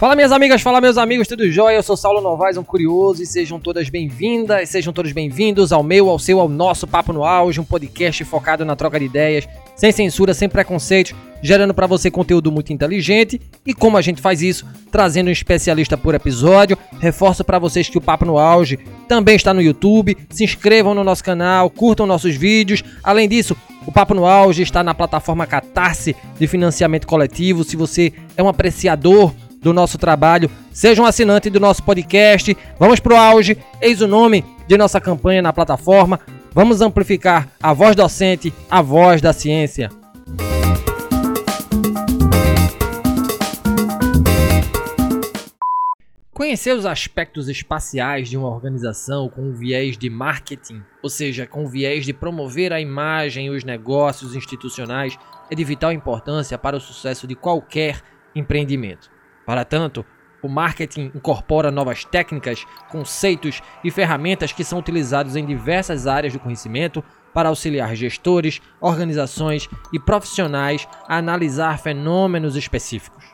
Fala 0.00 0.16
minhas 0.16 0.32
amigas, 0.32 0.62
fala 0.62 0.80
meus 0.80 0.96
amigos, 0.96 1.28
tudo 1.28 1.46
jóia? 1.52 1.76
Eu 1.76 1.82
sou 1.82 1.94
Saulo 1.94 2.22
Novaes, 2.22 2.56
um 2.56 2.64
curioso, 2.64 3.22
e 3.22 3.26
sejam 3.26 3.60
todas 3.60 3.90
bem-vindas, 3.90 4.70
sejam 4.70 4.94
todos 4.94 5.12
bem-vindos 5.12 5.72
ao 5.74 5.82
meu, 5.82 6.08
ao 6.08 6.18
seu, 6.18 6.40
ao 6.40 6.48
nosso 6.48 6.86
Papo 6.86 7.12
no 7.12 7.22
Auge, 7.22 7.60
um 7.60 7.64
podcast 7.64 8.24
focado 8.24 8.64
na 8.64 8.74
troca 8.74 8.98
de 8.98 9.04
ideias, 9.04 9.46
sem 9.76 9.92
censura, 9.92 10.32
sem 10.32 10.48
preconceitos, 10.48 11.12
gerando 11.42 11.74
para 11.74 11.86
você 11.86 12.10
conteúdo 12.10 12.50
muito 12.50 12.72
inteligente. 12.72 13.38
E 13.66 13.74
como 13.74 13.98
a 13.98 14.00
gente 14.00 14.22
faz 14.22 14.40
isso? 14.40 14.64
Trazendo 14.90 15.28
um 15.28 15.32
especialista 15.32 15.98
por 15.98 16.14
episódio. 16.14 16.78
Reforço 16.98 17.44
para 17.44 17.58
vocês 17.58 17.86
que 17.86 17.98
o 17.98 18.00
Papo 18.00 18.24
no 18.24 18.38
Auge 18.38 18.78
também 19.06 19.36
está 19.36 19.52
no 19.52 19.60
YouTube. 19.60 20.16
Se 20.30 20.44
inscrevam 20.44 20.94
no 20.94 21.04
nosso 21.04 21.22
canal, 21.22 21.68
curtam 21.68 22.06
nossos 22.06 22.34
vídeos. 22.34 22.82
Além 23.04 23.28
disso, 23.28 23.54
o 23.86 23.92
Papo 23.92 24.14
no 24.14 24.24
Auge 24.24 24.62
está 24.62 24.82
na 24.82 24.94
plataforma 24.94 25.46
Catarse 25.46 26.16
de 26.38 26.46
financiamento 26.46 27.06
coletivo. 27.06 27.64
Se 27.64 27.76
você 27.76 28.14
é 28.34 28.42
um 28.42 28.48
apreciador 28.48 29.34
do 29.60 29.72
nosso 29.72 29.98
trabalho, 29.98 30.50
seja 30.72 31.02
um 31.02 31.06
assinante 31.06 31.50
do 31.50 31.60
nosso 31.60 31.82
podcast. 31.82 32.56
Vamos 32.78 33.00
pro 33.00 33.16
auge, 33.16 33.56
eis 33.80 34.00
o 34.00 34.06
nome 34.06 34.44
de 34.66 34.76
nossa 34.76 35.00
campanha 35.00 35.42
na 35.42 35.52
plataforma. 35.52 36.18
Vamos 36.52 36.80
amplificar 36.80 37.48
a 37.62 37.72
voz 37.72 37.94
docente, 37.94 38.52
a 38.70 38.82
voz 38.82 39.20
da 39.20 39.32
ciência. 39.32 39.90
Conhecer 46.32 46.74
os 46.74 46.86
aspectos 46.86 47.50
espaciais 47.50 48.30
de 48.30 48.36
uma 48.36 48.48
organização 48.48 49.28
com 49.28 49.50
o 49.50 49.52
viés 49.52 49.98
de 49.98 50.08
marketing, 50.08 50.82
ou 51.02 51.10
seja, 51.10 51.46
com 51.46 51.68
viés 51.68 52.06
de 52.06 52.14
promover 52.14 52.72
a 52.72 52.80
imagem 52.80 53.46
e 53.46 53.50
os 53.50 53.62
negócios 53.62 54.34
institucionais, 54.34 55.18
é 55.50 55.54
de 55.54 55.62
vital 55.62 55.92
importância 55.92 56.56
para 56.56 56.78
o 56.78 56.80
sucesso 56.80 57.26
de 57.26 57.34
qualquer 57.34 58.00
empreendimento. 58.34 59.10
Para 59.50 59.64
tanto, 59.64 60.06
o 60.40 60.48
marketing 60.48 61.10
incorpora 61.12 61.72
novas 61.72 62.04
técnicas, 62.04 62.64
conceitos 62.88 63.60
e 63.82 63.90
ferramentas 63.90 64.52
que 64.52 64.62
são 64.62 64.78
utilizados 64.78 65.34
em 65.34 65.44
diversas 65.44 66.06
áreas 66.06 66.32
do 66.32 66.38
conhecimento 66.38 67.02
para 67.34 67.48
auxiliar 67.48 67.96
gestores, 67.96 68.60
organizações 68.80 69.68
e 69.92 69.98
profissionais 69.98 70.86
a 71.08 71.16
analisar 71.16 71.80
fenômenos 71.80 72.54
específicos. 72.54 73.24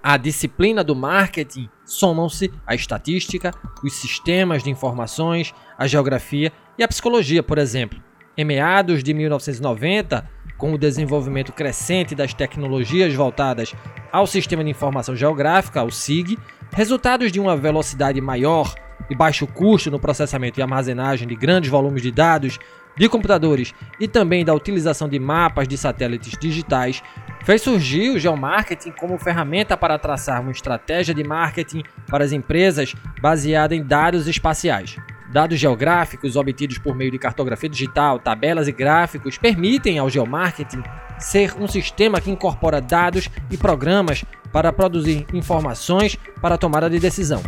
À 0.00 0.16
disciplina 0.16 0.84
do 0.84 0.94
marketing 0.94 1.68
somam-se 1.84 2.52
a 2.64 2.76
estatística, 2.76 3.50
os 3.82 3.94
sistemas 3.94 4.62
de 4.62 4.70
informações, 4.70 5.52
a 5.76 5.88
geografia 5.88 6.52
e 6.78 6.84
a 6.84 6.88
psicologia, 6.88 7.42
por 7.42 7.58
exemplo. 7.58 8.00
Em 8.36 8.44
meados 8.44 9.02
de 9.02 9.12
1990, 9.12 10.24
com 10.64 10.72
o 10.72 10.78
desenvolvimento 10.78 11.52
crescente 11.52 12.14
das 12.14 12.32
tecnologias 12.32 13.12
voltadas 13.12 13.74
ao 14.10 14.26
Sistema 14.26 14.64
de 14.64 14.70
Informação 14.70 15.14
Geográfica, 15.14 15.84
o 15.84 15.90
SIG, 15.90 16.38
resultados 16.72 17.30
de 17.30 17.38
uma 17.38 17.54
velocidade 17.54 18.18
maior 18.18 18.74
e 19.10 19.14
baixo 19.14 19.46
custo 19.46 19.90
no 19.90 20.00
processamento 20.00 20.58
e 20.58 20.62
armazenagem 20.62 21.28
de 21.28 21.36
grandes 21.36 21.68
volumes 21.68 22.00
de 22.00 22.10
dados 22.10 22.58
de 22.96 23.08
computadores 23.10 23.74
e 24.00 24.08
também 24.08 24.42
da 24.42 24.54
utilização 24.54 25.06
de 25.06 25.18
mapas 25.18 25.68
de 25.68 25.76
satélites 25.76 26.32
digitais, 26.40 27.02
fez 27.44 27.60
surgir 27.60 28.12
o 28.12 28.18
geomarketing 28.18 28.92
como 28.92 29.18
ferramenta 29.18 29.76
para 29.76 29.98
traçar 29.98 30.40
uma 30.40 30.50
estratégia 30.50 31.14
de 31.14 31.22
marketing 31.22 31.82
para 32.06 32.24
as 32.24 32.32
empresas 32.32 32.94
baseada 33.20 33.76
em 33.76 33.84
dados 33.84 34.26
espaciais. 34.26 34.96
Dados 35.34 35.58
geográficos 35.58 36.36
obtidos 36.36 36.78
por 36.78 36.94
meio 36.94 37.10
de 37.10 37.18
cartografia 37.18 37.68
digital, 37.68 38.20
tabelas 38.20 38.68
e 38.68 38.72
gráficos 38.72 39.36
permitem 39.36 39.98
ao 39.98 40.08
geomarketing 40.08 40.80
ser 41.18 41.60
um 41.60 41.66
sistema 41.66 42.20
que 42.20 42.30
incorpora 42.30 42.80
dados 42.80 43.28
e 43.50 43.56
programas 43.56 44.24
para 44.52 44.72
produzir 44.72 45.26
informações 45.34 46.16
para 46.40 46.54
a 46.54 46.58
tomada 46.58 46.88
de 46.88 47.00
decisão. 47.00 47.42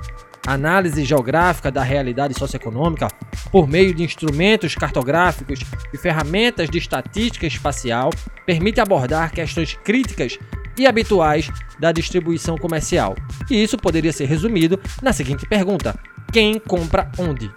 A 0.44 0.54
análise 0.54 1.04
geográfica 1.04 1.70
da 1.70 1.84
realidade 1.84 2.36
socioeconômica 2.36 3.06
por 3.52 3.68
meio 3.68 3.94
de 3.94 4.02
instrumentos 4.02 4.74
cartográficos 4.74 5.60
e 5.94 5.96
ferramentas 5.96 6.68
de 6.68 6.78
estatística 6.78 7.46
espacial 7.46 8.10
permite 8.44 8.80
abordar 8.80 9.30
questões 9.30 9.78
críticas 9.84 10.36
e 10.76 10.88
habituais 10.88 11.52
da 11.78 11.92
distribuição 11.92 12.58
comercial. 12.58 13.14
E 13.48 13.62
isso 13.62 13.76
poderia 13.76 14.12
ser 14.12 14.24
resumido 14.24 14.76
na 15.00 15.12
seguinte 15.12 15.46
pergunta: 15.46 15.96
quem 16.32 16.58
compra 16.58 17.12
onde? 17.16 17.48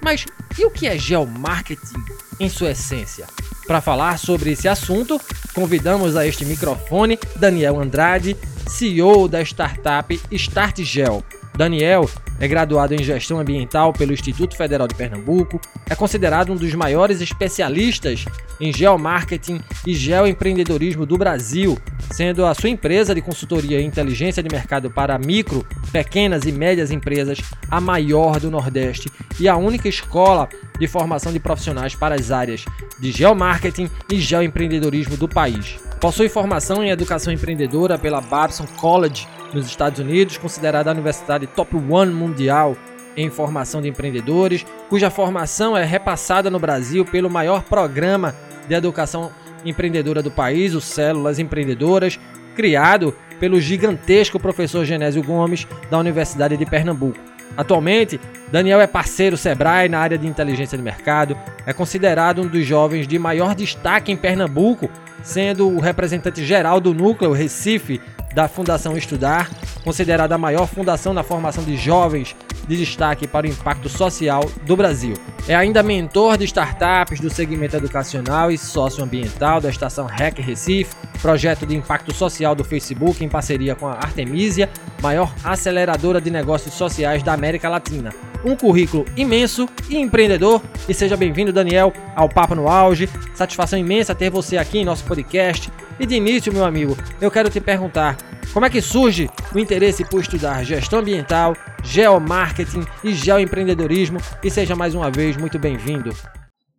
Mas 0.00 0.26
e 0.58 0.64
o 0.64 0.70
que 0.70 0.86
é 0.86 0.98
geomarketing 0.98 2.02
em 2.40 2.48
sua 2.48 2.70
essência? 2.70 3.26
Para 3.66 3.80
falar 3.80 4.18
sobre 4.18 4.52
esse 4.52 4.66
assunto, 4.66 5.20
convidamos 5.54 6.16
a 6.16 6.26
este 6.26 6.44
microfone 6.44 7.18
Daniel 7.36 7.80
Andrade, 7.80 8.36
CEO 8.66 9.28
da 9.28 9.42
startup 9.42 10.18
StartGel. 10.32 11.22
Daniel 11.58 12.08
é 12.38 12.46
graduado 12.46 12.94
em 12.94 13.02
Gestão 13.02 13.40
Ambiental 13.40 13.92
pelo 13.92 14.12
Instituto 14.12 14.56
Federal 14.56 14.86
de 14.86 14.94
Pernambuco, 14.94 15.60
é 15.90 15.94
considerado 15.96 16.52
um 16.52 16.56
dos 16.56 16.72
maiores 16.72 17.20
especialistas 17.20 18.24
em 18.60 18.72
geomarketing 18.72 19.60
e 19.84 19.92
geoempreendedorismo 19.92 21.04
do 21.04 21.18
Brasil, 21.18 21.76
sendo 22.12 22.46
a 22.46 22.54
sua 22.54 22.70
empresa 22.70 23.12
de 23.12 23.20
consultoria 23.20 23.80
e 23.80 23.84
inteligência 23.84 24.40
de 24.40 24.48
mercado 24.48 24.88
para 24.88 25.18
micro, 25.18 25.66
pequenas 25.90 26.44
e 26.44 26.52
médias 26.52 26.92
empresas 26.92 27.40
a 27.68 27.80
maior 27.80 28.38
do 28.38 28.52
Nordeste 28.52 29.10
e 29.40 29.48
a 29.48 29.56
única 29.56 29.88
escola 29.88 30.48
de 30.78 30.86
formação 30.86 31.32
de 31.32 31.40
profissionais 31.40 31.92
para 31.92 32.14
as 32.14 32.30
áreas 32.30 32.64
de 33.00 33.10
geomarketing 33.10 33.90
e 34.08 34.20
geoempreendedorismo 34.20 35.16
do 35.16 35.28
país. 35.28 35.76
Possui 36.00 36.28
formação 36.28 36.84
em 36.84 36.90
educação 36.90 37.32
empreendedora 37.32 37.98
pela 37.98 38.20
Babson 38.20 38.66
College 38.76 39.26
nos 39.52 39.66
Estados 39.66 39.98
Unidos, 39.98 40.36
considerada 40.36 40.90
a 40.90 40.92
universidade 40.94 41.46
top 41.46 41.76
one 41.76 42.12
mundial 42.12 42.76
em 43.16 43.30
formação 43.30 43.82
de 43.82 43.88
empreendedores, 43.88 44.64
cuja 44.88 45.10
formação 45.10 45.76
é 45.76 45.84
repassada 45.84 46.48
no 46.50 46.58
Brasil 46.58 47.04
pelo 47.04 47.28
maior 47.28 47.62
programa 47.62 48.34
de 48.68 48.74
educação 48.74 49.30
empreendedora 49.64 50.22
do 50.22 50.30
país, 50.30 50.74
o 50.74 50.80
Células 50.80 51.38
Empreendedoras, 51.38 52.18
criado 52.54 53.14
pelo 53.40 53.60
gigantesco 53.60 54.38
professor 54.38 54.84
Genésio 54.84 55.22
Gomes 55.22 55.66
da 55.90 55.98
Universidade 55.98 56.56
de 56.56 56.66
Pernambuco. 56.66 57.18
Atualmente, 57.56 58.20
Daniel 58.52 58.80
é 58.80 58.86
parceiro 58.86 59.36
Sebrae 59.36 59.88
na 59.88 59.98
área 59.98 60.18
de 60.18 60.26
inteligência 60.26 60.78
de 60.78 60.84
mercado, 60.84 61.36
é 61.66 61.72
considerado 61.72 62.42
um 62.42 62.46
dos 62.46 62.64
jovens 62.64 63.06
de 63.06 63.18
maior 63.18 63.54
destaque 63.54 64.12
em 64.12 64.16
Pernambuco, 64.16 64.88
sendo 65.22 65.68
o 65.68 65.80
representante 65.80 66.44
geral 66.44 66.80
do 66.80 66.94
núcleo 66.94 67.32
Recife 67.32 68.00
da 68.34 68.48
Fundação 68.48 68.96
Estudar, 68.96 69.50
considerada 69.82 70.34
a 70.34 70.38
maior 70.38 70.66
fundação 70.66 71.12
na 71.12 71.22
formação 71.22 71.64
de 71.64 71.76
jovens 71.76 72.36
de 72.68 72.76
destaque 72.76 73.26
para 73.26 73.46
o 73.46 73.50
impacto 73.50 73.88
social 73.88 74.44
do 74.64 74.76
Brasil. 74.76 75.14
É 75.48 75.54
ainda 75.54 75.82
mentor 75.82 76.36
de 76.36 76.44
startups 76.44 77.18
do 77.18 77.30
segmento 77.30 77.76
educacional 77.76 78.50
e 78.50 78.58
socioambiental 78.58 79.60
da 79.60 79.70
Estação 79.70 80.06
REC 80.06 80.38
Recife, 80.38 80.94
projeto 81.22 81.66
de 81.66 81.74
impacto 81.74 82.12
social 82.12 82.54
do 82.54 82.62
Facebook 82.62 83.24
em 83.24 83.28
parceria 83.28 83.74
com 83.74 83.86
a 83.86 83.94
Artemisia, 83.94 84.68
maior 85.00 85.32
aceleradora 85.42 86.20
de 86.20 86.30
negócios 86.30 86.74
sociais 86.74 87.22
da 87.22 87.32
América 87.32 87.68
Latina. 87.68 88.12
Um 88.44 88.54
currículo 88.54 89.04
imenso 89.16 89.68
e 89.88 89.96
empreendedor. 89.96 90.62
E 90.88 90.94
seja 90.94 91.16
bem-vindo, 91.16 91.52
Daniel, 91.52 91.92
ao 92.14 92.28
Papo 92.28 92.54
no 92.54 92.68
Auge. 92.68 93.08
Satisfação 93.34 93.78
imensa 93.78 94.14
ter 94.14 94.30
você 94.30 94.56
aqui 94.56 94.78
em 94.78 94.84
nosso 94.84 95.04
podcast. 95.04 95.72
E 96.00 96.06
de 96.06 96.14
início, 96.14 96.52
meu 96.52 96.64
amigo, 96.64 96.96
eu 97.20 97.28
quero 97.28 97.50
te 97.50 97.60
perguntar: 97.60 98.16
como 98.52 98.64
é 98.64 98.70
que 98.70 98.80
surge 98.80 99.28
o 99.52 99.58
interesse 99.58 100.04
por 100.04 100.20
estudar 100.20 100.62
gestão 100.62 101.00
ambiental, 101.00 101.56
geomarketing 101.82 102.84
e 103.02 103.12
geoempreendedorismo? 103.12 104.18
E 104.44 104.48
seja 104.48 104.76
mais 104.76 104.94
uma 104.94 105.10
vez 105.10 105.36
muito 105.36 105.58
bem-vindo. 105.58 106.10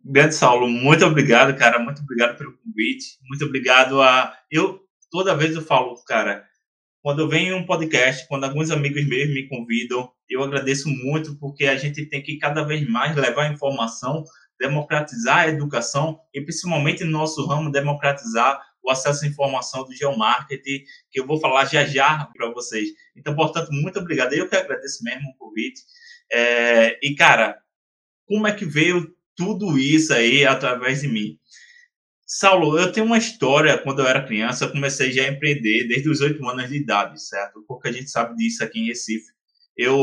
Grande 0.02 0.34
Saulo, 0.34 0.66
muito 0.66 1.04
obrigado, 1.04 1.54
cara. 1.54 1.78
Muito 1.78 2.00
obrigado 2.00 2.38
pelo 2.38 2.56
convite. 2.64 3.18
Muito 3.28 3.44
obrigado 3.44 4.00
a. 4.00 4.32
Eu, 4.50 4.80
toda 5.10 5.36
vez 5.36 5.54
eu 5.54 5.60
falo, 5.60 5.94
cara, 6.06 6.42
quando 7.02 7.20
eu 7.20 7.28
venho 7.28 7.54
em 7.54 7.60
um 7.60 7.66
podcast, 7.66 8.26
quando 8.26 8.44
alguns 8.44 8.70
amigos 8.70 9.06
meus 9.06 9.28
me 9.28 9.46
convidam, 9.46 10.10
eu 10.30 10.42
agradeço 10.42 10.88
muito 10.88 11.38
porque 11.38 11.66
a 11.66 11.76
gente 11.76 12.06
tem 12.06 12.22
que 12.22 12.38
cada 12.38 12.62
vez 12.62 12.88
mais 12.88 13.14
levar 13.14 13.52
informação, 13.52 14.24
democratizar 14.58 15.40
a 15.40 15.48
educação 15.48 16.18
e 16.32 16.40
principalmente 16.40 17.04
no 17.04 17.10
nosso 17.10 17.46
ramo 17.46 17.70
democratizar 17.70 18.58
acesso 18.90 19.24
à 19.24 19.28
informação 19.28 19.84
do 19.84 19.94
geomarketing, 19.94 20.84
que 21.10 21.20
eu 21.20 21.26
vou 21.26 21.40
falar 21.40 21.64
já 21.64 21.84
já 21.84 22.28
para 22.34 22.50
vocês. 22.50 22.88
Então, 23.16 23.34
portanto, 23.34 23.70
muito 23.72 23.98
obrigado. 23.98 24.32
Eu 24.32 24.48
que 24.48 24.56
agradeço 24.56 25.02
mesmo 25.04 25.30
o 25.30 25.36
convite. 25.38 25.80
É, 26.32 26.98
e, 27.02 27.14
cara, 27.14 27.60
como 28.26 28.46
é 28.46 28.52
que 28.52 28.64
veio 28.64 29.14
tudo 29.36 29.78
isso 29.78 30.12
aí 30.12 30.44
através 30.44 31.00
de 31.00 31.08
mim? 31.08 31.38
Saulo, 32.26 32.78
eu 32.78 32.92
tenho 32.92 33.06
uma 33.06 33.18
história, 33.18 33.76
quando 33.76 34.00
eu 34.00 34.06
era 34.06 34.24
criança, 34.24 34.64
eu 34.64 34.70
comecei 34.70 35.10
já 35.10 35.24
a 35.24 35.28
empreender 35.28 35.88
desde 35.88 36.08
os 36.08 36.20
oito 36.20 36.46
anos 36.48 36.68
de 36.68 36.76
idade, 36.76 37.20
certo? 37.20 37.64
Porque 37.66 37.88
a 37.88 37.92
gente 37.92 38.08
sabe 38.08 38.36
disso 38.36 38.62
aqui 38.62 38.78
em 38.78 38.86
Recife. 38.86 39.32
Eu 39.76 39.96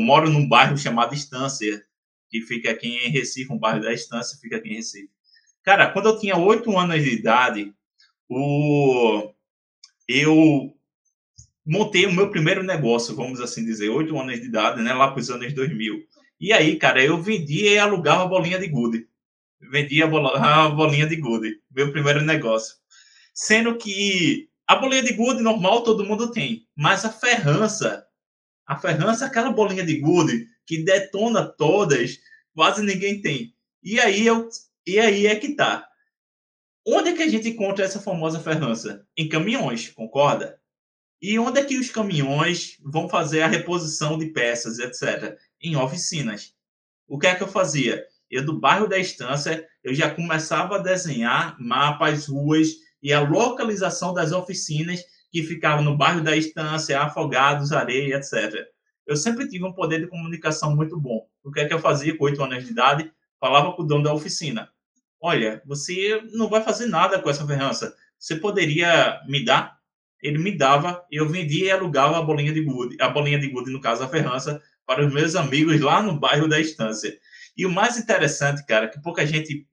moro 0.00 0.28
num 0.28 0.48
bairro 0.48 0.76
chamado 0.76 1.14
Estância, 1.14 1.80
que 2.28 2.40
fica 2.42 2.72
aqui 2.72 2.88
em 2.88 3.10
Recife, 3.10 3.52
um 3.52 3.58
bairro 3.58 3.80
da 3.80 3.92
Estância, 3.92 4.36
fica 4.40 4.56
aqui 4.56 4.70
em 4.70 4.76
Recife. 4.76 5.10
Cara, 5.62 5.92
quando 5.92 6.08
eu 6.08 6.18
tinha 6.18 6.36
oito 6.36 6.76
anos 6.76 7.04
de 7.04 7.10
idade, 7.10 7.72
o, 8.30 9.34
eu 10.08 10.72
montei 11.66 12.06
o 12.06 12.12
meu 12.12 12.30
primeiro 12.30 12.62
negócio, 12.62 13.14
vamos 13.14 13.40
assim 13.40 13.64
dizer, 13.64 13.88
oito 13.88 14.18
anos 14.18 14.40
de 14.40 14.46
idade, 14.46 14.80
né, 14.80 14.94
lá 14.94 15.10
para 15.10 15.20
os 15.20 15.28
anos 15.30 15.52
2000. 15.52 16.06
E 16.40 16.52
aí, 16.52 16.76
cara, 16.76 17.02
eu 17.02 17.20
vendia 17.20 17.72
e 17.72 17.78
alugava 17.78 18.26
bolinha 18.26 18.58
de 18.58 18.68
gude. 18.68 19.08
Vendia 19.60 20.04
a 20.06 20.68
bolinha 20.68 21.06
de 21.06 21.16
gude, 21.16 21.60
meu 21.70 21.90
primeiro 21.90 22.22
negócio. 22.22 22.76
Sendo 23.34 23.76
que 23.76 24.48
a 24.66 24.76
bolinha 24.76 25.02
de 25.02 25.12
gude 25.12 25.42
normal 25.42 25.82
todo 25.82 26.04
mundo 26.04 26.30
tem, 26.30 26.66
mas 26.76 27.04
a 27.04 27.10
ferrança, 27.10 28.06
a 28.64 28.78
ferrança, 28.78 29.26
aquela 29.26 29.50
bolinha 29.50 29.84
de 29.84 29.96
gude 29.96 30.46
que 30.64 30.84
detona 30.84 31.44
todas, 31.44 32.18
quase 32.54 32.82
ninguém 32.82 33.20
tem. 33.20 33.52
E 33.82 33.98
aí 33.98 34.24
eu, 34.24 34.48
e 34.86 35.00
aí 35.00 35.26
é 35.26 35.34
que 35.34 35.54
tá. 35.56 35.89
Onde 36.86 37.10
é 37.10 37.12
que 37.12 37.22
a 37.22 37.28
gente 37.28 37.48
encontra 37.48 37.84
essa 37.84 38.00
famosa 38.00 38.40
ferrança? 38.40 39.06
Em 39.16 39.28
caminhões, 39.28 39.88
concorda? 39.88 40.58
E 41.20 41.38
onde 41.38 41.60
é 41.60 41.64
que 41.64 41.78
os 41.78 41.90
caminhões 41.90 42.78
vão 42.82 43.08
fazer 43.08 43.42
a 43.42 43.46
reposição 43.46 44.16
de 44.16 44.26
peças, 44.26 44.78
etc? 44.78 45.38
Em 45.60 45.76
oficinas. 45.76 46.54
O 47.06 47.18
que 47.18 47.26
é 47.26 47.34
que 47.34 47.42
eu 47.42 47.48
fazia? 47.48 48.06
Eu, 48.30 48.44
do 48.44 48.58
bairro 48.58 48.88
da 48.88 48.98
Estância, 48.98 49.68
eu 49.84 49.92
já 49.92 50.14
começava 50.14 50.76
a 50.76 50.78
desenhar 50.78 51.56
mapas, 51.60 52.26
ruas 52.26 52.68
e 53.02 53.12
a 53.12 53.20
localização 53.20 54.14
das 54.14 54.32
oficinas 54.32 55.04
que 55.30 55.42
ficavam 55.42 55.84
no 55.84 55.98
bairro 55.98 56.22
da 56.22 56.34
Estância, 56.34 57.00
Afogados, 57.00 57.72
Areia, 57.72 58.16
etc. 58.16 58.66
Eu 59.06 59.16
sempre 59.16 59.48
tive 59.48 59.64
um 59.64 59.72
poder 59.72 60.00
de 60.00 60.06
comunicação 60.06 60.74
muito 60.74 60.98
bom. 60.98 61.26
O 61.44 61.50
que 61.50 61.60
é 61.60 61.66
que 61.66 61.74
eu 61.74 61.78
fazia 61.78 62.16
com 62.16 62.24
oito 62.24 62.42
anos 62.42 62.64
de 62.64 62.70
idade? 62.70 63.12
Falava 63.38 63.72
com 63.72 63.82
o 63.82 63.86
dono 63.86 64.04
da 64.04 64.14
oficina. 64.14 64.70
Olha, 65.20 65.62
você 65.66 66.22
não 66.32 66.48
vai 66.48 66.62
fazer 66.62 66.86
nada 66.86 67.20
com 67.20 67.28
essa 67.28 67.46
ferrança. 67.46 67.94
Você 68.18 68.36
poderia 68.36 69.20
me 69.26 69.44
dar? 69.44 69.80
ele 70.22 70.38
me 70.38 70.56
dava, 70.56 71.04
eu 71.10 71.28
vendia 71.28 71.66
e 71.66 71.70
alugava 71.70 72.18
a 72.18 72.22
bolinha 72.22 72.52
de 72.52 72.62
gude, 72.62 72.96
a 73.00 73.08
bolinha 73.08 73.38
de 73.38 73.48
gude, 73.48 73.70
no 73.70 73.80
caso 73.80 74.02
a 74.02 74.08
ferrança, 74.08 74.62
para 74.86 75.06
os 75.06 75.12
meus 75.12 75.34
amigos 75.34 75.80
lá 75.80 76.02
no 76.02 76.18
bairro 76.18 76.48
da 76.48 76.60
Estância. 76.60 77.16
E 77.56 77.64
o 77.64 77.70
mais 77.70 77.96
interessante, 77.96 78.64
cara, 78.66 78.88
que 78.88 79.00
pouca 79.00 79.26
gente 79.26 79.66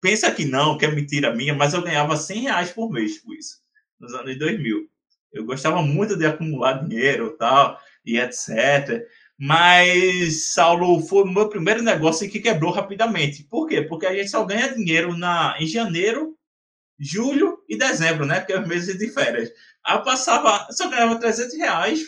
pensa 0.00 0.30
que 0.30 0.44
não, 0.44 0.78
que 0.78 0.84
é 0.84 0.90
mentira 0.90 1.34
minha, 1.34 1.54
mas 1.54 1.74
eu 1.74 1.82
ganhava 1.82 2.16
100 2.16 2.42
reais 2.42 2.70
por 2.70 2.90
mês 2.90 3.20
com 3.20 3.32
isso, 3.32 3.58
nos 3.98 4.14
anos 4.14 4.38
2000. 4.38 4.88
Eu 5.32 5.44
gostava 5.44 5.82
muito 5.82 6.16
de 6.16 6.26
acumular 6.26 6.84
dinheiro 6.84 7.36
tal, 7.36 7.78
e 8.04 8.18
etc. 8.18 9.04
Mas, 9.40 10.52
Saulo, 10.52 11.00
foi 11.00 11.22
o 11.22 11.26
meu 11.26 11.48
primeiro 11.48 11.80
negócio 11.80 12.28
que 12.28 12.40
quebrou 12.40 12.72
rapidamente. 12.72 13.44
Por 13.44 13.68
quê? 13.68 13.82
Porque 13.82 14.04
a 14.04 14.12
gente 14.12 14.30
só 14.30 14.44
ganha 14.44 14.74
dinheiro 14.74 15.16
na, 15.16 15.56
em 15.60 15.66
janeiro, 15.66 16.36
julho 16.98 17.58
e 17.68 17.78
dezembro, 17.78 18.26
né? 18.26 18.40
Que 18.40 18.52
é 18.52 18.60
os 18.60 18.66
meses 18.66 18.98
de 18.98 19.08
férias. 19.12 19.50
Aí 19.86 19.96
eu 19.96 20.02
passava, 20.02 20.66
só 20.72 20.88
ganhava 20.88 21.20
300 21.20 21.56
reais 21.56 22.00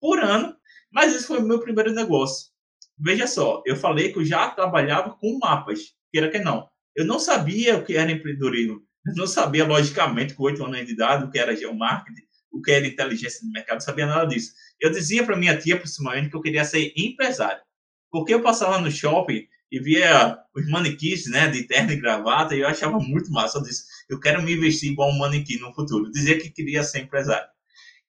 por 0.00 0.20
ano, 0.20 0.54
mas 0.92 1.14
esse 1.14 1.26
foi 1.26 1.40
o 1.40 1.46
meu 1.46 1.58
primeiro 1.58 1.92
negócio. 1.92 2.48
Veja 2.96 3.26
só, 3.26 3.60
eu 3.66 3.76
falei 3.76 4.12
que 4.12 4.20
eu 4.20 4.24
já 4.24 4.48
trabalhava 4.50 5.10
com 5.10 5.38
mapas, 5.38 5.94
queira 6.12 6.30
que 6.30 6.38
não. 6.38 6.68
Eu 6.94 7.04
não 7.04 7.18
sabia 7.18 7.76
o 7.76 7.84
que 7.84 7.96
era 7.96 8.10
empreendedorismo. 8.10 8.82
Eu 9.06 9.14
não 9.16 9.26
sabia, 9.26 9.66
logicamente, 9.66 10.34
com 10.34 10.44
oito 10.44 10.64
anos 10.64 10.86
de 10.86 10.92
idade, 10.92 11.24
o 11.24 11.30
que 11.30 11.38
era 11.38 11.56
geomarketing, 11.56 12.22
o 12.52 12.60
que 12.60 12.70
era 12.70 12.86
inteligência 12.86 13.40
de 13.40 13.52
mercado, 13.52 13.76
não 13.76 13.80
sabia 13.80 14.06
nada 14.06 14.26
disso. 14.26 14.52
Eu 14.80 14.90
dizia 14.90 15.24
para 15.24 15.36
minha 15.36 15.58
tia, 15.58 15.78
principalmente, 15.78 16.30
que 16.30 16.36
eu 16.36 16.40
queria 16.40 16.64
ser 16.64 16.92
empresário. 16.96 17.62
Porque 18.10 18.32
eu 18.32 18.42
passava 18.42 18.78
no 18.78 18.90
shopping 18.90 19.46
e 19.70 19.78
via 19.80 20.38
os 20.54 20.68
manequins, 20.68 21.26
né, 21.30 21.48
de 21.48 21.64
terno 21.64 21.92
e 21.92 21.96
gravata, 21.96 22.54
e 22.54 22.60
eu 22.60 22.68
achava 22.68 22.98
muito 22.98 23.30
massa. 23.30 23.58
Eu 23.58 23.62
disse, 23.62 23.84
eu 24.08 24.18
quero 24.18 24.42
me 24.42 24.56
vestir 24.56 24.92
igual 24.92 25.10
um 25.10 25.18
manequim 25.18 25.58
no 25.58 25.74
futuro. 25.74 26.10
Dizia 26.10 26.38
que 26.38 26.50
queria 26.50 26.82
ser 26.82 27.00
empresário. 27.00 27.48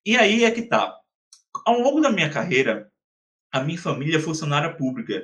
E 0.05 0.15
aí 0.15 0.43
é 0.43 0.51
que 0.51 0.63
tá. 0.63 0.95
Ao 1.65 1.79
longo 1.79 1.99
da 1.99 2.11
minha 2.11 2.29
carreira, 2.29 2.89
a 3.51 3.61
minha 3.61 3.79
família 3.79 4.17
é 4.17 4.21
funcionária 4.21 4.73
pública. 4.75 5.21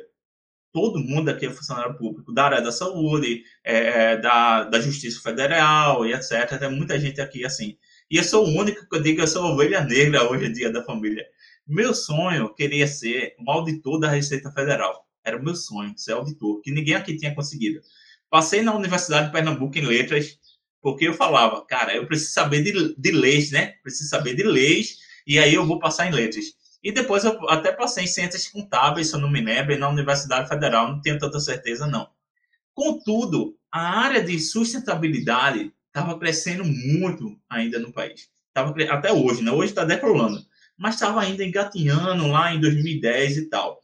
Todo 0.73 0.99
mundo 0.99 1.29
aqui 1.29 1.45
é 1.45 1.49
funcionário 1.49 1.97
público, 1.97 2.33
da 2.33 2.43
área 2.45 2.61
da 2.61 2.71
saúde, 2.71 3.43
é, 3.63 4.17
da, 4.17 4.65
da 4.65 4.81
Justiça 4.81 5.21
Federal 5.21 6.05
e 6.05 6.13
etc. 6.13 6.59
Tem 6.59 6.69
muita 6.69 6.99
gente 6.99 7.21
aqui 7.21 7.45
assim. 7.45 7.77
E 8.11 8.17
eu 8.17 8.23
sou 8.23 8.45
o 8.45 8.49
único 8.49 8.87
que 8.87 8.95
eu 8.95 9.01
digo 9.01 9.17
que 9.17 9.23
eu 9.23 9.27
sou 9.27 9.53
ovelha 9.53 9.81
negra 9.83 10.29
hoje 10.29 10.45
em 10.45 10.51
dia 10.51 10.69
da 10.69 10.83
família. 10.83 11.25
Meu 11.67 11.95
sonho 11.95 12.53
queria 12.53 12.85
ser 12.85 13.35
um 13.39 13.49
auditor 13.49 13.99
da 13.99 14.07
Receita 14.07 14.51
Federal. 14.51 15.03
Era 15.23 15.35
o 15.35 15.43
meu 15.43 15.55
sonho, 15.55 15.97
ser 15.97 16.11
auditor, 16.11 16.61
que 16.61 16.71
ninguém 16.71 16.93
aqui 16.93 17.17
tinha 17.17 17.33
conseguido. 17.33 17.81
Passei 18.29 18.61
na 18.61 18.75
Universidade 18.75 19.27
de 19.27 19.31
Pernambuco 19.31 19.75
em 19.75 19.81
letras, 19.81 20.37
porque 20.79 21.07
eu 21.07 21.13
falava, 21.15 21.65
cara, 21.65 21.95
eu 21.95 22.05
preciso 22.05 22.33
saber 22.33 22.61
de, 22.61 22.95
de 22.95 23.11
leis, 23.11 23.49
né? 23.49 23.73
Preciso 23.81 24.09
saber 24.09 24.35
de 24.35 24.43
leis, 24.43 24.99
e 25.25 25.39
aí 25.39 25.55
eu 25.55 25.65
vou 25.65 25.79
passar 25.79 26.05
em 26.05 26.11
letras. 26.11 26.45
E 26.83 26.91
depois 26.91 27.23
eu 27.23 27.49
até 27.49 27.71
passei 27.71 28.03
em 28.03 28.07
ciências 28.07 28.47
contábeis, 28.47 29.07
se 29.07 29.15
eu 29.15 29.19
não 29.19 29.31
me 29.31 29.41
lembro, 29.41 29.75
na 29.79 29.89
Universidade 29.89 30.47
Federal, 30.47 30.87
não 30.87 31.01
tenho 31.01 31.17
tanta 31.17 31.39
certeza, 31.39 31.87
não. 31.87 32.07
Contudo, 32.75 33.57
a 33.71 34.01
área 34.01 34.23
de 34.23 34.37
sustentabilidade 34.39 35.73
estava 35.87 36.19
crescendo 36.19 36.63
muito 36.63 37.35
ainda 37.49 37.79
no 37.79 37.91
país. 37.91 38.29
Tava, 38.53 38.75
até 38.91 39.11
hoje, 39.11 39.41
né? 39.41 39.51
Hoje 39.51 39.71
está 39.71 39.83
decolando. 39.83 40.45
Mas 40.77 40.95
estava 40.95 41.21
ainda 41.21 41.43
engatinhando 41.43 42.27
lá 42.27 42.53
em 42.53 42.59
2010 42.59 43.37
e 43.37 43.49
tal. 43.49 43.79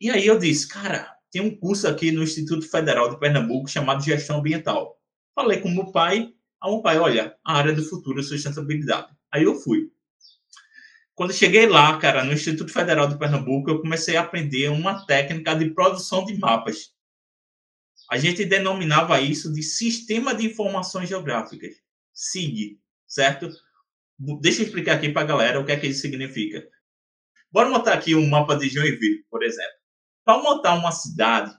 E 0.00 0.10
aí 0.10 0.26
eu 0.26 0.38
disse, 0.38 0.68
cara, 0.68 1.14
tem 1.30 1.42
um 1.42 1.54
curso 1.54 1.86
aqui 1.86 2.10
no 2.10 2.22
Instituto 2.22 2.68
Federal 2.68 3.10
de 3.10 3.18
Pernambuco 3.18 3.68
chamado 3.68 4.02
Gestão 4.02 4.38
Ambiental. 4.38 4.98
Falei 5.34 5.60
com 5.60 5.68
meu 5.68 5.92
pai, 5.92 6.32
a 6.60 6.68
meu 6.68 6.80
pai, 6.80 6.98
olha, 6.98 7.36
a 7.44 7.54
área 7.54 7.74
do 7.74 7.82
futuro 7.82 8.20
é 8.20 8.22
sustentabilidade. 8.22 9.14
Aí 9.30 9.44
eu 9.44 9.54
fui. 9.54 9.90
Quando 11.14 11.32
cheguei 11.32 11.66
lá, 11.66 11.98
cara, 11.98 12.24
no 12.24 12.32
Instituto 12.32 12.72
Federal 12.72 13.08
de 13.08 13.18
Pernambuco, 13.18 13.70
eu 13.70 13.80
comecei 13.80 14.16
a 14.16 14.20
aprender 14.20 14.68
uma 14.68 15.06
técnica 15.06 15.54
de 15.54 15.70
produção 15.70 16.24
de 16.24 16.36
mapas. 16.38 16.94
A 18.10 18.18
gente 18.18 18.44
denominava 18.44 19.20
isso 19.20 19.52
de 19.52 19.62
Sistema 19.62 20.34
de 20.34 20.46
Informações 20.46 21.08
Geográficas, 21.08 21.74
SIG, 22.12 22.78
certo? 23.06 23.48
Deixa 24.18 24.62
eu 24.62 24.66
explicar 24.66 24.94
aqui 24.94 25.10
para 25.10 25.22
a 25.22 25.26
galera 25.26 25.60
o 25.60 25.64
que 25.64 25.72
é 25.72 25.76
que 25.76 25.86
isso 25.86 26.00
significa. 26.00 26.66
Bora 27.52 27.68
montar 27.68 27.94
aqui 27.94 28.14
um 28.14 28.28
mapa 28.28 28.56
de 28.56 28.68
Joinville, 28.68 29.24
por 29.30 29.42
exemplo. 29.42 29.72
Para 30.24 30.42
montar 30.42 30.74
uma 30.74 30.90
cidade, 30.90 31.54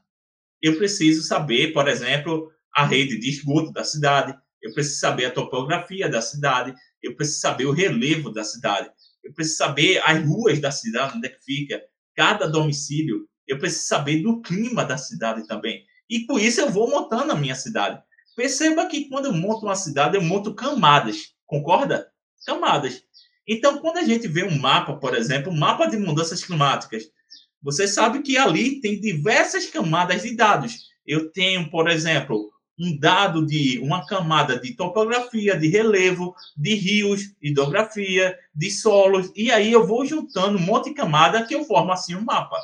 eu 0.61 0.77
preciso 0.77 1.23
saber, 1.23 1.71
por 1.71 1.87
exemplo, 1.87 2.51
a 2.75 2.85
rede 2.85 3.19
de 3.19 3.29
esgoto 3.29 3.71
da 3.71 3.83
cidade, 3.83 4.35
eu 4.61 4.73
preciso 4.73 4.99
saber 4.99 5.25
a 5.25 5.31
topografia 5.31 6.09
da 6.09 6.21
cidade, 6.21 6.73
eu 7.01 7.15
preciso 7.15 7.39
saber 7.41 7.65
o 7.65 7.71
relevo 7.71 8.31
da 8.31 8.43
cidade, 8.43 8.89
eu 9.23 9.33
preciso 9.33 9.57
saber 9.57 10.01
as 10.03 10.23
ruas 10.25 10.59
da 10.59 10.71
cidade, 10.71 11.17
onde 11.17 11.27
é 11.27 11.29
que 11.29 11.43
fica, 11.43 11.81
cada 12.15 12.47
domicílio, 12.47 13.27
eu 13.47 13.59
preciso 13.59 13.87
saber 13.87 14.21
do 14.21 14.41
clima 14.41 14.83
da 14.83 14.97
cidade 14.97 15.47
também. 15.47 15.85
E 16.09 16.25
com 16.25 16.39
isso 16.39 16.59
eu 16.59 16.69
vou 16.69 16.89
montando 16.89 17.31
a 17.31 17.35
minha 17.35 17.55
cidade. 17.55 18.01
Perceba 18.35 18.87
que 18.87 19.07
quando 19.09 19.25
eu 19.25 19.33
monto 19.33 19.65
uma 19.65 19.75
cidade, 19.75 20.15
eu 20.15 20.21
monto 20.21 20.53
camadas, 20.53 21.33
concorda? 21.45 22.11
Camadas. 22.45 23.03
Então, 23.47 23.79
quando 23.79 23.97
a 23.97 24.03
gente 24.03 24.27
vê 24.27 24.43
um 24.43 24.57
mapa, 24.57 24.95
por 24.95 25.15
exemplo, 25.15 25.51
um 25.51 25.57
mapa 25.57 25.87
de 25.87 25.97
mudanças 25.97 26.43
climáticas, 26.43 27.09
você 27.61 27.87
sabe 27.87 28.21
que 28.21 28.37
ali 28.37 28.81
tem 28.81 28.99
diversas 28.99 29.67
camadas 29.67 30.21
de 30.21 30.35
dados. 30.35 30.87
Eu 31.05 31.31
tenho, 31.31 31.69
por 31.69 31.89
exemplo, 31.89 32.51
um 32.79 32.97
dado 32.97 33.45
de 33.45 33.79
uma 33.79 34.05
camada 34.05 34.59
de 34.59 34.73
topografia, 34.75 35.57
de 35.57 35.67
relevo, 35.67 36.35
de 36.55 36.75
rios, 36.75 37.33
hidrografia, 37.41 38.37
de 38.53 38.69
solos, 38.69 39.31
e 39.35 39.51
aí 39.51 39.71
eu 39.71 39.87
vou 39.87 40.05
juntando 40.05 40.57
um 40.57 40.61
monte 40.61 40.89
de 40.89 40.95
camada 40.95 41.43
que 41.43 41.55
eu 41.55 41.63
formo 41.63 41.91
assim 41.91 42.15
um 42.15 42.21
mapa, 42.21 42.57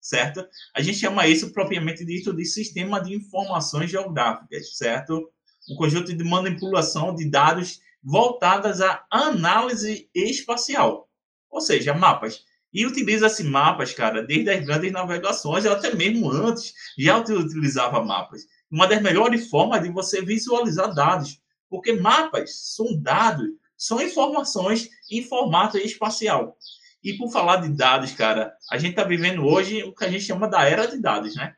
certo? 0.00 0.46
A 0.74 0.82
gente 0.82 0.98
chama 0.98 1.26
isso 1.26 1.50
propriamente 1.52 2.04
dito 2.04 2.34
de 2.34 2.44
sistema 2.44 3.00
de 3.00 3.14
informações 3.14 3.90
geográficas, 3.90 4.76
certo? 4.76 5.30
Um 5.70 5.76
conjunto 5.76 6.14
de 6.14 6.24
manipulação 6.24 7.14
de 7.14 7.24
dados 7.30 7.80
voltadas 8.04 8.80
à 8.80 9.04
análise 9.10 10.08
espacial, 10.14 11.08
ou 11.50 11.60
seja, 11.60 11.94
mapas. 11.94 12.44
E 12.72 12.84
utiliza-se 12.84 13.44
mapas, 13.44 13.92
cara, 13.92 14.22
desde 14.22 14.50
as 14.50 14.64
grandes 14.64 14.92
navegações, 14.92 15.64
até 15.64 15.94
mesmo 15.94 16.30
antes 16.30 16.74
já 16.98 17.18
utilizava 17.18 18.04
mapas 18.04 18.42
uma 18.74 18.88
das 18.88 19.00
melhores 19.00 19.48
formas 19.48 19.80
de 19.84 19.88
você 19.88 20.20
visualizar 20.20 20.92
dados, 20.92 21.40
porque 21.70 21.92
mapas 21.92 22.74
são 22.74 23.00
dados, 23.00 23.46
são 23.76 24.02
informações 24.02 24.88
em 25.08 25.22
formato 25.22 25.78
espacial. 25.78 26.58
E 27.00 27.12
por 27.12 27.30
falar 27.30 27.58
de 27.58 27.68
dados, 27.68 28.10
cara, 28.10 28.52
a 28.68 28.76
gente 28.76 28.90
está 28.90 29.04
vivendo 29.04 29.46
hoje 29.46 29.84
o 29.84 29.94
que 29.94 30.04
a 30.04 30.10
gente 30.10 30.24
chama 30.24 30.48
da 30.48 30.64
era 30.64 30.88
de 30.88 31.00
dados, 31.00 31.36
né? 31.36 31.54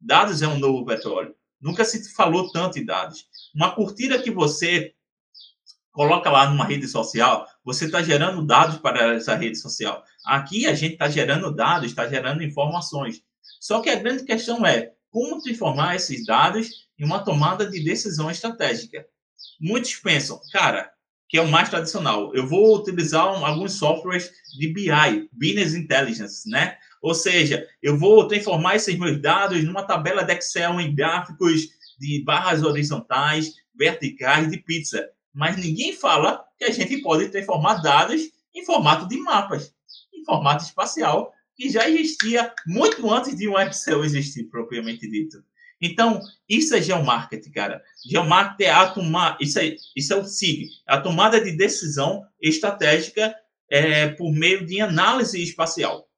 Dados 0.00 0.42
é 0.42 0.48
um 0.48 0.58
novo 0.58 0.84
petróleo. 0.84 1.36
Nunca 1.60 1.84
se 1.84 2.12
falou 2.12 2.50
tanto 2.50 2.80
em 2.80 2.84
dados. 2.84 3.28
Uma 3.54 3.72
curtida 3.72 4.20
que 4.20 4.32
você 4.32 4.92
coloca 5.96 6.30
lá 6.30 6.50
numa 6.50 6.66
rede 6.66 6.86
social, 6.86 7.48
você 7.64 7.86
está 7.86 8.02
gerando 8.02 8.44
dados 8.44 8.76
para 8.76 9.14
essa 9.14 9.34
rede 9.34 9.56
social. 9.56 10.04
Aqui 10.26 10.66
a 10.66 10.74
gente 10.74 10.92
está 10.92 11.08
gerando 11.08 11.50
dados, 11.50 11.88
está 11.88 12.06
gerando 12.06 12.42
informações. 12.42 13.22
Só 13.58 13.80
que 13.80 13.88
a 13.88 13.96
grande 13.96 14.22
questão 14.22 14.66
é 14.66 14.92
como 15.10 15.40
transformar 15.40 15.96
esses 15.96 16.26
dados 16.26 16.68
em 16.98 17.04
uma 17.06 17.20
tomada 17.24 17.64
de 17.64 17.82
decisão 17.82 18.30
estratégica. 18.30 19.06
Muitos 19.58 19.94
pensam, 19.94 20.38
cara, 20.52 20.92
que 21.30 21.38
é 21.38 21.40
o 21.40 21.48
mais 21.48 21.70
tradicional. 21.70 22.30
Eu 22.34 22.46
vou 22.46 22.76
utilizar 22.76 23.24
alguns 23.24 23.72
softwares 23.78 24.30
de 24.58 24.68
BI, 24.68 25.30
Business 25.32 25.74
Intelligence, 25.74 26.46
né? 26.46 26.76
Ou 27.00 27.14
seja, 27.14 27.66
eu 27.80 27.96
vou 27.96 28.28
transformar 28.28 28.76
esses 28.76 28.98
meus 28.98 29.18
dados 29.18 29.64
numa 29.64 29.82
tabela 29.82 30.22
de 30.22 30.34
Excel 30.34 30.78
em 30.78 30.94
gráficos 30.94 31.68
de 31.98 32.22
barras 32.22 32.62
horizontais, 32.62 33.54
verticais 33.74 34.50
de 34.50 34.58
pizza. 34.58 35.08
Mas 35.36 35.58
ninguém 35.58 35.92
fala 35.92 36.42
que 36.58 36.64
a 36.64 36.70
gente 36.70 36.96
pode 37.02 37.28
transformar 37.28 37.82
dados 37.82 38.22
em 38.54 38.64
formato 38.64 39.06
de 39.06 39.18
mapas, 39.18 39.70
em 40.14 40.24
formato 40.24 40.64
espacial, 40.64 41.30
que 41.54 41.68
já 41.68 41.86
existia 41.86 42.54
muito 42.66 43.08
antes 43.12 43.36
de 43.36 43.46
um 43.46 43.58
Excel 43.58 44.02
existir 44.02 44.44
propriamente 44.44 45.06
dito. 45.06 45.44
Então, 45.78 46.22
isso 46.48 46.74
é 46.74 46.80
geomarketing, 46.80 47.50
cara. 47.50 47.82
Geomarketing 48.08 48.62
é 48.62 48.70
a 48.70 48.88
tomar, 48.88 49.36
isso 49.38 49.58
é, 49.58 49.76
isso 49.94 50.14
é 50.14 50.16
o 50.16 50.24
SIG, 50.24 50.70
a 50.86 50.98
tomada 51.02 51.38
de 51.38 51.52
decisão 51.52 52.26
estratégica 52.40 53.36
é, 53.68 54.08
por 54.08 54.32
meio 54.32 54.64
de 54.64 54.80
análise 54.80 55.42
espacial. 55.42 56.08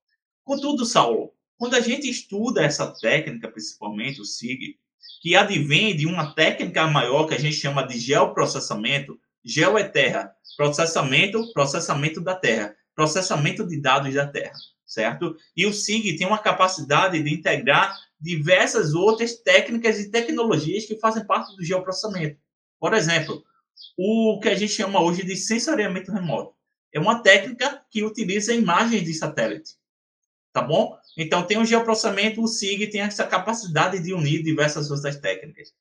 Contudo, 0.44 0.87
Saulo, 0.87 1.32
quando 1.56 1.75
a 1.75 1.80
gente 1.80 2.08
estuda 2.08 2.62
essa 2.62 2.87
técnica, 3.00 3.50
principalmente 3.50 4.20
o 4.20 4.25
SIG, 4.25 4.78
que 5.20 5.37
advém 5.37 5.96
de 5.96 6.06
uma 6.06 6.34
técnica 6.34 6.87
maior 6.87 7.26
que 7.26 7.34
a 7.34 7.38
gente 7.38 7.56
chama 7.56 7.87
de 7.87 7.98
geoprocessamento, 7.98 9.18
geo 9.44 9.76
é 9.78 9.84
terra, 9.84 10.32
processamento, 10.56 11.52
processamento 11.52 12.20
da 12.20 12.34
terra, 12.34 12.75
processamento 12.94 13.66
de 13.66 13.80
dados 13.80 14.12
da 14.14 14.26
terra, 14.26 14.54
certo? 14.87 15.37
E 15.56 15.66
o 15.66 15.72
SIG 15.72 16.16
tem 16.16 16.26
uma 16.26 16.38
capacidade 16.38 17.22
de 17.22 17.32
integrar 17.32 17.96
diversas 18.20 18.94
outras 18.94 19.37
técnicas 19.37 19.98
e 20.00 20.10
tecnologias 20.10 20.84
que 20.84 20.98
fazem 20.98 21.25
parte 21.25 21.54
do 21.56 21.64
geoprocessamento. 21.64 22.38
Por 22.80 22.94
exemplo, 22.94 23.42
o 23.96 24.38
que 24.40 24.48
a 24.48 24.54
gente 24.54 24.72
chama 24.72 25.00
hoje 25.00 25.25
de 25.25 25.37
sensoriamento 25.37 26.12
remoto. 26.12 26.54
É 26.92 26.98
uma 26.98 27.22
técnica 27.22 27.82
que 27.90 28.02
utiliza 28.02 28.54
imagens 28.54 29.04
de 29.04 29.14
satélite. 29.14 29.77
Tá 30.59 30.65
bom? 30.65 30.99
Então, 31.17 31.45
tem 31.45 31.57
o 31.57 31.65
geoprocessamento, 31.65 32.43
o 32.43 32.49
SIG 32.49 32.88
tem 32.88 33.00
essa 33.00 33.25
capacidade 33.25 34.00
de 34.00 34.12
unir 34.12 34.43
diversas 34.43 34.91
outras 34.91 35.17
técnicas. 35.17 35.73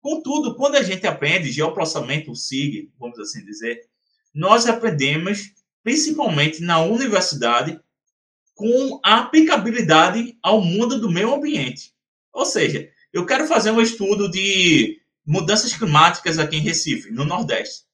Contudo, 0.00 0.56
quando 0.56 0.74
a 0.74 0.82
gente 0.82 1.06
aprende 1.06 1.52
geoprocessamento, 1.52 2.32
o 2.32 2.34
SIG, 2.34 2.90
vamos 2.98 3.20
assim 3.20 3.44
dizer, 3.44 3.88
nós 4.34 4.66
aprendemos 4.66 5.52
principalmente 5.84 6.60
na 6.60 6.80
universidade 6.80 7.80
com 8.52 8.98
a 9.04 9.20
aplicabilidade 9.20 10.36
ao 10.42 10.60
mundo 10.60 11.00
do 11.00 11.08
meio 11.08 11.32
ambiente. 11.32 11.94
Ou 12.32 12.44
seja, 12.44 12.90
eu 13.12 13.24
quero 13.24 13.46
fazer 13.46 13.70
um 13.70 13.80
estudo 13.80 14.28
de 14.28 15.00
mudanças 15.24 15.72
climáticas 15.72 16.36
aqui 16.36 16.56
em 16.56 16.62
Recife, 16.62 17.12
no 17.12 17.24
Nordeste. 17.24 17.84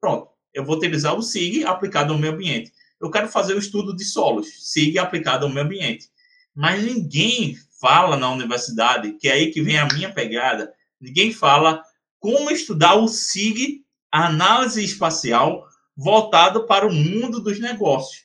Pronto, 0.00 0.28
eu 0.54 0.64
vou 0.64 0.76
utilizar 0.76 1.16
o 1.16 1.22
SIG 1.22 1.64
aplicado 1.64 2.12
ao 2.12 2.18
meio 2.20 2.34
ambiente. 2.34 2.72
Eu 3.00 3.10
quero 3.10 3.28
fazer 3.28 3.54
o 3.54 3.58
estudo 3.58 3.94
de 3.94 4.04
solos, 4.04 4.70
SIG 4.72 4.98
aplicado 4.98 5.44
ao 5.44 5.52
meio 5.52 5.66
ambiente. 5.66 6.08
Mas 6.54 6.82
ninguém 6.82 7.56
fala 7.80 8.16
na 8.16 8.30
universidade, 8.30 9.12
que 9.12 9.28
é 9.28 9.32
aí 9.32 9.50
que 9.50 9.62
vem 9.62 9.78
a 9.78 9.86
minha 9.86 10.12
pegada, 10.12 10.72
ninguém 11.00 11.32
fala 11.32 11.82
como 12.18 12.50
estudar 12.50 12.94
o 12.94 13.08
SIG, 13.08 13.84
a 14.10 14.26
análise 14.26 14.82
espacial, 14.82 15.66
voltado 15.96 16.66
para 16.66 16.86
o 16.86 16.92
mundo 16.92 17.40
dos 17.40 17.60
negócios, 17.60 18.24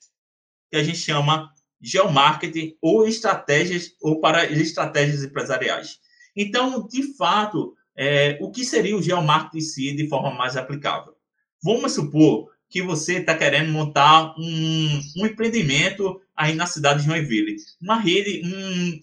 que 0.70 0.78
a 0.78 0.84
gente 0.84 0.98
chama 0.98 1.52
geomarketing 1.82 2.78
ou 2.82 3.08
estratégias 3.08 3.92
ou 4.02 4.20
para 4.20 4.46
estratégias 4.46 5.24
empresariais. 5.24 6.00
Então, 6.36 6.88
de 6.88 7.16
fato, 7.16 7.76
é, 7.96 8.38
o 8.42 8.52
que 8.52 8.64
seria 8.64 8.96
o 8.96 9.02
geomarketing 9.02 9.58
em 9.58 9.62
si 9.62 9.96
de 9.96 10.08
forma 10.08 10.32
mais 10.32 10.56
aplicável? 10.56 11.16
Vamos 11.62 11.94
supor 11.94 12.50
que 12.72 12.82
você 12.82 13.18
está 13.18 13.38
querendo 13.38 13.70
montar 13.70 14.34
um, 14.40 15.02
um, 15.18 15.26
empreendimento 15.26 16.22
aí 16.34 16.56
na 16.56 16.66
cidade 16.66 17.02
de 17.02 17.06
Joinville, 17.06 17.58
uma 17.82 18.00
rede, 18.00 18.42
um, 18.46 19.00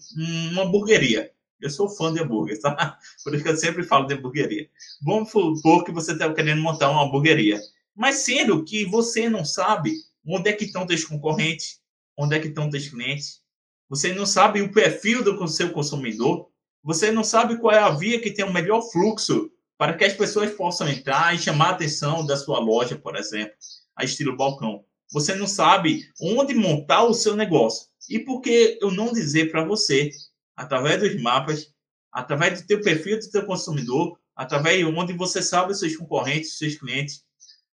uma 0.51 0.63
hamburgueria. 0.63 1.31
Eu 1.61 1.69
sou 1.69 1.87
fã 1.87 2.11
de 2.11 2.19
hambúrguer, 2.19 2.59
tá? 2.59 2.97
Por 3.23 3.35
isso 3.35 3.43
que 3.43 3.49
eu 3.49 3.57
sempre 3.57 3.83
falo 3.83 4.07
de 4.07 4.15
hamburgueria. 4.15 4.67
Vamos 5.03 5.29
supor 5.29 5.83
que 5.83 5.91
você 5.91 6.13
está 6.13 6.33
querendo 6.33 6.63
montar 6.63 6.89
uma 6.89 7.03
hamburgueria. 7.03 7.61
Mas 7.95 8.15
sendo 8.17 8.63
que 8.63 8.85
você 8.85 9.29
não 9.29 9.45
sabe 9.45 9.93
onde 10.25 10.49
é 10.49 10.53
que 10.53 10.65
estão 10.65 10.85
os 10.85 11.03
concorrentes, 11.03 11.79
onde 12.17 12.35
é 12.35 12.39
que 12.39 12.47
estão 12.47 12.69
os 12.69 12.89
clientes. 12.89 13.41
Você 13.87 14.13
não 14.13 14.25
sabe 14.25 14.61
o 14.61 14.71
perfil 14.71 15.23
do 15.23 15.47
seu 15.47 15.69
consumidor. 15.69 16.49
Você 16.83 17.11
não 17.11 17.23
sabe 17.23 17.57
qual 17.57 17.75
é 17.75 17.79
a 17.79 17.91
via 17.91 18.19
que 18.19 18.31
tem 18.31 18.45
o 18.45 18.53
melhor 18.53 18.81
fluxo 18.81 19.51
para 19.79 19.93
que 19.93 20.03
as 20.03 20.11
pessoas 20.11 20.51
possam 20.51 20.89
entrar 20.89 21.33
e 21.33 21.39
chamar 21.39 21.67
a 21.67 21.71
atenção 21.71 22.25
da 22.25 22.35
sua 22.35 22.59
loja, 22.59 22.97
por 22.97 23.15
exemplo, 23.15 23.53
a 23.95 24.03
estilo 24.03 24.35
balcão. 24.35 24.83
Você 25.09 25.33
não 25.33 25.47
sabe 25.47 26.05
onde 26.21 26.53
montar 26.53 27.05
o 27.05 27.13
seu 27.13 27.33
negócio. 27.33 27.87
E 28.09 28.19
por 28.19 28.41
que 28.41 28.77
eu 28.81 28.91
não 28.91 29.13
dizer 29.13 29.49
para 29.49 29.63
você, 29.63 30.11
através 30.53 30.99
dos 30.99 31.21
mapas, 31.21 31.73
através 32.11 32.59
do 32.59 32.67
teu 32.67 32.81
perfil 32.81 33.19
do 33.19 33.31
teu 33.31 33.45
consumidor, 33.45 34.19
através 34.35 34.79
de 34.79 34.83
onde 34.83 35.13
você 35.13 35.41
sabe 35.41 35.71
os 35.71 35.79
seus 35.79 35.95
concorrentes, 35.95 36.51
os 36.51 36.57
seus 36.57 36.75
clientes, 36.75 37.23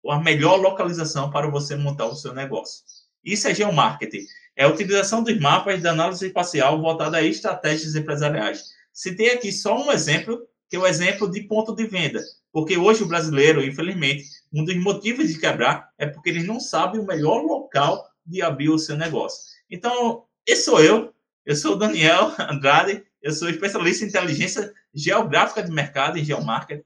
a 0.10 0.20
melhor 0.20 0.60
localização 0.60 1.30
para 1.30 1.52
você 1.52 1.76
montar 1.76 2.08
o 2.08 2.16
seu 2.16 2.34
negócio. 2.34 2.84
Isso 3.24 3.48
é 3.48 3.54
geomarketing. 3.54 4.26
É 4.56 4.64
a 4.64 4.70
utilização 4.70 5.22
dos 5.22 5.40
mapas 5.40 5.80
da 5.84 5.92
análise 5.92 6.26
espacial 6.26 6.82
voltada 6.82 7.18
a 7.18 7.24
estratégias 7.24 7.96
empresariais. 7.96 8.64
Citei 8.92 9.36
aqui 9.36 9.52
só 9.52 9.78
um 9.78 9.92
exemplo, 9.92 10.42
é 10.76 10.80
o 10.80 10.88
exemplo 10.88 11.30
de 11.30 11.42
ponto 11.44 11.76
de 11.76 11.86
venda. 11.86 12.22
Porque 12.52 12.78
hoje 12.78 13.04
o 13.04 13.08
brasileiro, 13.08 13.64
infelizmente, 13.64 14.26
um 14.52 14.64
dos 14.64 14.76
motivos 14.78 15.28
de 15.28 15.40
quebrar 15.40 15.90
é 15.98 16.06
porque 16.06 16.30
ele 16.30 16.44
não 16.44 16.60
sabe 16.60 17.00
o 17.00 17.06
melhor 17.06 17.42
local 17.44 18.06
de 18.26 18.42
abrir 18.42 18.70
o 18.70 18.80
seu 18.80 18.98
negócio. 18.98 19.40
Então, 19.70 20.26
esse 20.46 20.66
sou 20.66 20.82
eu. 20.82 21.14
Eu 21.46 21.56
sou 21.56 21.74
o 21.74 21.78
Daniel 21.78 22.34
Andrade. 22.40 23.04
Eu 23.22 23.32
sou 23.32 23.50
especialista 23.50 24.04
em 24.04 24.08
inteligência 24.08 24.74
geográfica 24.94 25.64
de 25.64 25.72
mercado 25.72 26.18
e 26.18 26.24
geomarketing. 26.24 26.84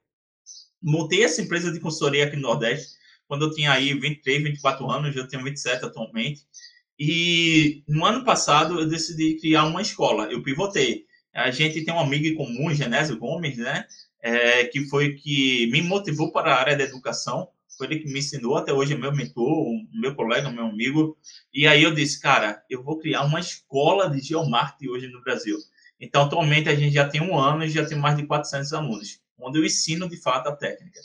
Montei 0.81 1.23
essa 1.23 1.41
empresa 1.41 1.71
de 1.71 1.79
consultoria 1.79 2.25
aqui 2.25 2.35
no 2.35 2.43
Nordeste 2.43 2.95
quando 3.27 3.45
eu 3.45 3.51
tinha 3.51 3.71
aí 3.71 3.93
23, 3.93 4.43
24 4.43 4.89
anos, 4.89 5.15
eu 5.15 5.27
tenho 5.27 5.43
27 5.43 5.85
atualmente. 5.85 6.41
E 6.97 7.83
no 7.87 8.05
ano 8.05 8.23
passado 8.23 8.79
eu 8.79 8.87
decidi 8.87 9.37
criar 9.39 9.65
uma 9.65 9.81
escola, 9.81 10.31
eu 10.31 10.43
pivotei. 10.43 11.05
A 11.35 11.51
gente 11.51 11.83
tem 11.83 11.93
um 11.93 11.99
amigo 11.99 12.25
em 12.25 12.33
comum, 12.33 12.73
Genésio 12.73 13.17
Gomes, 13.19 13.57
né? 13.57 13.85
É, 14.21 14.63
que 14.63 14.85
foi 14.85 15.13
que 15.13 15.67
me 15.69 15.81
motivou 15.81 16.31
para 16.31 16.53
a 16.53 16.59
área 16.59 16.77
da 16.77 16.85
educação. 16.85 17.49
Foi 17.77 17.87
ele 17.87 17.99
que 17.99 18.11
me 18.11 18.19
ensinou, 18.19 18.55
até 18.55 18.71
hoje 18.71 18.93
é 18.93 18.97
meu 18.97 19.13
mentor, 19.13 19.67
meu 19.93 20.15
colega, 20.15 20.49
meu 20.49 20.65
amigo. 20.65 21.17
E 21.53 21.67
aí 21.67 21.83
eu 21.83 21.93
disse, 21.93 22.21
cara, 22.21 22.63
eu 22.69 22.81
vou 22.81 22.97
criar 22.97 23.23
uma 23.23 23.41
escola 23.41 24.09
de 24.09 24.21
geomarketing 24.21 24.87
hoje 24.87 25.07
no 25.07 25.21
Brasil. 25.21 25.57
Então, 25.99 26.23
atualmente, 26.23 26.69
a 26.69 26.75
gente 26.75 26.93
já 26.93 27.07
tem 27.07 27.21
um 27.21 27.37
ano 27.37 27.65
e 27.65 27.69
já 27.69 27.85
tem 27.85 27.97
mais 27.97 28.15
de 28.15 28.25
400 28.25 28.71
alunos, 28.71 29.19
onde 29.37 29.59
eu 29.59 29.65
ensino, 29.65 30.07
de 30.07 30.15
fato, 30.15 30.47
a 30.47 30.55
técnica. 30.55 31.01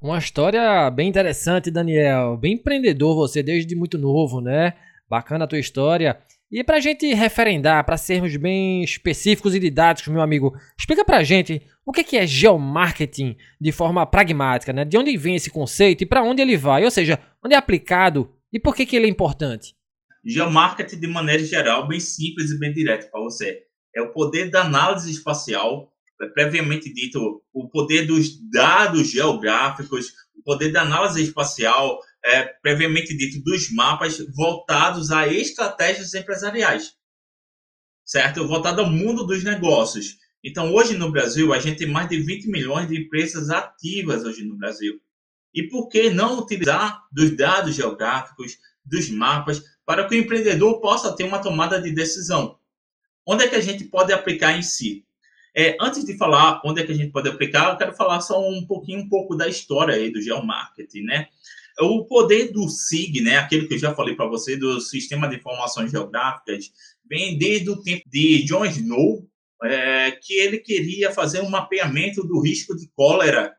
Uma 0.00 0.18
história 0.18 0.90
bem 0.90 1.08
interessante, 1.08 1.70
Daniel. 1.70 2.36
Bem 2.36 2.54
empreendedor 2.54 3.14
você 3.14 3.42
desde 3.42 3.74
muito 3.74 3.96
novo, 3.96 4.40
né? 4.40 4.74
Bacana 5.08 5.44
a 5.44 5.48
tua 5.48 5.58
história. 5.58 6.18
E 6.52 6.62
para 6.62 6.76
a 6.76 6.80
gente 6.80 7.14
referendar, 7.14 7.82
para 7.86 7.96
sermos 7.96 8.36
bem 8.36 8.84
específicos 8.84 9.54
e 9.54 9.58
didáticos, 9.58 10.12
meu 10.12 10.20
amigo, 10.20 10.54
explica 10.78 11.02
para 11.02 11.16
a 11.16 11.22
gente 11.22 11.62
o 11.84 11.90
que 11.90 12.14
é 12.14 12.26
geomarketing 12.26 13.38
de 13.58 13.72
forma 13.72 14.04
pragmática, 14.04 14.70
né? 14.70 14.84
De 14.84 14.98
onde 14.98 15.16
vem 15.16 15.34
esse 15.34 15.50
conceito 15.50 16.02
e 16.02 16.06
para 16.06 16.22
onde 16.22 16.42
ele 16.42 16.58
vai, 16.58 16.84
ou 16.84 16.90
seja, 16.90 17.18
onde 17.42 17.54
é 17.54 17.58
aplicado 17.58 18.30
e 18.52 18.60
por 18.60 18.76
que, 18.76 18.84
que 18.84 18.94
ele 18.94 19.06
é 19.06 19.08
importante? 19.08 19.74
Geomarketing, 20.22 21.00
de 21.00 21.06
maneira 21.06 21.42
geral, 21.42 21.88
bem 21.88 21.98
simples 21.98 22.50
e 22.50 22.58
bem 22.58 22.70
direto 22.70 23.10
para 23.10 23.20
você. 23.20 23.62
É 23.96 24.02
o 24.02 24.12
poder 24.12 24.50
da 24.50 24.60
análise 24.60 25.10
espacial 25.10 25.90
é 26.22 26.28
previamente 26.28 26.92
dito, 26.92 27.42
o 27.52 27.68
poder 27.68 28.06
dos 28.06 28.38
dados 28.50 29.10
geográficos, 29.10 30.12
o 30.36 30.42
poder 30.44 30.70
da 30.70 30.82
análise 30.82 31.22
espacial, 31.22 31.98
é, 32.24 32.44
previamente 32.62 33.16
dito, 33.16 33.42
dos 33.42 33.70
mapas 33.72 34.18
voltados 34.34 35.10
a 35.10 35.26
estratégias 35.26 36.14
empresariais, 36.14 36.94
certo? 38.04 38.46
Voltado 38.46 38.82
ao 38.82 38.90
mundo 38.90 39.26
dos 39.26 39.42
negócios. 39.42 40.18
Então, 40.44 40.72
hoje 40.72 40.96
no 40.96 41.10
Brasil, 41.10 41.52
a 41.52 41.58
gente 41.58 41.78
tem 41.78 41.88
mais 41.88 42.08
de 42.08 42.18
20 42.18 42.48
milhões 42.48 42.88
de 42.88 42.98
empresas 42.98 43.50
ativas 43.50 44.24
hoje 44.24 44.44
no 44.44 44.56
Brasil. 44.56 45.00
E 45.54 45.64
por 45.64 45.88
que 45.88 46.10
não 46.10 46.38
utilizar 46.38 47.02
dos 47.12 47.36
dados 47.36 47.74
geográficos, 47.74 48.58
dos 48.84 49.10
mapas, 49.10 49.62
para 49.84 50.08
que 50.08 50.14
o 50.14 50.18
empreendedor 50.18 50.80
possa 50.80 51.14
ter 51.14 51.24
uma 51.24 51.40
tomada 51.40 51.80
de 51.80 51.92
decisão? 51.92 52.58
Onde 53.26 53.44
é 53.44 53.48
que 53.48 53.54
a 53.54 53.60
gente 53.60 53.84
pode 53.84 54.12
aplicar 54.12 54.56
em 54.56 54.62
si? 54.62 55.04
É, 55.54 55.76
antes 55.80 56.04
de 56.04 56.16
falar 56.16 56.62
onde 56.64 56.80
é 56.80 56.86
que 56.86 56.92
a 56.92 56.94
gente 56.94 57.12
pode 57.12 57.28
aplicar, 57.28 57.70
eu 57.70 57.76
quero 57.76 57.94
falar 57.94 58.20
só 58.20 58.40
um 58.40 58.66
pouquinho, 58.66 59.00
um 59.00 59.08
pouco 59.08 59.36
da 59.36 59.46
história 59.46 59.94
aí 59.94 60.10
do 60.10 60.20
geomarketing, 60.20 61.02
né? 61.02 61.28
O 61.80 62.04
poder 62.06 62.52
do 62.52 62.68
SIG, 62.68 63.22
né, 63.22 63.38
aquele 63.38 63.66
que 63.66 63.74
eu 63.74 63.78
já 63.78 63.94
falei 63.94 64.14
para 64.14 64.26
você, 64.26 64.56
do 64.56 64.80
Sistema 64.80 65.28
de 65.28 65.36
Informações 65.36 65.90
Geográficas, 65.90 66.70
vem 67.08 67.38
desde 67.38 67.70
o 67.70 67.82
tempo 67.82 68.02
de 68.08 68.44
John 68.44 68.64
Snow, 68.64 69.26
é, 69.64 70.10
que 70.10 70.34
ele 70.34 70.58
queria 70.58 71.12
fazer 71.12 71.40
um 71.40 71.48
mapeamento 71.48 72.22
do 72.24 72.40
risco 72.40 72.76
de 72.76 72.90
cólera 72.94 73.54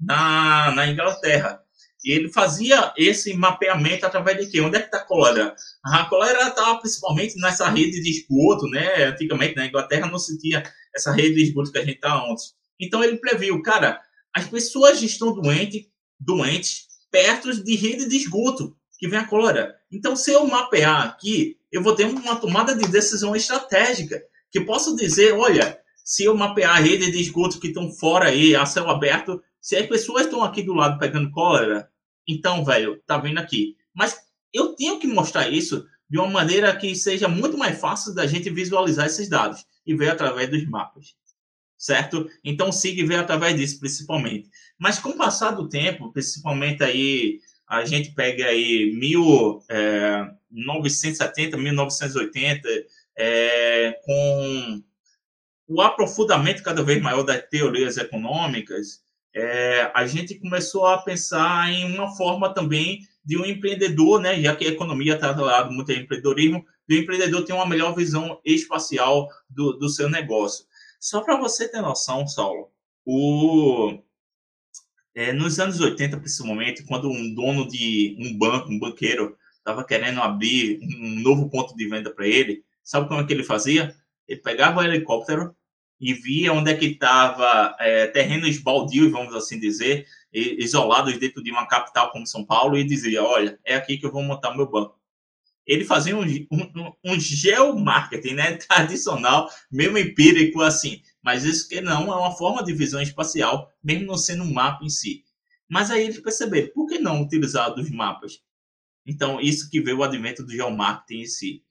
na, 0.00 0.72
na 0.72 0.86
Inglaterra. 0.86 1.60
E 2.04 2.12
ele 2.12 2.32
fazia 2.32 2.92
esse 2.96 3.34
mapeamento 3.34 4.06
através 4.06 4.38
de 4.38 4.50
quê? 4.50 4.60
Onde 4.60 4.76
é 4.76 4.80
que 4.80 4.86
está 4.86 4.98
a 4.98 5.04
cólera? 5.04 5.56
A 5.84 6.04
cólera 6.04 6.48
estava 6.48 6.78
principalmente 6.78 7.34
nessa 7.40 7.68
rede 7.68 8.00
de 8.00 8.10
esgoto, 8.10 8.68
né? 8.68 9.06
Antigamente 9.06 9.56
na 9.56 9.66
Inglaterra 9.66 10.06
não 10.06 10.18
se 10.18 10.38
tinha 10.38 10.62
essa 10.94 11.10
rede 11.12 11.34
de 11.34 11.42
esgoto 11.44 11.72
que 11.72 11.78
a 11.78 11.84
gente 11.84 11.96
está 11.96 12.22
ontem. 12.22 12.44
Então 12.80 13.02
ele 13.02 13.16
previu, 13.16 13.60
cara, 13.62 14.00
as 14.34 14.46
pessoas 14.46 15.02
estão 15.02 15.34
doentes, 15.34 15.86
doentes 16.20 16.85
perto 17.16 17.64
de 17.64 17.74
rede 17.74 18.06
de 18.06 18.14
esgoto 18.14 18.76
que 18.98 19.08
vem 19.08 19.18
a 19.18 19.26
cólera. 19.26 19.74
Então, 19.90 20.14
se 20.14 20.32
eu 20.32 20.46
mapear 20.46 21.06
aqui, 21.06 21.56
eu 21.72 21.82
vou 21.82 21.94
ter 21.94 22.04
uma 22.04 22.36
tomada 22.36 22.76
de 22.76 22.86
decisão 22.88 23.34
estratégica 23.34 24.22
que 24.50 24.60
posso 24.60 24.94
dizer, 24.94 25.32
olha, 25.32 25.80
se 26.04 26.24
eu 26.24 26.36
mapear 26.36 26.76
a 26.76 26.78
rede 26.78 27.10
de 27.10 27.18
esgoto 27.18 27.58
que 27.58 27.68
estão 27.68 27.90
fora 27.90 28.28
aí, 28.28 28.54
a 28.54 28.66
céu 28.66 28.90
aberto, 28.90 29.42
se 29.58 29.76
as 29.76 29.86
pessoas 29.86 30.26
estão 30.26 30.44
aqui 30.44 30.62
do 30.62 30.74
lado 30.74 30.98
pegando 30.98 31.30
cólera, 31.30 31.88
então, 32.28 32.62
velho, 32.62 33.00
tá 33.06 33.16
vendo 33.16 33.38
aqui. 33.38 33.78
Mas 33.94 34.14
eu 34.52 34.74
tenho 34.74 34.98
que 34.98 35.06
mostrar 35.06 35.48
isso 35.48 35.86
de 36.10 36.18
uma 36.18 36.28
maneira 36.28 36.76
que 36.76 36.94
seja 36.94 37.28
muito 37.28 37.56
mais 37.56 37.80
fácil 37.80 38.14
da 38.14 38.26
gente 38.26 38.50
visualizar 38.50 39.06
esses 39.06 39.26
dados 39.26 39.64
e 39.86 39.94
ver 39.94 40.10
através 40.10 40.50
dos 40.50 40.68
mapas. 40.68 41.14
Certo? 41.78 42.28
Então, 42.42 42.72
SIG 42.72 43.04
veio 43.04 43.20
através 43.20 43.56
disso, 43.56 43.78
principalmente. 43.78 44.48
Mas 44.78 44.98
com 44.98 45.10
o 45.10 45.16
passar 45.16 45.50
do 45.50 45.68
tempo, 45.68 46.12
principalmente 46.12 46.82
aí, 46.82 47.40
a 47.68 47.84
gente 47.84 48.14
pega 48.14 48.46
aí 48.46 48.92
1970, 50.50 51.56
1980, 51.56 52.68
é, 53.18 53.98
com 54.04 54.82
o 55.68 55.80
aprofundamento 55.80 56.62
cada 56.62 56.82
vez 56.82 57.02
maior 57.02 57.22
das 57.22 57.42
teorias 57.48 57.96
econômicas, 57.96 59.02
é, 59.34 59.90
a 59.94 60.06
gente 60.06 60.38
começou 60.38 60.86
a 60.86 60.98
pensar 60.98 61.70
em 61.70 61.94
uma 61.94 62.14
forma 62.16 62.54
também 62.54 63.00
de 63.24 63.36
um 63.36 63.44
empreendedor, 63.44 64.20
né, 64.20 64.40
já 64.40 64.54
que 64.54 64.64
a 64.64 64.70
economia 64.70 65.14
está 65.14 65.32
lado 65.32 65.72
muito 65.72 65.90
ao 65.90 65.98
empreendedorismo, 65.98 66.64
do 66.88 66.94
empreendedor 66.94 67.44
ter 67.44 67.52
uma 67.52 67.66
melhor 67.66 67.94
visão 67.94 68.40
espacial 68.44 69.28
do, 69.50 69.72
do 69.72 69.88
seu 69.88 70.08
negócio. 70.08 70.64
Só 71.06 71.20
para 71.20 71.36
você 71.36 71.68
ter 71.68 71.80
noção, 71.80 72.26
Saulo, 72.26 72.68
o, 73.04 73.96
é, 75.14 75.32
nos 75.32 75.60
anos 75.60 75.78
80, 75.78 76.18
principalmente, 76.18 76.82
quando 76.82 77.08
um 77.08 77.32
dono 77.32 77.68
de 77.68 78.16
um 78.18 78.36
banco, 78.36 78.72
um 78.72 78.76
banqueiro, 78.76 79.38
estava 79.56 79.84
querendo 79.84 80.20
abrir 80.20 80.80
um 80.82 81.20
novo 81.20 81.48
ponto 81.48 81.76
de 81.76 81.88
venda 81.88 82.12
para 82.12 82.26
ele, 82.26 82.64
sabe 82.82 83.06
como 83.06 83.20
é 83.20 83.24
que 83.24 83.32
ele 83.32 83.44
fazia? 83.44 83.94
Ele 84.26 84.40
pegava 84.40 84.80
o 84.80 84.82
helicóptero, 84.82 85.54
e 86.00 86.12
via 86.12 86.52
onde 86.52 86.72
é 86.72 86.76
que 86.76 86.86
estava 86.86 87.76
é, 87.78 88.08
terrenos 88.08 88.58
baldios, 88.58 89.12
vamos 89.12 89.32
assim 89.32 89.60
dizer, 89.60 90.08
isolados 90.32 91.16
dentro 91.18 91.40
de 91.40 91.52
uma 91.52 91.68
capital 91.68 92.10
como 92.10 92.26
São 92.26 92.44
Paulo, 92.44 92.76
e 92.76 92.82
dizia, 92.82 93.22
olha, 93.22 93.60
é 93.64 93.76
aqui 93.76 93.96
que 93.96 94.06
eu 94.06 94.10
vou 94.10 94.24
montar 94.24 94.56
meu 94.56 94.68
banco. 94.68 94.98
Ele 95.66 95.84
fazia 95.84 96.16
um, 96.16 96.22
um, 96.22 96.92
um 97.04 97.18
geomarketing 97.18 98.34
né, 98.34 98.52
tradicional, 98.68 99.50
mesmo 99.70 99.98
empírico, 99.98 100.62
assim, 100.62 101.02
mas 101.22 101.44
isso 101.44 101.68
que 101.68 101.80
não 101.80 102.12
é 102.12 102.16
uma 102.16 102.36
forma 102.36 102.62
de 102.62 102.72
visão 102.72 103.02
espacial, 103.02 103.72
mesmo 103.82 104.06
não 104.06 104.16
sendo 104.16 104.44
um 104.44 104.52
mapa 104.52 104.84
em 104.84 104.88
si. 104.88 105.24
Mas 105.68 105.90
aí 105.90 106.04
eles 106.04 106.20
perceberam, 106.20 106.72
por 106.72 106.86
que 106.86 106.98
não 106.98 107.22
utilizar 107.22 107.74
dos 107.74 107.90
mapas? 107.90 108.40
Então, 109.04 109.40
isso 109.40 109.70
que 109.70 109.80
veio 109.80 109.98
o 109.98 110.04
advento 110.04 110.44
do 110.44 110.52
geomarketing 110.52 111.22
em 111.22 111.26
si. 111.26 111.62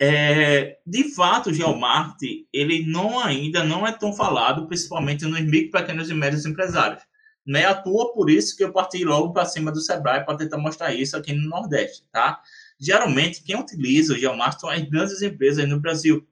É, 0.00 0.78
de 0.86 1.12
fato, 1.14 1.50
o 1.50 1.52
geomarketing 1.52 2.46
ele 2.52 2.86
não 2.86 3.18
ainda 3.18 3.64
não 3.64 3.86
é 3.86 3.92
tão 3.92 4.12
falado, 4.12 4.66
principalmente 4.66 5.24
nos 5.24 5.40
micro, 5.40 5.72
pequenos 5.72 6.08
e 6.08 6.14
médios 6.14 6.46
empresários. 6.46 7.02
Não 7.44 7.58
é 7.58 7.64
à 7.64 7.74
toa 7.74 8.12
por 8.12 8.30
isso 8.30 8.56
que 8.56 8.62
eu 8.62 8.72
parti 8.72 9.04
logo 9.04 9.32
para 9.32 9.46
cima 9.46 9.72
do 9.72 9.80
Sebrae 9.80 10.24
para 10.24 10.36
tentar 10.36 10.58
mostrar 10.58 10.94
isso 10.94 11.16
aqui 11.16 11.32
no 11.32 11.48
Nordeste, 11.48 12.04
tá? 12.12 12.40
Geralmente, 12.78 13.42
quem 13.42 13.56
utiliza 13.56 14.14
o 14.14 14.18
geomarketing 14.18 14.60
são 14.60 14.70
as 14.70 14.82
grandes 14.88 15.22
empresas 15.22 15.68
no 15.68 15.80
Brasil, 15.80 16.26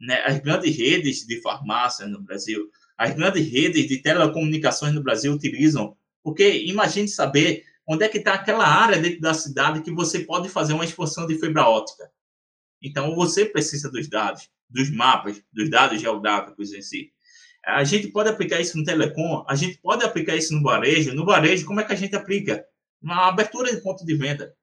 né? 0.00 0.22
As 0.24 0.38
grandes 0.40 0.76
redes 0.76 1.26
de 1.26 1.40
farmácia 1.40 2.06
no 2.06 2.20
Brasil, 2.22 2.70
as 2.98 3.14
grandes 3.14 3.50
redes 3.50 3.88
de 3.88 3.98
telecomunicações 3.98 4.92
no 4.94 5.02
Brasil 5.02 5.32
utilizam, 5.32 5.96
porque 6.22 6.64
imagine 6.64 7.08
saber 7.08 7.64
onde 7.86 8.04
é 8.04 8.08
que 8.08 8.18
está 8.18 8.34
aquela 8.34 8.66
área 8.66 8.98
dentro 8.98 9.20
da 9.20 9.32
cidade 9.32 9.82
que 9.82 9.92
você 9.92 10.20
pode 10.20 10.48
fazer 10.48 10.72
uma 10.72 10.84
expansão 10.84 11.26
de 11.26 11.38
fibra 11.38 11.68
ótica 11.68 12.10
então, 12.82 13.14
você 13.14 13.44
precisa 13.44 13.90
dos 13.90 14.08
dados, 14.08 14.48
dos 14.68 14.90
mapas, 14.90 15.42
dos 15.52 15.70
dados 15.70 16.00
geográficos 16.00 16.72
em 16.72 16.82
si. 16.82 17.12
A 17.64 17.82
gente 17.82 18.08
pode 18.08 18.28
aplicar 18.28 18.60
isso 18.60 18.78
no 18.78 18.84
telecom, 18.84 19.44
a 19.48 19.56
gente 19.56 19.78
pode 19.78 20.04
aplicar 20.04 20.36
isso 20.36 20.54
no 20.54 20.62
varejo. 20.62 21.14
No 21.14 21.24
varejo, 21.24 21.66
como 21.66 21.80
é 21.80 21.84
que 21.84 21.92
a 21.92 21.96
gente 21.96 22.14
aplica? 22.14 22.64
Na 23.02 23.28
abertura 23.28 23.74
de 23.74 23.82
ponto 23.82 24.04
de 24.04 24.14
venda. 24.14 24.54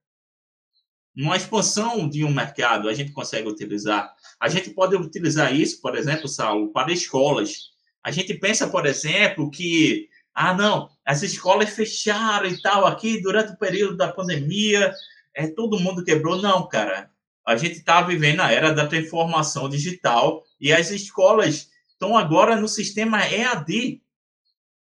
Numa 1.15 1.37
expansão 1.37 2.09
de 2.09 2.23
um 2.23 2.31
mercado, 2.31 2.89
a 2.89 2.93
gente 2.93 3.11
consegue 3.11 3.47
utilizar. 3.47 4.13
A 4.39 4.49
gente 4.49 4.71
pode 4.71 4.95
utilizar 4.95 5.53
isso, 5.53 5.81
por 5.81 5.95
exemplo, 5.95 6.27
Saulo, 6.27 6.71
para 6.71 6.91
escolas. 6.91 7.71
A 8.03 8.11
gente 8.11 8.33
pensa, 8.33 8.67
por 8.67 8.85
exemplo, 8.85 9.49
que, 9.49 10.09
ah, 10.33 10.53
não, 10.53 10.89
as 11.05 11.21
escolas 11.21 11.69
fecharam 11.69 12.47
e 12.47 12.61
tal 12.61 12.85
aqui 12.85 13.21
durante 13.21 13.53
o 13.53 13.57
período 13.57 13.95
da 13.95 14.11
pandemia, 14.11 14.91
é, 15.35 15.47
todo 15.47 15.79
mundo 15.79 16.03
quebrou. 16.03 16.41
Não, 16.41 16.67
cara 16.67 17.13
a 17.45 17.57
gente 17.57 17.79
está 17.79 18.01
vivendo 18.01 18.39
a 18.41 18.51
era 18.51 18.73
da 18.73 18.87
transformação 18.87 19.67
digital 19.67 20.43
e 20.59 20.71
as 20.71 20.91
escolas 20.91 21.69
estão 21.89 22.17
agora 22.17 22.55
no 22.55 22.67
sistema 22.67 23.25
EAD. 23.27 24.01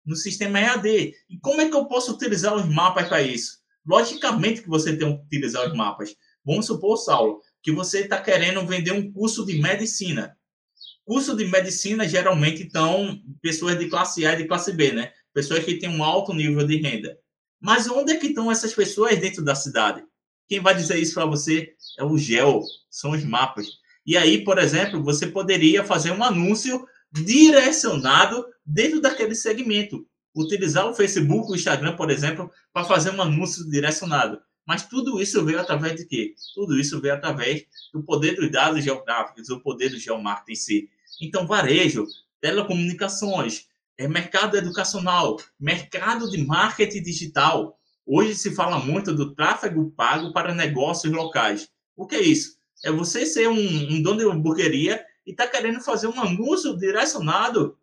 No 0.06 0.16
sistema 0.16 0.60
EAD. 0.60 1.14
E 1.30 1.40
como 1.40 1.62
é 1.62 1.70
que 1.70 1.76
eu 1.76 1.86
posso 1.86 2.14
utilizar 2.14 2.54
os 2.54 2.66
mapas 2.66 3.08
para 3.08 3.22
isso? 3.22 3.59
Logicamente 3.90 4.62
que 4.62 4.70
você 4.70 4.96
tem 4.96 5.18
que 5.18 5.24
utilizar 5.24 5.68
os 5.68 5.76
mapas. 5.76 6.16
Vamos 6.46 6.68
supor, 6.68 6.96
Saulo, 6.96 7.42
que 7.64 7.72
você 7.72 8.02
está 8.02 8.22
querendo 8.22 8.64
vender 8.64 8.92
um 8.92 9.12
curso 9.12 9.44
de 9.44 9.60
medicina. 9.60 10.38
Curso 11.04 11.36
de 11.36 11.46
medicina 11.46 12.08
geralmente 12.08 12.68
estão 12.68 13.20
pessoas 13.42 13.80
de 13.80 13.90
classe 13.90 14.28
A 14.28 14.34
e 14.34 14.38
de 14.38 14.48
classe 14.48 14.72
B, 14.74 14.92
né? 14.92 15.12
Pessoas 15.34 15.64
que 15.64 15.80
têm 15.80 15.90
um 15.90 16.04
alto 16.04 16.36
nível 16.36 16.68
de 16.68 16.78
renda. 16.78 17.18
Mas 17.60 17.90
onde 17.90 18.14
é 18.14 18.18
que 18.18 18.28
estão 18.28 18.52
essas 18.52 18.76
pessoas 18.76 19.18
dentro 19.18 19.44
da 19.44 19.56
cidade? 19.56 20.04
Quem 20.48 20.60
vai 20.60 20.76
dizer 20.76 21.00
isso 21.00 21.16
para 21.16 21.26
você 21.26 21.74
é 21.98 22.04
o 22.04 22.16
GEO, 22.16 22.62
são 22.92 23.12
os 23.12 23.24
mapas. 23.24 23.66
E 24.06 24.16
aí, 24.16 24.44
por 24.44 24.60
exemplo, 24.60 25.04
você 25.04 25.26
poderia 25.26 25.84
fazer 25.84 26.12
um 26.12 26.24
anúncio 26.24 26.86
direcionado 27.12 28.46
dentro 28.64 29.02
daquele 29.02 29.34
segmento. 29.34 30.06
Utilizar 30.36 30.88
o 30.88 30.94
Facebook, 30.94 31.52
o 31.52 31.56
Instagram, 31.56 31.96
por 31.96 32.10
exemplo, 32.10 32.52
para 32.72 32.86
fazer 32.86 33.12
um 33.12 33.22
anúncio 33.22 33.70
direcionado. 33.70 34.40
Mas 34.66 34.88
tudo 34.88 35.22
isso 35.22 35.44
veio 35.44 35.60
através 35.60 35.96
de 35.96 36.06
quê? 36.06 36.36
Tudo 36.54 36.80
isso 36.80 37.02
veio 37.02 37.16
através 37.16 37.66
do 37.92 38.04
poder 38.04 38.36
dos 38.36 38.52
dados 38.52 38.84
geográficos, 38.84 39.48
do 39.48 39.60
poder 39.62 39.90
do 39.90 39.98
geomarketing 39.98 40.52
em 40.52 40.56
si. 40.56 40.90
Então, 41.22 41.48
varejo, 41.48 42.06
telecomunicações, 42.40 43.68
é 43.98 44.08
mercado 44.08 44.56
educacional, 44.56 45.38
mercado 45.60 46.30
de 46.30 46.38
marketing 46.46 47.02
digital, 47.02 47.80
Hoje 48.12 48.34
se 48.34 48.56
fala 48.56 48.80
muito 48.80 49.14
do 49.14 49.36
tráfego 49.36 49.92
pago 49.92 50.34
para 50.34 50.56
negócios 50.56 51.14
locais. 51.14 51.70
O 51.96 52.08
que 52.08 52.16
é 52.16 52.22
isso? 52.24 52.58
É 52.84 52.92
você 52.92 53.24
ser 53.24 53.48
um, 53.48 53.54
um 53.54 54.02
dono 54.02 54.18
de 54.18 54.26
hamburgueria 54.26 55.06
e 55.28 55.30
está 55.30 55.46
querendo 55.46 55.80
fazer 55.80 56.08
um 56.08 56.20
anúncio 56.20 56.76
direcionado 56.76 57.78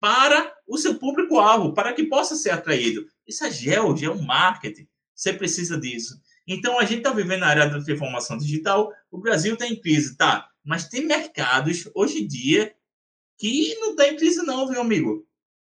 para 0.00 0.54
o 0.66 0.78
seu 0.78 0.98
público-alvo, 0.98 1.74
para 1.74 1.92
que 1.92 2.04
possa 2.04 2.36
ser 2.36 2.50
atraído. 2.50 3.06
Isso 3.26 3.44
é 3.44 3.50
geo, 3.50 3.96
geomarketing. 3.96 4.88
Você 5.14 5.32
precisa 5.32 5.78
disso. 5.78 6.20
Então, 6.46 6.78
a 6.78 6.84
gente 6.84 6.98
está 6.98 7.10
vivendo 7.10 7.40
na 7.40 7.50
era 7.50 7.66
da 7.66 7.82
transformação 7.82 8.38
digital. 8.38 8.92
O 9.10 9.18
Brasil 9.18 9.54
está 9.54 9.66
em 9.66 9.80
crise, 9.80 10.16
tá? 10.16 10.48
Mas 10.64 10.88
tem 10.88 11.04
mercados, 11.04 11.88
hoje 11.94 12.22
em 12.22 12.26
dia, 12.26 12.74
que 13.36 13.74
não 13.76 13.90
está 13.90 14.08
em 14.08 14.16
crise 14.16 14.42
não, 14.42 14.68
viu, 14.68 14.80
amigo? 14.80 15.26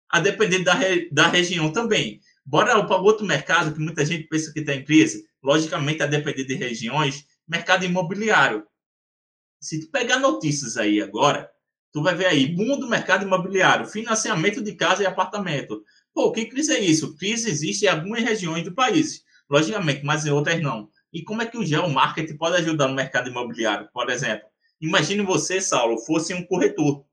A 0.08 0.20
depender 0.20 0.60
da, 0.60 0.74
re... 0.74 1.08
da 1.10 1.26
região 1.26 1.72
também. 1.72 2.20
Bora 2.44 2.84
para 2.86 2.96
outro 2.96 3.26
mercado 3.26 3.74
que 3.74 3.80
muita 3.80 4.04
gente 4.04 4.28
pensa 4.28 4.52
que 4.52 4.60
está 4.60 4.74
em 4.74 4.84
crise. 4.84 5.28
Logicamente, 5.42 6.02
a 6.02 6.06
depender 6.06 6.44
de 6.44 6.54
regiões, 6.54 7.26
mercado 7.46 7.84
imobiliário. 7.84 8.66
Se 9.60 9.80
tu 9.80 9.90
pegar 9.90 10.18
notícias 10.18 10.76
aí 10.76 11.00
agora, 11.00 11.50
tu 11.92 12.02
vai 12.02 12.14
ver 12.14 12.26
aí, 12.26 12.46
boom 12.46 12.78
do 12.78 12.88
mercado 12.88 13.24
imobiliário, 13.24 13.86
financiamento 13.86 14.62
de 14.62 14.74
casa 14.74 15.02
e 15.02 15.06
apartamento. 15.06 15.82
Pô, 16.12 16.32
que 16.32 16.46
crise 16.46 16.72
é 16.72 16.80
isso? 16.80 17.16
Crise 17.16 17.50
existe 17.50 17.84
em 17.84 17.88
algumas 17.88 18.22
regiões 18.22 18.64
do 18.64 18.74
país, 18.74 19.22
logicamente, 19.48 20.04
mas 20.04 20.26
em 20.26 20.30
outras 20.30 20.60
não. 20.60 20.90
E 21.12 21.22
como 21.22 21.42
é 21.42 21.46
que 21.46 21.56
o 21.56 21.64
geomarketing 21.64 22.36
pode 22.36 22.56
ajudar 22.56 22.88
no 22.88 22.94
mercado 22.94 23.30
imobiliário? 23.30 23.88
Por 23.92 24.10
exemplo, 24.10 24.46
imagine 24.80 25.22
você, 25.22 25.60
Saulo, 25.60 25.98
fosse 25.98 26.34
um 26.34 26.44
corretor. 26.44 27.04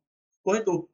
Corretor. 0.44 0.88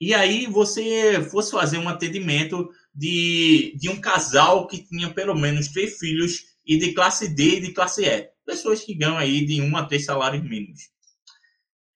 E 0.00 0.12
aí 0.12 0.46
você 0.46 1.22
fosse 1.30 1.52
fazer 1.52 1.78
um 1.78 1.88
atendimento 1.88 2.68
de, 2.94 3.74
de 3.78 3.88
um 3.88 4.00
casal 4.00 4.66
que 4.66 4.82
tinha 4.82 5.12
pelo 5.12 5.34
menos 5.34 5.68
três 5.68 5.98
filhos 5.98 6.56
e 6.66 6.76
de 6.76 6.92
classe 6.92 7.28
D 7.28 7.56
e 7.56 7.60
de 7.60 7.72
classe 7.72 8.04
E. 8.04 8.28
Pessoas 8.44 8.82
que 8.82 8.94
ganham 8.94 9.16
aí 9.16 9.44
de 9.46 9.60
um 9.62 9.76
a 9.76 9.84
três 9.84 10.04
salários 10.04 10.42
mínimos. 10.42 10.90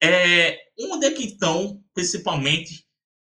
É, 0.03 0.57
onde 0.79 1.05
é 1.05 1.11
que 1.11 1.25
estão, 1.25 1.79
principalmente, 1.93 2.85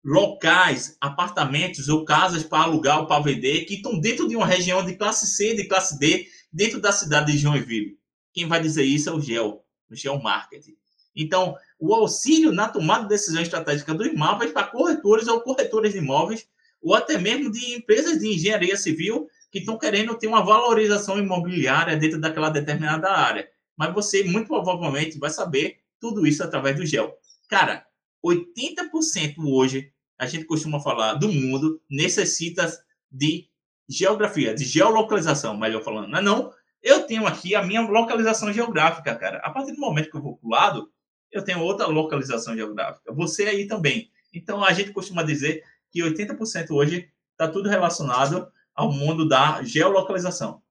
locais, 0.03 0.95
apartamentos 1.01 1.89
ou 1.89 2.05
casas 2.05 2.43
para 2.43 2.63
alugar 2.63 2.99
ou 2.99 3.08
para 3.08 3.23
vender 3.23 3.65
que 3.65 3.75
estão 3.75 3.99
dentro 3.99 4.27
de 4.27 4.36
uma 4.36 4.45
região 4.45 4.86
de 4.86 4.95
classe 4.95 5.27
C, 5.27 5.55
de 5.55 5.67
classe 5.67 5.97
D, 5.99 6.27
dentro 6.51 6.79
da 6.79 6.91
cidade 6.91 7.32
de 7.32 7.38
Joinville. 7.38 7.97
Quem 8.34 8.47
vai 8.47 8.62
dizer 8.62 8.84
isso 8.84 9.10
é 9.10 9.13
o 9.13 9.19
GEL, 9.19 9.63
o 9.89 9.95
GEL 9.95 10.21
Marketing. 10.21 10.75
Então, 11.15 11.55
o 11.79 11.93
auxílio 11.93 12.51
na 12.51 12.69
tomada 12.69 13.03
de 13.03 13.10
decisão 13.10 13.41
estratégica 13.41 13.93
dos 13.93 14.13
mapas 14.13 14.51
para 14.51 14.67
corretores 14.67 15.27
ou 15.27 15.41
corretores 15.41 15.91
de 15.93 15.97
imóveis, 15.97 16.47
ou 16.82 16.93
até 16.93 17.17
mesmo 17.17 17.51
de 17.51 17.75
empresas 17.75 18.19
de 18.19 18.27
engenharia 18.27 18.77
civil 18.77 19.27
que 19.51 19.60
estão 19.60 19.77
querendo 19.77 20.17
ter 20.17 20.27
uma 20.27 20.43
valorização 20.43 21.17
imobiliária 21.17 21.97
dentro 21.97 22.21
daquela 22.21 22.49
determinada 22.49 23.10
área. 23.10 23.49
Mas 23.75 23.93
você, 23.93 24.23
muito 24.23 24.47
provavelmente, 24.47 25.17
vai 25.17 25.29
saber 25.29 25.79
tudo 26.00 26.26
isso 26.26 26.44
através 26.44 26.76
do 26.76 26.86
GEL. 26.86 27.14
Cara, 27.50 27.86
80% 28.26 29.36
hoje, 29.44 29.92
a 30.18 30.26
gente 30.26 30.46
costuma 30.46 30.80
falar, 30.80 31.14
do 31.16 31.32
mundo 31.32 31.82
necessita 31.90 32.72
de 33.12 33.48
geografia, 33.88 34.54
de 34.54 34.66
geolocalização, 34.66 35.58
melhor 35.58 35.84
falando. 35.84 36.10
Não, 36.10 36.20
é 36.20 36.22
não, 36.22 36.54
eu 36.82 37.06
tenho 37.06 37.26
aqui 37.26 37.56
a 37.56 37.64
minha 37.64 37.82
localização 37.82 38.54
geográfica, 38.54 39.16
cara. 39.16 39.40
A 39.40 39.50
partir 39.50 39.74
do 39.74 39.80
momento 39.80 40.10
que 40.10 40.18
eu 40.18 40.22
vou 40.22 40.38
para 40.38 40.48
o 40.48 40.52
lado, 40.52 40.92
eu 41.32 41.44
tenho 41.44 41.62
outra 41.62 41.88
localização 41.88 42.56
geográfica. 42.56 43.14
Você 43.14 43.44
aí 43.44 43.68
também. 43.68 44.12
Então, 44.34 44.64
a 44.64 44.72
gente 44.74 44.92
costuma 44.92 45.24
dizer 45.24 45.64
que 45.92 46.02
80% 46.02 46.70
hoje 46.72 47.10
está 47.32 47.48
tudo 47.48 47.70
relacionado 47.70 48.52
ao 48.76 48.92
mundo 48.92 49.28
da 49.28 49.64
geolocalização. 49.64 50.62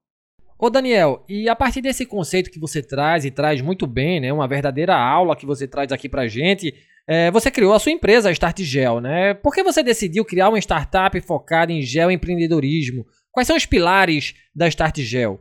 Ô 0.61 0.69
Daniel, 0.69 1.23
e 1.29 1.47
a 1.47 1.55
partir 1.55 1.81
desse 1.81 2.05
conceito 2.05 2.51
que 2.51 2.59
você 2.59 2.83
traz 2.83 3.23
e 3.23 3.31
traz 3.31 3.61
muito 3.61 3.87
bem, 3.87 4.19
né, 4.19 4.33
uma 4.33 4.45
verdadeira 4.45 4.93
aula 4.93 5.33
que 5.33 5.45
você 5.45 5.65
traz 5.65 5.89
aqui 5.89 6.09
pra 6.09 6.27
gente, 6.27 6.75
é, 7.07 7.31
você 7.31 7.49
criou 7.49 7.73
a 7.73 7.79
sua 7.79 7.93
empresa, 7.93 8.27
a 8.27 8.31
Start 8.33 8.59
Gel, 8.59 8.99
né? 8.99 9.33
Por 9.33 9.53
que 9.53 9.63
você 9.63 9.81
decidiu 9.81 10.25
criar 10.25 10.49
uma 10.49 10.59
startup 10.59 11.17
focada 11.21 11.71
em 11.71 11.81
geoempreendedorismo? 11.81 13.05
Quais 13.31 13.47
são 13.47 13.55
os 13.55 13.65
pilares 13.65 14.33
da 14.53 14.67
Start 14.67 14.99
Gel? 14.99 15.39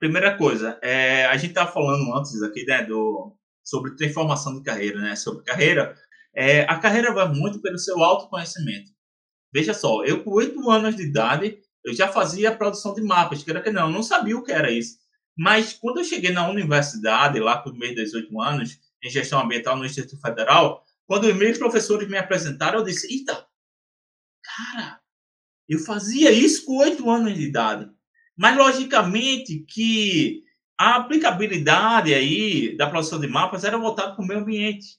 Primeira 0.00 0.36
coisa, 0.36 0.76
é, 0.82 1.26
a 1.26 1.36
gente 1.36 1.50
estava 1.50 1.70
falando 1.70 2.12
antes 2.18 2.42
aqui, 2.42 2.64
né, 2.64 2.82
do, 2.82 3.36
sobre 3.64 3.94
transformação 3.94 4.56
de 4.56 4.64
carreira, 4.64 5.00
né? 5.00 5.14
Sobre 5.14 5.44
carreira, 5.44 5.94
é, 6.34 6.62
a 6.62 6.76
carreira 6.80 7.14
vai 7.14 7.32
muito 7.32 7.62
pelo 7.62 7.78
seu 7.78 8.02
autoconhecimento. 8.02 8.90
Veja 9.54 9.72
só, 9.72 10.04
eu 10.04 10.24
com 10.24 10.32
oito 10.32 10.68
anos 10.68 10.96
de 10.96 11.04
idade, 11.04 11.56
eu 11.86 11.94
já 11.94 12.08
fazia 12.08 12.54
produção 12.54 12.92
de 12.92 13.00
mapas, 13.00 13.44
que 13.44 13.50
era 13.50 13.62
que 13.62 13.70
não, 13.70 13.88
não 13.88 14.02
sabia 14.02 14.36
o 14.36 14.42
que 14.42 14.50
era 14.50 14.72
isso. 14.72 14.98
Mas 15.38 15.72
quando 15.72 15.98
eu 15.98 16.04
cheguei 16.04 16.32
na 16.32 16.48
universidade, 16.48 17.38
lá 17.38 17.62
com 17.62 17.70
meus 17.70 17.94
18 17.94 18.40
anos, 18.40 18.80
em 19.02 19.08
gestão 19.08 19.40
ambiental 19.40 19.76
no 19.76 19.86
Instituto 19.86 20.20
Federal, 20.20 20.84
quando 21.06 21.28
os 21.28 21.36
meus 21.36 21.56
professores 21.56 22.08
me 22.08 22.18
apresentaram, 22.18 22.80
eu 22.80 22.84
disse: 22.84 23.06
Eita, 23.06 23.46
cara, 24.42 25.00
eu 25.68 25.78
fazia 25.78 26.32
isso 26.32 26.64
com 26.64 26.78
oito 26.78 27.08
anos 27.08 27.34
de 27.34 27.42
idade. 27.42 27.88
Mas, 28.36 28.56
logicamente, 28.56 29.60
que 29.60 30.42
a 30.76 30.96
aplicabilidade 30.96 32.12
aí 32.12 32.76
da 32.76 32.90
produção 32.90 33.20
de 33.20 33.28
mapas 33.28 33.62
era 33.62 33.78
voltada 33.78 34.14
para 34.14 34.24
o 34.24 34.26
meio 34.26 34.40
ambiente. 34.40 34.98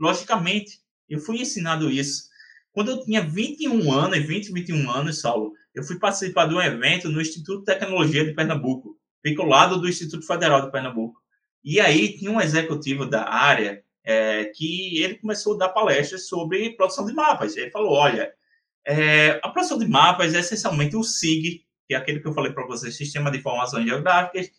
Logicamente, 0.00 0.80
eu 1.08 1.20
fui 1.20 1.40
ensinado 1.40 1.90
isso. 1.90 2.24
Quando 2.72 2.90
eu 2.90 3.04
tinha 3.04 3.22
21 3.22 3.92
anos, 3.92 4.26
20, 4.26 4.52
21 4.52 4.90
anos, 4.90 5.20
Saulo, 5.20 5.52
eu 5.76 5.84
fui 5.84 5.98
participar 5.98 6.46
de 6.46 6.54
um 6.54 6.60
evento 6.60 7.10
no 7.10 7.20
Instituto 7.20 7.58
de 7.58 7.66
Tecnologia 7.66 8.24
de 8.24 8.32
Pernambuco, 8.32 8.98
fica 9.22 9.42
ao 9.42 9.48
lado 9.48 9.78
do 9.78 9.86
Instituto 9.86 10.26
Federal 10.26 10.62
de 10.62 10.72
Pernambuco. 10.72 11.20
E 11.62 11.78
aí 11.78 12.16
tinha 12.16 12.30
um 12.30 12.40
executivo 12.40 13.04
da 13.04 13.28
área 13.28 13.84
é, 14.02 14.46
que 14.46 15.02
ele 15.02 15.16
começou 15.16 15.54
a 15.54 15.58
dar 15.58 15.68
palestras 15.68 16.28
sobre 16.28 16.74
produção 16.76 17.04
de 17.04 17.12
mapas. 17.12 17.56
Ele 17.58 17.70
falou, 17.70 17.92
olha, 17.92 18.32
é, 18.86 19.38
a 19.42 19.50
produção 19.50 19.78
de 19.78 19.86
mapas 19.86 20.34
é 20.34 20.38
essencialmente 20.38 20.96
o 20.96 21.02
SIG, 21.02 21.66
que 21.86 21.94
é 21.94 21.96
aquele 21.98 22.20
que 22.20 22.26
eu 22.26 22.32
falei 22.32 22.52
para 22.52 22.66
vocês, 22.66 22.96
Sistema 22.96 23.30
de 23.30 23.38
Informações 23.38 23.84
Geográficas. 23.84 24.50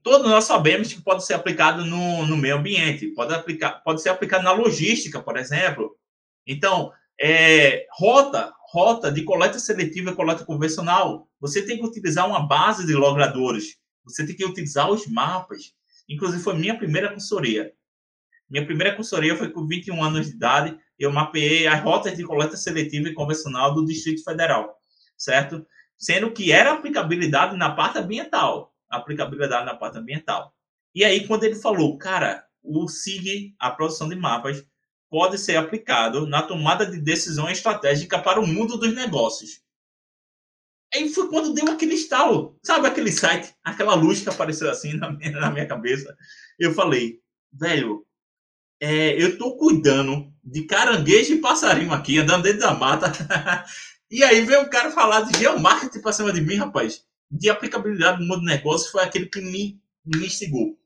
Todos 0.00 0.30
nós 0.30 0.44
sabemos 0.44 0.92
que 0.92 1.02
pode 1.02 1.26
ser 1.26 1.34
aplicado 1.34 1.84
no, 1.84 2.24
no 2.24 2.36
meio 2.36 2.56
ambiente, 2.56 3.08
pode, 3.08 3.34
aplicar, 3.34 3.82
pode 3.82 4.00
ser 4.00 4.10
aplicado 4.10 4.44
na 4.44 4.52
logística, 4.52 5.20
por 5.20 5.36
exemplo. 5.36 5.96
Então, 6.46 6.92
é, 7.20 7.86
rota, 7.90 8.52
rota 8.68 9.10
de 9.10 9.22
coleta 9.22 9.58
seletiva 9.58 10.10
e 10.10 10.14
coleta 10.14 10.44
convencional. 10.44 11.28
Você 11.40 11.62
tem 11.62 11.78
que 11.78 11.84
utilizar 11.84 12.28
uma 12.28 12.46
base 12.46 12.86
de 12.86 12.94
logradores. 12.94 13.76
Você 14.04 14.26
tem 14.26 14.34
que 14.34 14.44
utilizar 14.44 14.90
os 14.90 15.06
mapas. 15.06 15.72
Inclusive, 16.08 16.42
foi 16.42 16.54
minha 16.54 16.76
primeira 16.76 17.12
consultoria. 17.12 17.72
Minha 18.48 18.64
primeira 18.64 18.94
consultoria 18.94 19.36
foi 19.36 19.50
com 19.50 19.66
21 19.66 20.02
anos 20.02 20.26
de 20.26 20.36
idade. 20.36 20.78
Eu 20.98 21.12
mapeei 21.12 21.66
as 21.66 21.82
rotas 21.82 22.16
de 22.16 22.24
coleta 22.24 22.56
seletiva 22.56 23.08
e 23.08 23.14
convencional 23.14 23.74
do 23.74 23.84
Distrito 23.84 24.22
Federal, 24.22 24.76
certo? 25.16 25.66
Sendo 25.98 26.30
que 26.30 26.52
era 26.52 26.72
aplicabilidade 26.72 27.56
na 27.56 27.70
parte 27.70 27.98
ambiental. 27.98 28.72
Aplicabilidade 28.88 29.66
na 29.66 29.74
parte 29.74 29.98
ambiental. 29.98 30.54
E 30.94 31.04
aí, 31.04 31.26
quando 31.26 31.44
ele 31.44 31.56
falou, 31.56 31.98
cara, 31.98 32.44
o 32.62 32.88
SIG, 32.88 33.54
a 33.58 33.70
produção 33.70 34.08
de 34.08 34.16
mapas, 34.16 34.64
pode 35.10 35.38
ser 35.38 35.56
aplicado 35.56 36.26
na 36.26 36.42
tomada 36.42 36.86
de 36.86 37.00
decisão 37.00 37.48
estratégica 37.48 38.18
para 38.18 38.40
o 38.40 38.46
mundo 38.46 38.76
dos 38.76 38.94
negócios. 38.94 39.60
Aí 40.94 41.08
foi 41.08 41.28
quando 41.28 41.52
deu 41.52 41.68
aquele 41.68 41.94
estalo, 41.94 42.58
sabe 42.62 42.86
aquele 42.86 43.12
site, 43.12 43.54
aquela 43.62 43.94
luz 43.94 44.22
que 44.22 44.28
apareceu 44.28 44.70
assim 44.70 44.94
na 44.94 45.10
minha, 45.10 45.32
na 45.32 45.50
minha 45.50 45.66
cabeça. 45.66 46.16
Eu 46.58 46.72
falei, 46.72 47.20
velho, 47.52 48.06
é, 48.80 49.20
eu 49.20 49.36
tô 49.36 49.56
cuidando 49.56 50.32
de 50.44 50.62
caranguejo 50.62 51.34
e 51.34 51.40
passarinho 51.40 51.92
aqui, 51.92 52.18
andando 52.18 52.44
dentro 52.44 52.60
da 52.60 52.74
mata. 52.74 53.12
e 54.10 54.22
aí 54.22 54.42
veio 54.42 54.62
um 54.62 54.70
cara 54.70 54.90
falar 54.90 55.22
de 55.22 55.38
geomarketing 55.38 56.00
para 56.00 56.12
cima 56.12 56.32
de 56.32 56.40
mim, 56.40 56.56
rapaz. 56.56 57.04
De 57.30 57.50
aplicabilidade 57.50 58.20
no 58.20 58.26
mundo 58.26 58.40
do 58.40 58.46
negócio 58.46 58.90
foi 58.92 59.02
aquele 59.02 59.26
que 59.26 59.40
me, 59.40 59.80
me 60.04 60.26
instigou. 60.26 60.78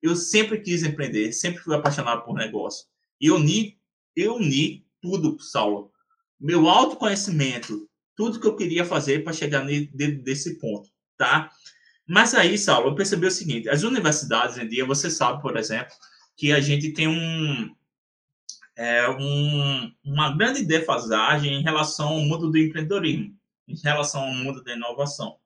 Eu 0.00 0.14
sempre 0.14 0.60
quis 0.60 0.84
empreender, 0.84 1.32
sempre 1.32 1.60
fui 1.60 1.74
apaixonado 1.74 2.24
por 2.24 2.34
negócio. 2.34 2.86
Eu 3.20 3.36
uni, 3.36 3.78
eu 4.14 4.36
uni 4.36 4.86
tudo, 5.00 5.38
Saulo. 5.40 5.92
Meu 6.40 6.68
autoconhecimento, 6.68 7.88
tudo 8.16 8.40
que 8.40 8.46
eu 8.46 8.56
queria 8.56 8.84
fazer 8.84 9.24
para 9.24 9.32
chegar 9.32 9.64
nesse 9.64 10.58
ponto, 10.58 10.88
tá? 11.16 11.50
Mas 12.06 12.34
aí, 12.34 12.56
Saulo, 12.56 12.88
eu 12.88 12.94
percebi 12.94 13.26
o 13.26 13.30
seguinte: 13.30 13.68
as 13.68 13.82
universidades 13.82 14.56
em 14.56 14.68
dia, 14.68 14.84
você 14.84 15.10
sabe, 15.10 15.42
por 15.42 15.56
exemplo, 15.56 15.94
que 16.36 16.52
a 16.52 16.60
gente 16.60 16.92
tem 16.92 17.08
um, 17.08 17.74
é, 18.76 19.08
um, 19.10 19.92
uma 20.04 20.36
grande 20.36 20.64
defasagem 20.64 21.54
em 21.54 21.62
relação 21.62 22.08
ao 22.08 22.20
mundo 22.20 22.50
do 22.50 22.56
empreendedorismo, 22.56 23.36
em 23.66 23.76
relação 23.82 24.22
ao 24.22 24.32
mundo 24.32 24.62
da 24.62 24.74
inovação. 24.74 25.36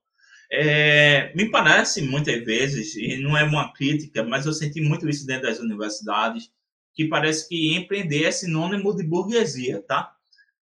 É, 0.50 1.34
me 1.34 1.50
parece 1.50 2.02
muitas 2.02 2.44
vezes, 2.44 2.94
e 2.94 3.16
não 3.16 3.36
é 3.36 3.42
uma 3.42 3.72
crítica, 3.72 4.22
mas 4.22 4.44
eu 4.44 4.52
senti 4.52 4.82
muito 4.82 5.08
isso 5.08 5.26
dentro 5.26 5.48
das 5.48 5.58
universidades, 5.58 6.50
que 6.94 7.06
parece 7.06 7.48
que 7.48 7.74
empreender 7.74 8.24
é 8.24 8.30
sinônimo 8.30 8.94
de 8.94 9.02
burguesia, 9.04 9.82
tá? 9.82 10.14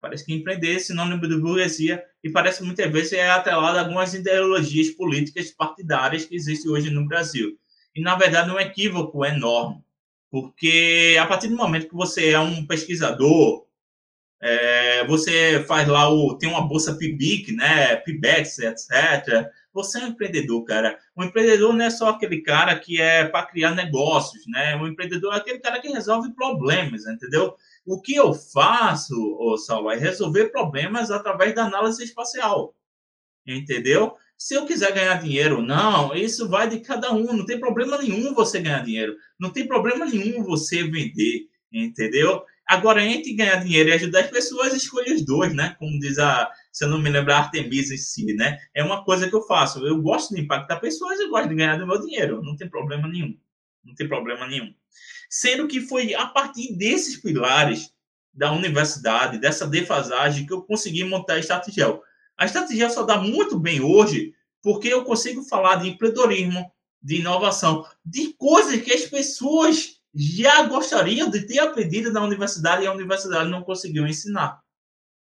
Parece 0.01 0.25
que 0.25 0.33
empreender 0.33 0.75
é 0.75 0.79
sinônimo 0.79 1.27
de 1.27 1.37
burguesia 1.37 2.03
e 2.23 2.29
parece 2.29 2.63
muitas 2.63 2.91
vezes 2.91 3.13
é 3.13 3.29
atrelado 3.29 3.77
a 3.77 3.81
algumas 3.81 4.13
ideologias 4.13 4.91
políticas 4.91 5.51
partidárias 5.51 6.25
que 6.25 6.35
existem 6.35 6.71
hoje 6.71 6.89
no 6.91 7.07
Brasil. 7.07 7.57
E, 7.95 8.01
na 8.01 8.15
verdade, 8.15 8.49
é 8.49 8.53
um 8.53 8.59
equívoco 8.59 9.25
enorme, 9.25 9.81
porque 10.29 11.17
a 11.19 11.25
partir 11.25 11.47
do 11.47 11.55
momento 11.55 11.87
que 11.87 11.95
você 11.95 12.31
é 12.31 12.39
um 12.39 12.65
pesquisador, 12.65 13.64
é, 14.41 15.05
você 15.07 15.63
faz 15.67 15.87
lá 15.87 16.09
o. 16.09 16.37
tem 16.37 16.49
uma 16.49 16.67
bolsa 16.67 16.95
PIBIC, 16.95 17.53
né? 17.53 17.95
PIBEX, 17.97 18.59
etc. 18.59 19.49
Você 19.73 19.99
é 19.99 20.05
um 20.05 20.07
empreendedor, 20.07 20.63
cara. 20.63 20.97
Um 21.17 21.23
empreendedor 21.23 21.73
não 21.73 21.85
é 21.85 21.89
só 21.89 22.09
aquele 22.09 22.41
cara 22.41 22.77
que 22.77 23.01
é 23.01 23.25
para 23.25 23.45
criar 23.45 23.75
negócios, 23.75 24.43
né? 24.47 24.75
Um 24.75 24.87
empreendedor 24.87 25.33
é 25.33 25.37
aquele 25.37 25.59
cara 25.59 25.81
que 25.81 25.89
resolve 25.89 26.33
problemas, 26.33 27.05
entendeu? 27.05 27.55
O 27.85 28.01
que 28.01 28.15
eu 28.15 28.33
faço, 28.33 29.15
ô 29.39 29.57
Saulo, 29.57 29.91
é 29.91 29.97
resolver 29.97 30.49
problemas 30.49 31.11
através 31.11 31.53
da 31.53 31.65
análise 31.65 32.03
espacial, 32.03 32.75
entendeu? 33.45 34.15
Se 34.37 34.53
eu 34.53 34.65
quiser 34.65 34.93
ganhar 34.93 35.21
dinheiro, 35.21 35.61
não, 35.61 36.13
isso 36.13 36.47
vai 36.49 36.69
de 36.69 36.79
cada 36.81 37.11
um. 37.13 37.33
Não 37.33 37.45
tem 37.45 37.59
problema 37.59 37.97
nenhum 37.97 38.33
você 38.33 38.59
ganhar 38.59 38.83
dinheiro. 38.83 39.15
Não 39.39 39.49
tem 39.49 39.67
problema 39.67 40.05
nenhum 40.05 40.43
você 40.43 40.83
vender, 40.83 41.47
entendeu? 41.71 42.43
Agora, 42.67 43.03
entre 43.03 43.33
ganhar 43.33 43.57
dinheiro 43.57 43.89
e 43.89 43.93
ajudar 43.93 44.21
as 44.21 44.31
pessoas, 44.31 44.73
escolha 44.73 45.13
os 45.13 45.23
dois, 45.23 45.53
né? 45.53 45.75
Como 45.77 45.99
diz 45.99 46.17
a, 46.17 46.49
se 46.71 46.83
eu 46.83 46.89
não 46.89 46.99
me 46.99 47.09
lembro, 47.09 47.31
a 47.31 47.37
Artemisa 47.37 47.93
em 47.93 47.97
si, 47.97 48.33
né? 48.33 48.57
É 48.73 48.83
uma 48.83 49.03
coisa 49.03 49.29
que 49.29 49.35
eu 49.35 49.43
faço. 49.43 49.85
Eu 49.85 50.01
gosto 50.01 50.33
de 50.33 50.41
impactar 50.41 50.79
pessoas 50.79 51.19
e 51.19 51.29
gosto 51.29 51.49
de 51.49 51.55
ganhar 51.55 51.77
do 51.77 51.85
meu 51.85 52.01
dinheiro. 52.01 52.41
Não 52.41 52.55
tem 52.55 52.67
problema 52.67 53.07
nenhum. 53.07 53.37
Não 53.83 53.93
tem 53.93 54.07
problema 54.07 54.47
nenhum. 54.47 54.73
Sendo 55.29 55.67
que 55.67 55.81
foi 55.81 56.15
a 56.15 56.25
partir 56.25 56.75
desses 56.75 57.17
pilares 57.17 57.93
da 58.33 58.51
universidade, 58.51 59.37
dessa 59.37 59.67
defasagem, 59.67 60.45
que 60.45 60.53
eu 60.53 60.63
consegui 60.63 61.03
montar 61.03 61.35
a 61.35 61.39
Estrategel. 61.39 62.01
A 62.37 62.45
Estrategel 62.45 62.89
só 62.89 63.03
dá 63.03 63.17
muito 63.17 63.59
bem 63.59 63.79
hoje 63.79 64.33
porque 64.61 64.87
eu 64.87 65.03
consigo 65.03 65.43
falar 65.43 65.75
de 65.75 65.89
empreendedorismo, 65.89 66.71
de 67.01 67.17
inovação, 67.17 67.85
de 68.03 68.33
coisas 68.33 68.81
que 68.81 68.91
as 68.91 69.05
pessoas 69.05 69.94
já 70.15 70.63
gostariam 70.63 71.29
de 71.29 71.45
ter 71.45 71.59
aprendido 71.59 72.11
na 72.11 72.23
universidade 72.23 72.83
e 72.83 72.87
a 72.87 72.93
universidade 72.93 73.49
não 73.49 73.63
conseguiu 73.63 74.07
ensinar. 74.07 74.61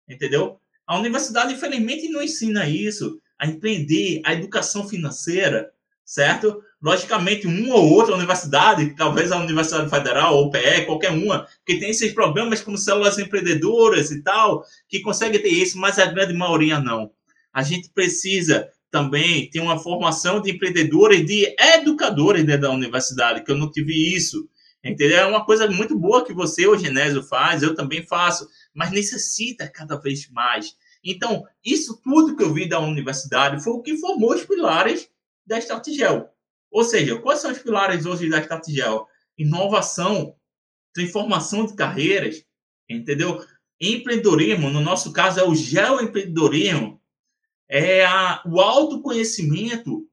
entendeu? 0.10 0.60
A 0.88 0.98
universidade, 0.98 1.54
infelizmente, 1.54 2.10
não 2.10 2.22
ensina 2.22 2.68
isso, 2.68 3.22
a 3.40 3.48
empreender, 3.48 4.22
a 4.26 4.34
educação 4.34 4.88
financeira, 4.88 5.72
certo? 6.04 6.62
Logicamente, 6.82 7.48
uma 7.48 7.76
ou 7.76 7.94
outra 7.94 8.16
universidade, 8.16 8.96
talvez 8.96 9.32
a 9.32 9.38
Universidade 9.38 9.90
Federal 9.90 10.36
ou 10.36 10.50
PE, 10.50 10.86
qualquer 10.86 11.12
uma, 11.12 11.48
que 11.66 11.80
tem 11.80 11.92
esses 11.92 12.12
programas 12.12 12.60
como 12.62 12.78
células 12.78 13.20
empreendedoras 13.20 14.12
e 14.12 14.22
tal, 14.22 14.66
que 14.90 15.00
consegue 15.00 15.40
ter 15.40 15.50
isso, 15.50 15.78
mas 15.78 15.98
a 16.00 16.08
grande 16.08 16.34
maioria 16.34 16.80
não. 16.80 17.12
A 17.54 17.64
gente 17.64 17.90
precisa 17.94 18.68
também 18.92 19.50
ter 19.50 19.62
uma 19.62 19.80
formação 19.80 20.42
de 20.42 20.52
empreendedores, 20.52 21.26
de 21.26 21.56
educadores 21.58 22.44
dentro 22.44 22.64
da 22.64 22.72
universidade, 22.72 23.44
que 23.44 23.52
eu 23.52 23.58
não 23.58 23.72
tive 23.72 23.94
isso. 23.94 24.50
Entendeu? 24.84 25.20
É 25.20 25.26
uma 25.26 25.46
coisa 25.46 25.70
muito 25.70 25.98
boa 25.98 26.26
que 26.26 26.34
você, 26.34 26.68
o 26.68 26.78
Genésio, 26.78 27.22
faz, 27.22 27.62
eu 27.62 27.76
também 27.76 28.06
faço, 28.06 28.50
mas 28.74 28.92
necessita 28.92 29.70
cada 29.70 29.96
vez 29.96 30.28
mais. 30.30 30.76
Então, 31.04 31.46
isso 31.64 32.02
tudo 32.04 32.36
que 32.36 32.44
eu 32.44 32.54
vi 32.54 32.68
da 32.68 32.80
universidade 32.80 33.64
foi 33.64 33.74
o 33.74 33.82
que 33.82 33.98
formou 33.98 34.34
os 34.34 34.44
pilares 34.44 35.10
da 35.46 35.60
Strategel. 35.60 36.30
Ou 36.72 36.84
seja, 36.84 37.20
quais 37.20 37.40
são 37.40 37.52
os 37.52 37.60
pilares 37.60 38.06
hoje 38.06 38.30
da 38.30 38.40
Strategel? 38.40 39.08
Inovação, 39.38 40.36
transformação 40.94 41.66
de 41.66 41.76
carreiras, 41.76 42.44
entendeu? 42.90 43.46
Empreendedorismo, 43.80 44.70
no 44.70 44.82
nosso 44.82 45.12
caso 45.12 45.40
é 45.40 45.44
o 45.44 45.56
geoempreendedorismo, 45.56 47.02
é 47.68 48.06
a, 48.06 48.42
o 48.46 48.60
autoconhecimento, 48.60 50.08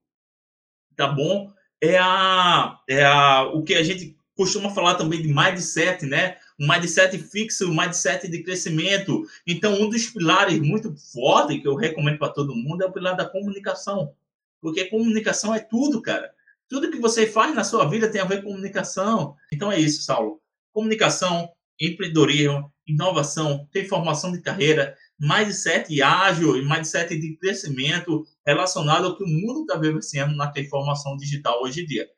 tá 0.96 1.07
bom? 1.07 1.52
É, 1.81 1.98
a, 1.98 2.81
é 2.88 3.04
a, 3.04 3.44
o 3.44 3.62
que 3.62 3.74
a 3.74 3.83
gente 3.83 4.17
costuma 4.38 4.70
falar 4.70 4.94
também 4.94 5.20
de 5.20 5.27
mindset, 5.27 6.07
né? 6.07 6.37
Um 6.61 6.68
mindset 6.68 7.18
fixo, 7.18 7.68
um 7.68 7.77
mindset 7.77 8.29
de 8.29 8.40
crescimento. 8.44 9.24
Então, 9.44 9.74
um 9.83 9.90
dos 9.90 10.07
pilares 10.07 10.61
muito 10.61 10.94
forte 11.12 11.59
que 11.59 11.66
eu 11.66 11.74
recomendo 11.74 12.18
para 12.18 12.29
todo 12.29 12.55
mundo 12.55 12.85
é 12.85 12.87
o 12.87 12.92
pilar 12.92 13.16
da 13.16 13.29
comunicação. 13.29 14.14
Porque 14.61 14.85
comunicação 14.85 15.53
é 15.53 15.59
tudo, 15.59 16.01
cara. 16.01 16.31
Tudo 16.68 16.88
que 16.88 17.01
você 17.01 17.27
faz 17.27 17.53
na 17.53 17.64
sua 17.64 17.87
vida 17.87 18.09
tem 18.09 18.20
a 18.20 18.24
ver 18.24 18.44
com 18.44 18.51
comunicação. 18.51 19.35
Então 19.53 19.72
é 19.72 19.81
isso, 19.81 20.03
Saulo. 20.03 20.40
Comunicação, 20.72 21.51
empreendedorismo, 21.81 22.72
inovação, 22.87 23.68
transformação 23.72 24.31
de 24.31 24.40
carreira, 24.40 24.96
mindset 25.18 26.01
ágil 26.01 26.57
e 26.57 26.64
mindset 26.64 27.18
de 27.18 27.37
crescimento 27.38 28.24
relacionado 28.46 29.07
ao 29.07 29.16
que 29.16 29.24
o 29.24 29.27
mundo 29.27 29.62
está 29.62 29.77
vivenciando 29.77 30.37
na 30.37 30.46
transformação 30.46 31.16
digital 31.16 31.61
hoje 31.61 31.83
em 31.83 31.87
dia. 31.87 32.09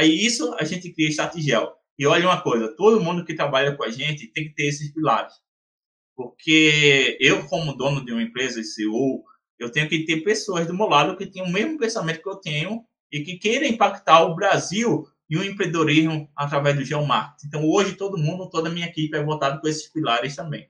Aí 0.00 0.24
isso 0.24 0.54
a 0.58 0.64
gente 0.64 0.90
cria 0.94 1.10
estratégia. 1.10 1.60
E 1.98 2.06
olha 2.06 2.26
uma 2.26 2.40
coisa, 2.40 2.74
todo 2.74 3.02
mundo 3.02 3.22
que 3.22 3.34
trabalha 3.34 3.76
com 3.76 3.84
a 3.84 3.90
gente 3.90 4.32
tem 4.32 4.44
que 4.44 4.54
ter 4.54 4.68
esses 4.68 4.90
pilares. 4.94 5.34
Porque 6.16 7.18
eu, 7.20 7.46
como 7.46 7.76
dono 7.76 8.02
de 8.02 8.10
uma 8.10 8.22
empresa 8.22 8.62
CEO, 8.62 9.22
eu 9.58 9.70
tenho 9.70 9.86
que 9.90 10.06
ter 10.06 10.22
pessoas 10.22 10.66
do 10.66 10.74
meu 10.74 10.86
lado 10.86 11.18
que 11.18 11.26
tenham 11.26 11.46
o 11.46 11.52
mesmo 11.52 11.76
pensamento 11.76 12.22
que 12.22 12.28
eu 12.30 12.36
tenho 12.36 12.82
e 13.12 13.20
que 13.20 13.36
queiram 13.36 13.66
impactar 13.66 14.22
o 14.24 14.34
Brasil 14.34 15.04
e 15.28 15.36
o 15.36 15.44
empreendedorismo 15.44 16.30
através 16.34 16.76
do 16.76 16.84
geomarketing. 16.84 17.46
Então, 17.46 17.68
hoje, 17.68 17.92
todo 17.92 18.16
mundo, 18.16 18.48
toda 18.48 18.70
a 18.70 18.72
minha 18.72 18.86
equipe 18.86 19.14
é 19.14 19.22
voltado 19.22 19.60
com 19.60 19.68
esses 19.68 19.92
pilares 19.92 20.34
também. 20.34 20.66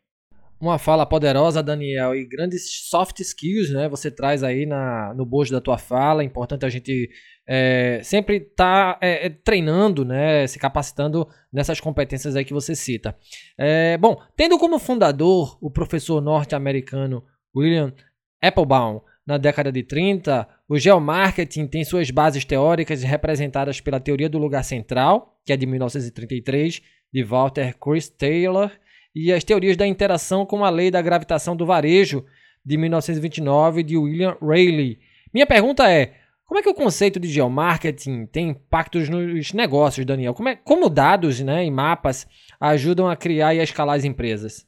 Uma 0.61 0.79
fala 0.79 1.07
poderosa, 1.07 1.63
Daniel, 1.63 2.15
e 2.15 2.27
grandes 2.27 2.89
soft 2.89 3.21
skills, 3.21 3.71
né? 3.71 3.89
Você 3.89 4.11
traz 4.11 4.43
aí 4.43 4.67
na, 4.67 5.15
no 5.15 5.25
bojo 5.25 5.53
da 5.53 5.61
tua 5.61 5.79
fala. 5.79 6.23
É 6.23 6.27
importante 6.27 6.67
a 6.67 6.69
gente 6.69 7.09
é, 7.53 8.01
sempre 8.05 8.37
estar 8.37 8.95
tá, 8.95 8.99
é, 9.05 9.27
é, 9.27 9.29
treinando, 9.29 10.05
né? 10.05 10.47
Se 10.47 10.57
capacitando 10.57 11.27
nessas 11.53 11.81
competências 11.81 12.37
aí 12.37 12.45
que 12.45 12.53
você 12.53 12.77
cita. 12.77 13.17
É, 13.59 13.99
bom, 13.99 14.23
tendo 14.37 14.57
como 14.57 14.79
fundador 14.79 15.59
o 15.61 15.69
professor 15.69 16.21
norte-americano 16.21 17.25
William 17.53 17.93
Applebaum 18.41 19.01
na 19.27 19.37
década 19.37 19.73
de 19.73 19.83
30, 19.83 20.49
o 20.69 20.79
geomarketing 20.79 21.67
tem 21.67 21.83
suas 21.83 22.09
bases 22.13 22.45
teóricas 22.45 23.03
representadas 23.03 23.81
pela 23.81 23.99
teoria 23.99 24.29
do 24.29 24.39
lugar 24.39 24.63
central, 24.63 25.37
que 25.45 25.53
é 25.53 25.57
de 25.57 25.67
1933, 25.67 26.81
de 27.13 27.25
Walter 27.25 27.77
Chris 27.81 28.09
Taylor 28.09 28.71
e 29.13 29.33
as 29.33 29.43
teorias 29.43 29.77
da 29.77 29.89
interação 29.89 30.47
com 30.47 30.65
a 30.65 30.71
lei 30.71 30.89
da 30.89 31.03
gravitação 31.03 31.57
do 31.57 31.67
varejo 31.67 32.25
de 32.65 32.77
1929 32.77 33.83
de 33.83 33.97
William 33.97 34.37
Rayleigh. 34.41 35.01
Minha 35.35 35.47
pergunta 35.49 35.91
é: 35.91 36.15
como 36.51 36.59
é 36.59 36.65
que 36.65 36.69
o 36.69 36.75
conceito 36.75 37.21
de 37.21 37.29
geomarketing 37.29 38.27
tem 38.27 38.49
impactos 38.49 39.09
nos 39.09 39.53
negócios, 39.53 40.05
Daniel? 40.05 40.35
Como, 40.35 40.49
é, 40.49 40.57
como 40.57 40.91
dados 40.91 41.39
né, 41.39 41.65
e 41.65 41.71
mapas 41.71 42.27
ajudam 42.59 43.09
a 43.09 43.15
criar 43.15 43.55
e 43.55 43.61
a 43.61 43.63
escalar 43.63 43.97
as 43.97 44.05
empresas? 44.05 44.67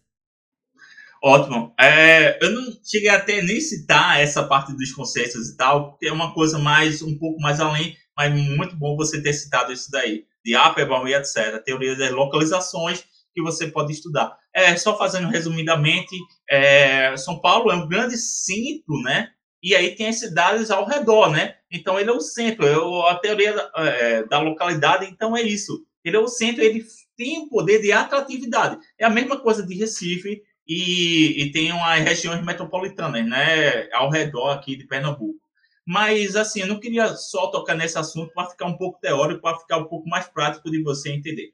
Ótimo. 1.21 1.75
É, 1.77 2.38
eu 2.40 2.53
não 2.53 2.73
cheguei 2.85 3.09
até 3.09 3.42
nem 3.42 3.61
citar 3.61 4.21
essa 4.21 4.45
parte 4.45 4.73
dos 4.77 4.92
conceitos 4.92 5.49
e 5.49 5.57
tal, 5.57 5.90
porque 5.90 6.07
é 6.07 6.12
uma 6.12 6.33
coisa 6.33 6.57
mais 6.57 7.03
um 7.03 7.18
pouco 7.18 7.40
mais 7.40 7.59
além, 7.59 7.97
mas 8.16 8.33
muito 8.33 8.77
bom 8.77 8.97
você 8.97 9.21
ter 9.21 9.33
citado 9.33 9.73
isso 9.73 9.90
daí, 9.90 10.25
de 10.45 10.55
Applebaum 10.55 11.09
e 11.09 11.14
etc. 11.14 11.61
Teoria 11.64 11.97
das 11.97 12.12
localizações 12.12 13.03
que 13.35 13.42
você 13.42 13.66
pode 13.66 13.90
estudar. 13.90 14.38
É, 14.55 14.77
só 14.77 14.97
fazendo 14.97 15.27
resumidamente, 15.27 16.14
é, 16.49 17.16
São 17.16 17.40
Paulo 17.40 17.73
é 17.73 17.75
um 17.75 17.88
grande 17.88 18.16
centro, 18.16 19.03
né? 19.03 19.31
E 19.62 19.75
aí 19.75 19.94
tem 19.94 20.09
as 20.09 20.18
cidades 20.18 20.70
ao 20.70 20.85
redor, 20.85 21.31
né? 21.31 21.55
Então 21.70 21.98
ele 21.98 22.11
é 22.11 22.12
o 22.12 22.20
centro, 22.20 22.66
é 22.66 23.11
a 23.11 23.14
teoria 23.16 23.53
da, 23.53 23.70
é, 23.77 24.25
da 24.25 24.40
localidade, 24.40 25.07
então 25.07 25.37
é 25.37 25.42
isso. 25.42 25.87
Ele 26.05 26.16
é 26.16 26.20
o 26.20 26.27
centro, 26.27 26.62
ele 26.62 26.85
tem 27.16 27.38
o 27.38 27.48
poder 27.48 27.81
de 27.81 27.92
atratividade. 27.92 28.77
É 28.98 29.05
a 29.05 29.11
mesma 29.11 29.38
coisa 29.38 29.64
de 29.64 29.75
Recife 29.75 30.42
e, 30.66 31.42
e 31.42 31.53
tem 31.53 31.70
as 31.70 32.01
regiões 32.01 32.44
metropolitanas, 32.44 33.25
né? 33.25 33.88
Ao 33.92 34.11
redor 34.11 34.51
aqui 34.51 34.75
de 34.77 34.85
Pernambuco. 34.87 35.40
Mas, 35.87 36.37
assim, 36.37 36.61
eu 36.61 36.66
não 36.66 36.79
queria 36.79 37.14
só 37.16 37.48
tocar 37.48 37.75
nesse 37.75 37.98
assunto 37.98 38.33
para 38.33 38.48
ficar 38.51 38.66
um 38.66 38.77
pouco 38.77 39.01
teórico, 39.01 39.42
para 39.42 39.59
ficar 39.59 39.79
um 39.79 39.88
pouco 39.88 40.09
mais 40.09 40.29
prático 40.29 40.70
de 40.70 40.83
você 40.83 41.11
entender. 41.12 41.53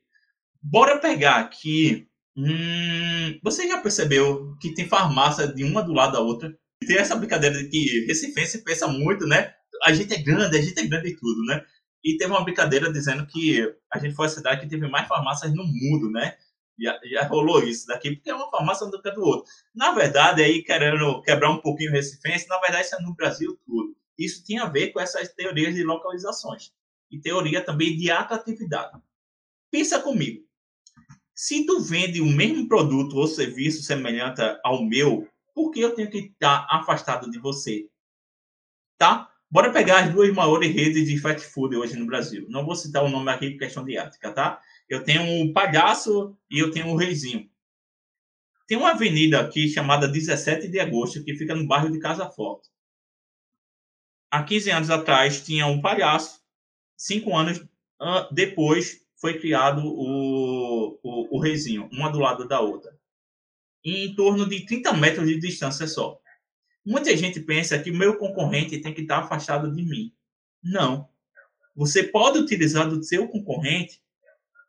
Bora 0.62 0.98
pegar 0.98 1.36
aqui. 1.36 2.06
Hum, 2.36 3.38
você 3.42 3.66
já 3.66 3.78
percebeu 3.80 4.54
que 4.60 4.74
tem 4.74 4.86
farmácia 4.86 5.48
de 5.48 5.64
uma 5.64 5.82
do 5.82 5.92
lado 5.92 6.12
da 6.12 6.20
outra? 6.20 6.56
Tem 6.86 6.96
essa 6.96 7.16
brincadeira 7.16 7.56
de 7.56 7.68
que 7.68 8.06
Recife 8.06 8.64
pensa 8.64 8.88
muito, 8.88 9.26
né? 9.26 9.54
A 9.84 9.92
gente 9.92 10.14
é 10.14 10.22
grande, 10.22 10.56
a 10.56 10.62
gente 10.62 10.78
é 10.78 10.86
grande 10.86 11.08
e 11.08 11.16
tudo, 11.16 11.44
né? 11.44 11.64
E 12.04 12.16
teve 12.16 12.30
uma 12.30 12.44
brincadeira 12.44 12.92
dizendo 12.92 13.26
que 13.26 13.60
a 13.92 13.98
gente 13.98 14.14
foi 14.14 14.26
a 14.26 14.30
cidade 14.30 14.60
que 14.60 14.68
teve 14.68 14.88
mais 14.88 15.06
farmácias 15.08 15.52
no 15.52 15.64
mundo, 15.64 16.10
né? 16.10 16.36
Já, 16.78 16.98
já 17.04 17.26
rolou 17.26 17.62
isso 17.64 17.86
daqui, 17.86 18.14
porque 18.14 18.30
é 18.30 18.34
uma 18.34 18.50
farmácia 18.50 18.86
do 18.86 19.02
que 19.02 19.10
do 19.10 19.22
outro. 19.22 19.50
Na 19.74 19.92
verdade, 19.92 20.42
aí 20.42 20.62
querendo 20.62 21.20
quebrar 21.22 21.50
um 21.50 21.60
pouquinho 21.60 21.90
o 21.90 21.92
Recife, 21.92 22.48
na 22.48 22.60
verdade, 22.60 22.86
isso 22.86 22.94
é 22.94 23.02
no 23.02 23.14
Brasil 23.14 23.58
tudo. 23.66 23.96
Isso 24.16 24.44
tinha 24.44 24.62
a 24.62 24.68
ver 24.68 24.92
com 24.92 25.00
essas 25.00 25.28
teorias 25.34 25.74
de 25.74 25.82
localizações 25.82 26.72
e 27.10 27.20
teoria 27.20 27.64
também 27.64 27.96
de 27.96 28.10
atratividade. 28.10 29.00
Pensa 29.70 30.00
comigo. 30.00 30.44
Se 31.34 31.64
tu 31.66 31.80
vende 31.80 32.20
o 32.20 32.26
mesmo 32.26 32.66
produto 32.66 33.16
ou 33.16 33.26
serviço 33.26 33.82
semelhante 33.82 34.40
ao 34.64 34.84
meu, 34.84 35.28
por 35.58 35.72
que 35.72 35.80
eu 35.80 35.92
tenho 35.92 36.08
que 36.08 36.18
estar 36.18 36.68
afastado 36.70 37.28
de 37.28 37.36
você? 37.36 37.90
Tá? 38.96 39.28
Bora 39.50 39.72
pegar 39.72 40.04
as 40.04 40.14
duas 40.14 40.32
maiores 40.32 40.72
redes 40.72 41.08
de 41.08 41.18
fast 41.18 41.48
food 41.48 41.74
hoje 41.74 41.96
no 41.96 42.06
Brasil. 42.06 42.46
Não 42.48 42.64
vou 42.64 42.76
citar 42.76 43.02
o 43.02 43.08
nome 43.08 43.28
aqui 43.28 43.50
por 43.50 43.58
questão 43.58 43.84
de 43.84 43.96
ética, 43.96 44.32
tá? 44.32 44.62
Eu 44.88 45.02
tenho 45.02 45.42
o 45.42 45.52
Palhaço 45.52 46.38
e 46.48 46.60
eu 46.60 46.70
tenho 46.70 46.86
o 46.86 46.94
Reizinho. 46.94 47.50
Tem 48.68 48.78
uma 48.78 48.92
avenida 48.92 49.40
aqui 49.40 49.68
chamada 49.68 50.06
17 50.06 50.68
de 50.68 50.78
Agosto 50.78 51.24
que 51.24 51.34
fica 51.34 51.56
no 51.56 51.66
bairro 51.66 51.90
de 51.90 51.98
Casa 51.98 52.30
Forte. 52.30 52.68
Há 54.30 54.44
15 54.44 54.70
anos 54.70 54.90
atrás 54.90 55.44
tinha 55.44 55.66
um 55.66 55.80
Palhaço. 55.80 56.40
Cinco 56.96 57.36
anos 57.36 57.66
depois 58.30 59.04
foi 59.16 59.40
criado 59.40 59.82
o, 59.84 61.00
o, 61.02 61.36
o 61.36 61.40
reizinho, 61.40 61.88
uma 61.90 62.12
do 62.12 62.20
lado 62.20 62.46
da 62.46 62.60
outra. 62.60 62.96
Em 63.84 64.14
torno 64.14 64.48
de 64.48 64.66
30 64.66 64.92
metros 64.94 65.26
de 65.26 65.38
distância 65.38 65.86
só. 65.86 66.18
Muita 66.84 67.16
gente 67.16 67.40
pensa 67.40 67.78
que 67.78 67.90
o 67.90 67.96
meu 67.96 68.16
concorrente 68.16 68.80
tem 68.80 68.94
que 68.94 69.02
estar 69.02 69.18
afastado 69.18 69.70
de 69.72 69.82
mim. 69.82 70.12
Não. 70.62 71.08
Você 71.76 72.02
pode 72.02 72.38
utilizar 72.38 72.88
do 72.88 73.02
seu 73.02 73.28
concorrente 73.28 74.00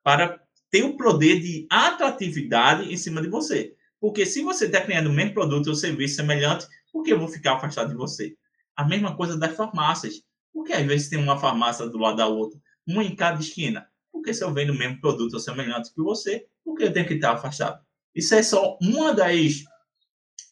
para 0.03 0.41
ter 0.69 0.83
o 0.83 0.95
poder 0.95 1.39
de 1.39 1.65
atratividade 1.69 2.91
em 2.91 2.97
cima 2.97 3.21
de 3.21 3.29
você. 3.29 3.75
Porque 3.99 4.25
se 4.25 4.41
você 4.41 4.65
está 4.65 4.81
criando 4.81 5.09
o 5.09 5.13
mesmo 5.13 5.33
produto 5.33 5.67
ou 5.67 5.75
serviço 5.75 6.15
semelhante, 6.15 6.67
por 6.91 7.03
que 7.03 7.11
eu 7.11 7.19
vou 7.19 7.27
ficar 7.27 7.53
afastado 7.53 7.89
de 7.89 7.95
você? 7.95 8.35
A 8.75 8.85
mesma 8.85 9.15
coisa 9.15 9.37
das 9.37 9.55
farmácias. 9.55 10.21
Porque 10.53 10.73
às 10.73 10.85
vezes 10.85 11.09
tem 11.09 11.19
uma 11.19 11.39
farmácia 11.39 11.87
do 11.87 11.97
lado 11.97 12.17
da 12.17 12.27
outra, 12.27 12.59
uma 12.85 13.03
em 13.03 13.15
cada 13.15 13.39
esquina. 13.39 13.87
Porque 14.11 14.33
se 14.33 14.43
eu 14.43 14.53
vendo 14.53 14.71
o 14.71 14.77
mesmo 14.77 14.99
produto 14.99 15.33
ou 15.33 15.39
semelhante 15.39 15.93
que 15.93 16.01
você, 16.01 16.47
por 16.63 16.75
que 16.75 16.83
eu 16.83 16.93
tenho 16.93 17.07
que 17.07 17.13
estar 17.13 17.33
afastado? 17.33 17.83
Isso 18.15 18.35
é 18.35 18.43
só 18.43 18.77
uma 18.81 19.13
das 19.13 19.63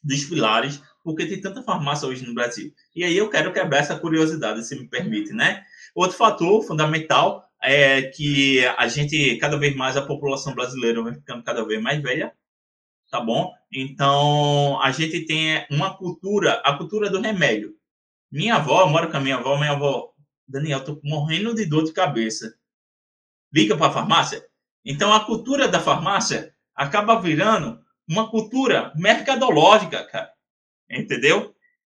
dos 0.04 0.26
pilares, 0.26 0.82
porque 1.04 1.26
tem 1.26 1.42
tanta 1.42 1.64
farmácia 1.64 2.08
hoje 2.08 2.26
no 2.26 2.34
Brasil. 2.34 2.74
E 2.96 3.04
aí 3.04 3.18
eu 3.18 3.30
quero 3.30 3.54
quebrar 3.54 3.80
essa 3.80 4.00
curiosidade, 4.00 4.66
se 4.66 4.76
me 4.76 4.88
permite, 4.88 5.34
né? 5.34 5.64
Outro 5.96 6.18
fator 6.18 6.64
fundamental 6.64 7.48
é 7.62 8.04
que 8.04 8.66
a 8.78 8.88
gente, 8.88 9.38
cada 9.38 9.58
vez 9.58 9.76
mais, 9.76 9.98
a 9.98 10.06
população 10.06 10.54
brasileira 10.54 11.02
vai 11.02 11.14
ficando 11.14 11.44
cada 11.44 11.66
vez 11.66 11.82
mais 11.82 12.02
velha. 12.02 12.34
tá 13.10 13.22
bom? 13.22 13.54
Então, 13.72 14.82
a 14.82 14.92
gente 14.92 15.26
tem 15.26 15.66
uma 15.72 15.96
cultura, 15.98 16.62
a 16.66 16.78
cultura 16.78 17.10
do 17.10 17.22
remédio. 17.22 17.76
Minha 18.32 18.56
avó, 18.56 18.82
eu 18.82 18.90
moro 18.90 19.10
com 19.10 19.18
a 19.18 19.20
minha 19.22 19.38
avó, 19.38 19.58
minha 19.58 19.72
avó, 19.72 20.14
Daniel, 20.48 20.84
tô 20.84 21.00
morrendo 21.04 21.56
de 21.56 21.66
dor 21.66 21.84
de 21.86 21.94
cabeça. 21.94 22.54
Liga 23.54 23.78
para 23.78 23.88
a 23.88 23.94
farmácia. 23.94 24.46
Então, 24.86 25.14
a 25.14 25.26
cultura 25.26 25.68
da 25.68 25.80
farmácia 25.80 26.54
acaba 26.78 27.20
virando 27.20 27.84
uma 28.08 28.30
cultura 28.30 28.94
mercadológica, 28.96 30.04
cara. 30.06 30.32
Entendeu? 30.90 31.54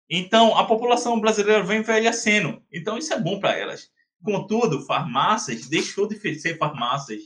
Então, 0.10 0.58
a 0.58 0.66
população 0.66 1.22
brasileira 1.22 1.64
vem 1.64 1.80
envelhecendo. 1.80 2.62
Então, 2.70 2.98
isso 2.98 3.14
é 3.14 3.20
bom 3.20 3.40
para 3.40 3.56
elas. 3.56 3.90
Contudo, 4.22 4.86
farmácias 4.86 5.70
deixou 5.70 6.08
de 6.08 6.18
ser 6.38 6.58
farmácias, 6.58 7.22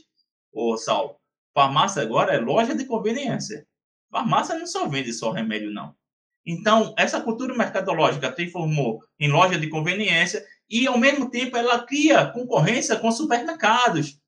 ô 0.52 0.76
Saulo. 0.76 1.16
Farmácia 1.52 2.02
agora 2.02 2.34
é 2.34 2.38
loja 2.38 2.74
de 2.74 2.84
conveniência. 2.84 3.66
Farmácia 4.10 4.56
não 4.56 4.66
só 4.66 4.86
vende 4.86 5.12
só 5.12 5.30
remédio, 5.30 5.72
não. 5.72 5.96
Então, 6.44 6.94
essa 6.96 7.20
cultura 7.20 7.56
mercadológica 7.56 8.30
transformou 8.30 9.02
em 9.18 9.28
loja 9.28 9.58
de 9.58 9.68
conveniência 9.68 10.44
e, 10.70 10.86
ao 10.86 10.96
mesmo 10.96 11.28
tempo, 11.28 11.56
ela 11.56 11.84
cria 11.84 12.26
concorrência 12.26 12.96
com 12.96 13.10
supermercados. 13.10 14.20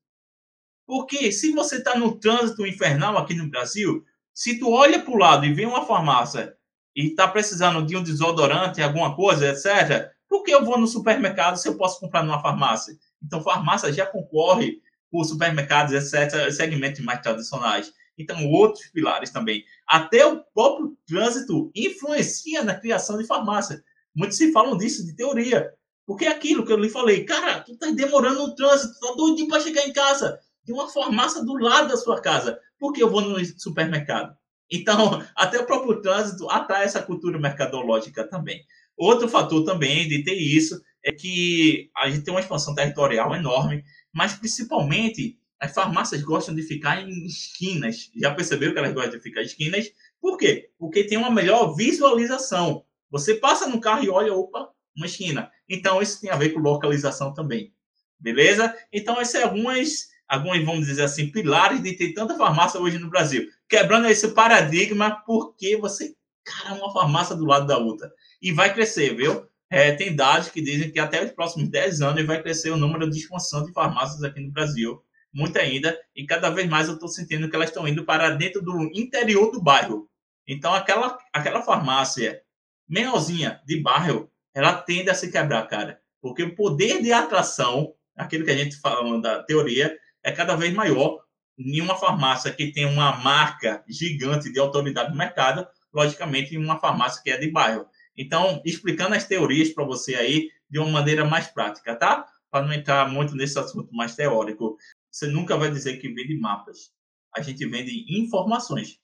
Porque 0.89 1.31
se 1.31 1.51
você 1.51 1.75
está 1.75 1.95
no 1.95 2.17
trânsito 2.17 2.65
infernal 2.65 3.15
aqui 3.15 3.35
no 3.35 3.47
Brasil, 3.47 4.03
se 4.33 4.57
tu 4.57 4.71
olha 4.71 4.99
para 4.99 5.13
o 5.13 5.17
lado 5.17 5.45
e 5.45 5.53
vê 5.53 5.63
uma 5.63 5.85
farmácia 5.85 6.55
e 6.95 7.09
está 7.09 7.27
precisando 7.27 7.85
de 7.85 7.95
um 7.95 8.01
desodorante, 8.01 8.81
alguma 8.81 9.15
coisa, 9.15 9.49
etc., 9.49 10.09
por 10.27 10.43
que 10.43 10.49
eu 10.49 10.65
vou 10.65 10.79
no 10.79 10.87
supermercado 10.87 11.57
se 11.57 11.67
eu 11.67 11.77
posso 11.77 11.99
comprar 11.99 12.23
numa 12.23 12.41
farmácia? 12.41 12.97
Então, 13.23 13.39
farmácia 13.39 13.93
já 13.93 14.03
concorre 14.03 14.81
por 15.11 15.23
supermercados, 15.25 15.93
etc., 15.93 16.51
segmentos 16.51 17.01
mais 17.01 17.21
tradicionais. 17.21 17.93
Então, 18.17 18.49
outros 18.49 18.87
pilares 18.87 19.29
também. 19.29 19.63
Até 19.87 20.25
o 20.25 20.43
próprio 20.55 20.97
trânsito 21.05 21.71
influencia 21.75 22.63
na 22.63 22.73
criação 22.73 23.19
de 23.19 23.27
farmácia. 23.27 23.83
Muitos 24.15 24.37
se 24.37 24.51
falam 24.51 24.75
disso, 24.75 25.05
de 25.05 25.15
teoria. 25.15 25.71
Porque 26.03 26.25
é 26.25 26.29
aquilo 26.29 26.65
que 26.65 26.73
eu 26.73 26.77
lhe 26.77 26.89
falei. 26.89 27.25
Cara, 27.25 27.59
tu 27.59 27.77
tá 27.77 27.91
demorando 27.91 28.39
no 28.39 28.55
trânsito, 28.55 28.99
tá 28.99 29.13
doidinho 29.15 29.47
para 29.47 29.61
chegar 29.61 29.85
em 29.85 29.93
casa. 29.93 30.39
Uma 30.71 30.89
farmácia 30.89 31.43
do 31.43 31.53
lado 31.53 31.89
da 31.89 31.97
sua 31.97 32.21
casa. 32.21 32.59
Por 32.77 32.93
que 32.93 33.01
eu 33.01 33.09
vou 33.09 33.21
no 33.21 33.43
supermercado? 33.59 34.35
Então, 34.71 35.23
até 35.35 35.59
o 35.59 35.65
próprio 35.65 36.01
trânsito 36.01 36.49
atrai 36.49 36.83
essa 36.83 37.01
cultura 37.01 37.39
mercadológica 37.39 38.27
também. 38.27 38.63
Outro 38.97 39.29
fator 39.29 39.63
também 39.63 40.07
de 40.07 40.23
ter 40.23 40.35
isso 40.35 40.81
é 41.03 41.11
que 41.11 41.89
a 41.95 42.09
gente 42.09 42.23
tem 42.23 42.33
uma 42.33 42.41
expansão 42.41 42.75
territorial 42.75 43.33
enorme, 43.33 43.83
mas 44.13 44.33
principalmente 44.33 45.37
as 45.59 45.73
farmácias 45.73 46.21
gostam 46.21 46.55
de 46.55 46.63
ficar 46.63 47.01
em 47.01 47.25
esquinas. 47.25 48.09
Já 48.15 48.33
percebeu 48.33 48.71
que 48.71 48.79
elas 48.79 48.93
gostam 48.93 49.17
de 49.17 49.21
ficar 49.21 49.41
em 49.41 49.45
esquinas? 49.45 49.91
Por 50.21 50.37
quê? 50.37 50.69
Porque 50.77 51.03
tem 51.03 51.17
uma 51.17 51.31
melhor 51.31 51.75
visualização. 51.75 52.85
Você 53.11 53.35
passa 53.35 53.67
no 53.67 53.81
carro 53.81 54.03
e 54.03 54.09
olha, 54.09 54.33
opa, 54.33 54.69
uma 54.95 55.05
esquina. 55.05 55.51
Então, 55.67 56.01
isso 56.01 56.21
tem 56.21 56.29
a 56.29 56.35
ver 56.35 56.49
com 56.49 56.59
localização 56.59 57.33
também. 57.33 57.73
Beleza? 58.19 58.75
Então, 58.91 59.19
essas 59.19 59.41
são 59.41 59.49
algumas, 59.49 60.09
algumas, 60.29 60.63
vamos 60.63 60.85
dizer 60.85 61.03
assim, 61.03 61.31
pilares 61.31 61.81
de 61.81 61.93
ter 61.93 62.13
tanta 62.13 62.37
farmácia 62.37 62.79
hoje 62.79 62.99
no 62.99 63.09
Brasil. 63.09 63.47
Quebrando 63.67 64.07
esse 64.07 64.29
paradigma, 64.29 65.21
porque 65.25 65.75
você, 65.75 66.13
cara, 66.43 66.75
uma 66.75 66.93
farmácia 66.93 67.35
do 67.35 67.45
lado 67.45 67.67
da 67.67 67.77
outra. 67.77 68.11
E 68.41 68.51
vai 68.51 68.73
crescer, 68.73 69.15
viu? 69.15 69.45
É, 69.69 69.91
tem 69.91 70.15
dados 70.15 70.49
que 70.49 70.61
dizem 70.61 70.91
que 70.91 70.99
até 70.99 71.23
os 71.23 71.31
próximos 71.31 71.69
10 71.69 72.01
anos 72.01 72.25
vai 72.25 72.41
crescer 72.41 72.71
o 72.71 72.77
número 72.77 73.09
de 73.09 73.19
expansão 73.19 73.65
de 73.65 73.73
farmácias 73.73 74.23
aqui 74.23 74.39
no 74.39 74.51
Brasil 74.51 75.03
muito 75.33 75.57
ainda, 75.59 75.97
e 76.15 76.25
cada 76.25 76.49
vez 76.49 76.67
mais 76.67 76.87
eu 76.87 76.95
estou 76.95 77.07
sentindo 77.07 77.49
que 77.49 77.55
elas 77.55 77.69
estão 77.69 77.87
indo 77.87 78.03
para 78.03 78.31
dentro 78.31 78.61
do 78.61 78.89
interior 78.93 79.51
do 79.51 79.61
bairro. 79.61 80.09
Então, 80.47 80.73
aquela, 80.73 81.17
aquela 81.31 81.61
farmácia 81.61 82.41
menorzinha 82.87 83.61
de 83.65 83.79
bairro, 83.79 84.31
ela 84.53 84.73
tende 84.73 85.09
a 85.09 85.13
se 85.13 85.31
quebrar, 85.31 85.67
cara. 85.67 86.01
Porque 86.21 86.43
o 86.43 86.55
poder 86.55 87.01
de 87.01 87.13
atração, 87.13 87.93
aquilo 88.17 88.43
que 88.43 88.51
a 88.51 88.57
gente 88.57 88.79
fala 88.79 89.21
da 89.21 89.43
teoria, 89.43 89.95
é 90.23 90.31
cada 90.31 90.55
vez 90.55 90.73
maior 90.73 91.19
em 91.57 91.81
uma 91.81 91.95
farmácia 91.97 92.53
que 92.53 92.71
tem 92.71 92.85
uma 92.85 93.17
marca 93.17 93.83
gigante 93.87 94.51
de 94.51 94.59
autoridade 94.59 95.11
do 95.11 95.17
mercado, 95.17 95.67
logicamente 95.93 96.55
em 96.55 96.57
uma 96.57 96.79
farmácia 96.79 97.21
que 97.21 97.29
é 97.29 97.37
de 97.37 97.51
bairro. 97.51 97.85
Então, 98.15 98.61
explicando 98.65 99.15
as 99.15 99.25
teorias 99.25 99.69
para 99.69 99.83
você 99.83 100.15
aí 100.15 100.49
de 100.69 100.79
uma 100.79 100.89
maneira 100.89 101.25
mais 101.25 101.47
prática, 101.47 101.95
tá? 101.95 102.25
Para 102.49 102.65
não 102.65 102.73
entrar 102.73 103.09
muito 103.09 103.35
nesse 103.35 103.59
assunto 103.59 103.93
mais 103.93 104.15
teórico. 104.15 104.77
Você 105.11 105.27
nunca 105.27 105.57
vai 105.57 105.69
dizer 105.69 105.97
que 105.97 106.07
vende 106.09 106.37
mapas. 106.37 106.91
A 107.35 107.41
gente 107.41 107.65
vende 107.65 108.05
informações. 108.09 108.99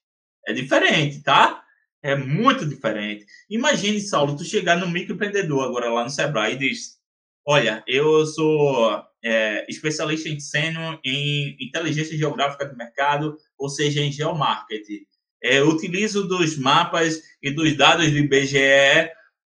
É 0.47 0.54
diferente, 0.54 1.21
tá? 1.23 1.63
É 2.01 2.15
muito 2.15 2.65
diferente. 2.65 3.25
Imagine, 3.49 3.99
Saulo, 3.99 4.38
tu 4.38 4.43
chegar 4.43 4.78
no 4.78 4.89
microempreendedor 4.89 5.63
agora 5.63 5.91
lá 5.91 6.04
no 6.04 6.10
Sebrae 6.10 6.54
e 6.54 6.58
diz: 6.58 6.99
Olha, 7.45 7.84
eu 7.88 8.25
sou 8.25 9.04
é, 9.26 9.66
especialista 9.68 10.30
em 10.30 10.40
sênior 10.40 11.00
em 11.04 11.58
inteligência 11.60 12.16
geográfica 12.16 12.66
de 12.66 12.76
mercado, 12.78 13.36
ou 13.58 13.68
seja, 13.68 14.02
em 14.02 14.12
geomarketing. 14.12 15.06
É, 15.44 15.62
utilizo 15.64 16.28
dos 16.28 16.58
mapas 16.58 17.20
e 17.42 17.52
dos 17.52 17.76
dados 17.76 18.10
do 18.10 18.18
IBGE 18.18 19.10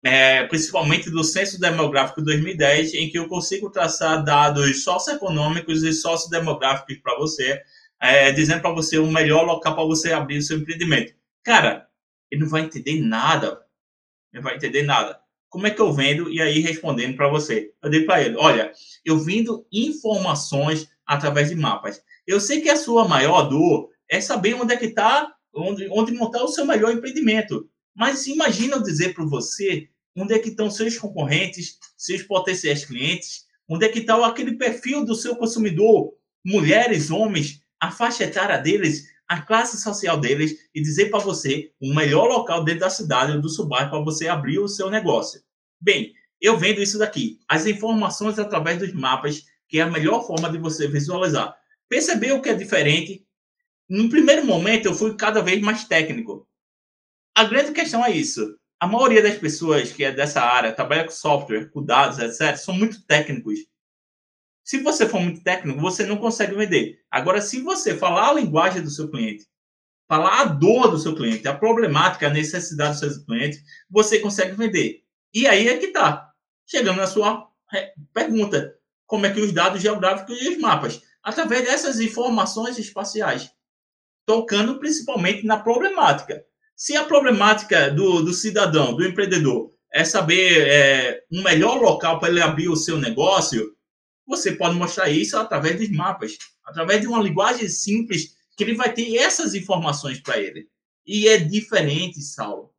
é, 0.06 0.45
principalmente 0.45 1.10
do 1.10 1.23
Censo 1.23 1.60
Demográfico 1.60 2.21
2010, 2.21 2.93
em 2.93 3.10
que 3.10 3.17
eu 3.17 3.28
consigo 3.28 3.71
traçar 3.71 4.23
dados 4.23 4.84
socioeconômicos 4.84 5.82
e 5.82 5.91
sociodemográficos 5.91 6.97
para 6.99 7.17
você, 7.17 7.60
é, 7.99 8.32
dizendo 8.32 8.62
para 8.62 8.69
você 8.71 8.99
o 8.99 9.12
melhor 9.12 9.43
local 9.43 9.73
para 9.73 9.84
você 9.84 10.13
abrir 10.13 10.38
o 10.38 10.43
seu 10.43 10.60
empreendimento. 10.60 11.15
Cara, 11.43 11.88
ele 12.30 12.41
não 12.41 12.49
vai 12.49 12.62
entender 12.62 13.01
nada. 13.01 13.65
Ele 14.32 14.36
não 14.36 14.43
vai 14.43 14.56
entender 14.58 14.84
nada. 14.84 15.19
Como 15.55 15.67
é 15.67 15.71
que 15.71 15.79
eu 15.79 15.93
vendo? 15.93 16.29
E 16.29 16.41
aí, 16.41 16.59
respondendo 16.59 17.15
para 17.15 17.29
você, 17.29 17.71
eu 17.81 17.89
digo 17.89 18.05
para 18.05 18.21
ele: 18.21 18.35
olha, 18.35 18.73
eu 19.05 19.17
vendo 19.17 19.65
informações 19.71 20.89
através 21.07 21.47
de 21.47 21.55
mapas. 21.55 22.01
Eu 22.27 22.41
sei 22.41 22.59
que 22.59 22.69
a 22.69 22.75
sua 22.75 23.07
maior 23.07 23.43
dor 23.43 23.89
é 24.09 24.19
saber 24.19 24.55
onde 24.55 24.73
é 24.73 24.77
que 24.77 24.87
está, 24.87 25.33
onde, 25.55 25.87
onde 25.89 26.11
montar 26.11 26.43
o 26.43 26.49
seu 26.49 26.65
melhor 26.65 26.91
empreendimento. 26.91 27.69
Mas 27.95 28.27
imagina 28.27 28.75
eu 28.75 28.83
dizer 28.83 29.13
para 29.13 29.23
você 29.23 29.87
onde 30.13 30.33
é 30.33 30.39
que 30.39 30.49
estão 30.49 30.69
seus 30.69 30.97
concorrentes, 30.97 31.77
seus 31.95 32.21
potenciais 32.21 32.83
clientes, 32.83 33.45
onde 33.65 33.85
é 33.85 33.89
que 33.89 33.99
está 33.99 34.27
aquele 34.27 34.57
perfil 34.57 35.05
do 35.05 35.15
seu 35.15 35.37
consumidor, 35.37 36.15
mulheres, 36.45 37.09
homens, 37.09 37.61
a 37.79 37.91
faixa 37.91 38.25
etária 38.25 38.57
deles, 38.57 39.05
a 39.27 39.41
classe 39.41 39.81
social 39.81 40.19
deles 40.19 40.55
e 40.73 40.81
dizer 40.81 41.09
para 41.09 41.19
você 41.19 41.71
o 41.81 41.93
melhor 41.93 42.27
local 42.27 42.63
dentro 42.63 42.81
da 42.81 42.89
cidade 42.89 43.31
ou 43.31 43.41
do 43.41 43.49
subairro 43.49 43.89
para 43.89 43.99
você 43.99 44.27
abrir 44.27 44.59
o 44.59 44.67
seu 44.67 44.89
negócio. 44.89 45.41
Bem, 45.79 46.13
eu 46.39 46.57
vendo 46.57 46.81
isso 46.81 46.97
daqui, 46.97 47.39
as 47.47 47.65
informações 47.65 48.38
através 48.38 48.77
dos 48.79 48.93
mapas, 48.93 49.43
que 49.67 49.79
é 49.79 49.81
a 49.81 49.89
melhor 49.89 50.25
forma 50.25 50.49
de 50.49 50.57
você 50.57 50.88
visualizar. 50.88 51.55
Percebeu 51.89 52.41
que 52.41 52.49
é 52.49 52.53
diferente? 52.53 53.25
No 53.89 54.09
primeiro 54.09 54.45
momento 54.45 54.85
eu 54.85 54.93
fui 54.93 55.15
cada 55.15 55.41
vez 55.41 55.61
mais 55.61 55.85
técnico. 55.85 56.47
A 57.35 57.43
grande 57.43 57.71
questão 57.71 58.05
é 58.05 58.11
isso 58.11 58.57
a 58.79 58.88
maioria 58.88 59.21
das 59.21 59.38
pessoas 59.38 59.91
que 59.91 60.03
é 60.03 60.11
dessa 60.11 60.41
área, 60.41 60.71
trabalha 60.71 61.05
com 61.05 61.11
software, 61.11 61.69
com 61.69 61.83
dados, 61.83 62.19
etc., 62.19 62.55
são 62.57 62.73
muito 62.73 63.01
técnicos. 63.05 63.59
Se 64.65 64.80
você 64.80 65.08
for 65.08 65.21
muito 65.21 65.43
técnico, 65.43 65.80
você 65.80 66.04
não 66.08 66.17
consegue 66.17 66.56
vender. 66.56 66.99
Agora, 67.12 67.39
se 67.39 67.62
você 67.62 67.95
falar 67.95 68.30
a 68.30 68.34
linguagem 68.34 68.82
do 68.82 68.89
seu 68.89 69.08
cliente, 69.12 69.45
falar 70.08 70.41
a 70.41 70.45
dor 70.45 70.89
do 70.89 70.97
seu 70.97 71.15
cliente, 71.15 71.47
a 71.47 71.56
problemática, 71.56 72.25
a 72.25 72.32
necessidade 72.32 72.99
do 72.99 73.13
seu 73.13 73.25
cliente, 73.25 73.62
você 73.88 74.17
consegue 74.17 74.54
vender. 74.54 75.04
E 75.32 75.45
aí 75.45 75.67
é 75.67 75.78
que 75.78 75.86
está. 75.86 76.32
Chegando 76.65 76.97
na 76.97 77.06
sua 77.06 77.47
pergunta: 78.12 78.73
como 79.06 79.28
é 79.28 79.32
que 79.32 79.39
os 79.39 79.51
dados 79.51 79.84
geográficos 79.84 80.41
e 80.41 80.49
os 80.49 80.58
mapas? 80.58 80.99
Através 81.21 81.63
dessas 81.63 81.99
informações 81.99 82.80
espaciais, 82.80 83.51
tocando 84.26 84.80
principalmente 84.80 85.45
na 85.45 85.59
problemática. 85.59 86.43
Se 86.76 86.97
a 86.97 87.03
problemática 87.03 87.91
do, 87.91 88.24
do 88.24 88.34
cidadão, 88.34 88.95
do 88.95 89.05
empreendedor, 89.05 89.72
é 89.93 90.03
saber 90.03 90.68
é, 90.68 91.24
um 91.32 91.43
melhor 91.43 91.80
local 91.80 92.20
para 92.20 92.30
ele 92.30 92.41
abrir 92.41 92.68
o 92.68 92.76
seu 92.76 92.97
negócio, 92.97 93.74
você 94.26 94.53
pode 94.53 94.76
mostrar 94.76 95.09
isso 95.09 95.38
através 95.38 95.78
dos 95.78 95.89
mapas, 95.89 96.38
através 96.63 97.01
de 97.01 97.07
uma 97.07 97.21
linguagem 97.21 97.67
simples, 97.67 98.36
que 98.55 98.63
ele 98.63 98.76
vai 98.76 98.93
ter 98.93 99.15
essas 99.17 99.53
informações 99.53 100.19
para 100.19 100.39
ele. 100.39 100.67
E 101.05 101.28
é 101.28 101.38
diferente, 101.38 102.21
Saulo. 102.21 102.71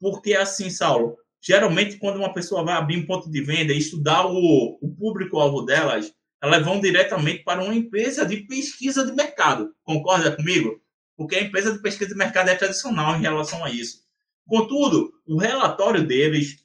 Porque 0.00 0.34
assim, 0.34 0.70
Saulo, 0.70 1.16
geralmente 1.40 1.96
quando 1.98 2.16
uma 2.16 2.32
pessoa 2.32 2.64
vai 2.64 2.74
abrir 2.74 2.98
um 2.98 3.06
ponto 3.06 3.30
de 3.30 3.40
venda 3.42 3.72
e 3.72 3.78
estudar 3.78 4.26
o, 4.26 4.78
o 4.80 4.94
público-alvo 4.96 5.62
delas, 5.62 6.12
elas 6.42 6.64
vão 6.64 6.80
diretamente 6.80 7.42
para 7.42 7.62
uma 7.62 7.74
empresa 7.74 8.24
de 8.26 8.38
pesquisa 8.38 9.04
de 9.04 9.12
mercado. 9.12 9.74
Concorda 9.82 10.36
comigo? 10.36 10.80
porque 11.18 11.34
a 11.34 11.42
empresa 11.42 11.72
de 11.72 11.82
pesquisa 11.82 12.10
de 12.10 12.16
mercado 12.16 12.48
é 12.48 12.54
tradicional 12.54 13.16
em 13.16 13.20
relação 13.20 13.64
a 13.64 13.70
isso. 13.70 14.04
Contudo, 14.46 15.12
o 15.26 15.36
relatório 15.36 16.06
deles, 16.06 16.64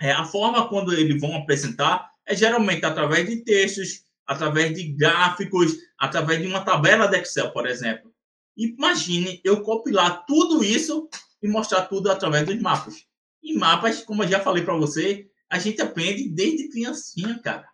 é, 0.00 0.10
a 0.10 0.24
forma 0.24 0.68
quando 0.68 0.92
eles 0.92 1.20
vão 1.20 1.36
apresentar, 1.36 2.09
é 2.26 2.34
geralmente 2.34 2.84
através 2.84 3.28
de 3.28 3.44
textos, 3.44 4.04
através 4.26 4.74
de 4.74 4.92
gráficos, 4.92 5.76
através 5.98 6.40
de 6.40 6.46
uma 6.46 6.64
tabela 6.64 7.06
de 7.06 7.18
Excel, 7.18 7.50
por 7.52 7.66
exemplo. 7.66 8.12
Imagine 8.56 9.40
eu 9.42 9.62
compilar 9.62 10.24
tudo 10.26 10.62
isso 10.62 11.08
e 11.42 11.48
mostrar 11.48 11.82
tudo 11.82 12.10
através 12.10 12.46
dos 12.46 12.60
mapas. 12.60 13.06
E 13.42 13.54
mapas, 13.54 14.02
como 14.02 14.22
eu 14.22 14.28
já 14.28 14.40
falei 14.40 14.62
para 14.62 14.76
você, 14.76 15.28
a 15.48 15.58
gente 15.58 15.80
aprende 15.80 16.28
desde 16.28 16.68
criancinha, 16.68 17.38
cara. 17.42 17.66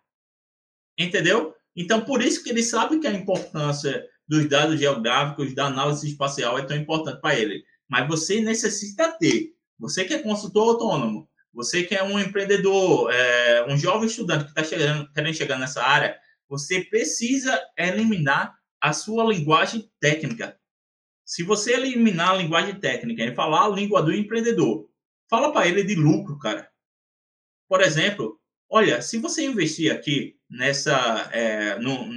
Entendeu? 0.97 1.53
Então, 1.75 2.01
por 2.01 2.23
isso 2.23 2.43
que 2.43 2.49
ele 2.49 2.63
sabe 2.63 2.99
que 2.99 3.07
a 3.07 3.13
importância 3.13 4.03
dos 4.27 4.49
dados 4.49 4.79
geográficos, 4.79 5.53
da 5.53 5.67
análise 5.67 6.07
espacial 6.07 6.57
é 6.57 6.65
tão 6.65 6.75
importante 6.75 7.21
para 7.21 7.37
ele. 7.37 7.63
Mas 7.87 8.07
você 8.07 8.41
necessita 8.41 9.11
ter. 9.11 9.53
Você 9.77 10.03
que 10.05 10.13
é 10.13 10.19
consultor 10.19 10.69
autônomo, 10.69 11.29
você 11.57 11.81
que 11.81 11.95
é 11.95 12.03
um 12.03 12.19
empreendedor, 12.19 13.11
é, 13.11 13.65
um 13.67 13.75
jovem 13.75 14.07
estudante 14.07 14.45
que 14.45 14.59
está 14.59 15.07
querendo 15.11 15.33
chegar 15.33 15.57
nessa 15.57 15.81
área, 15.83 16.15
você 16.47 16.81
precisa 16.81 17.59
eliminar 17.75 18.55
a 18.79 18.93
sua 18.93 19.23
linguagem 19.23 19.91
técnica. 19.99 20.55
Se 21.25 21.41
você 21.41 21.73
eliminar 21.73 22.29
a 22.29 22.35
linguagem 22.35 22.79
técnica 22.79 23.23
e 23.23 23.33
falar 23.33 23.65
a 23.65 23.69
língua 23.69 24.03
do 24.03 24.13
empreendedor, 24.13 24.87
fala 25.27 25.51
para 25.51 25.67
ele 25.67 25.83
de 25.83 25.95
lucro, 25.95 26.37
cara. 26.37 26.69
Por 27.67 27.81
exemplo, 27.81 28.39
olha, 28.69 29.01
se 29.01 29.17
você 29.17 29.43
investir 29.43 29.91
aqui 29.91 30.35
nessa, 30.47 31.27
é, 31.33 31.79
no, 31.79 32.07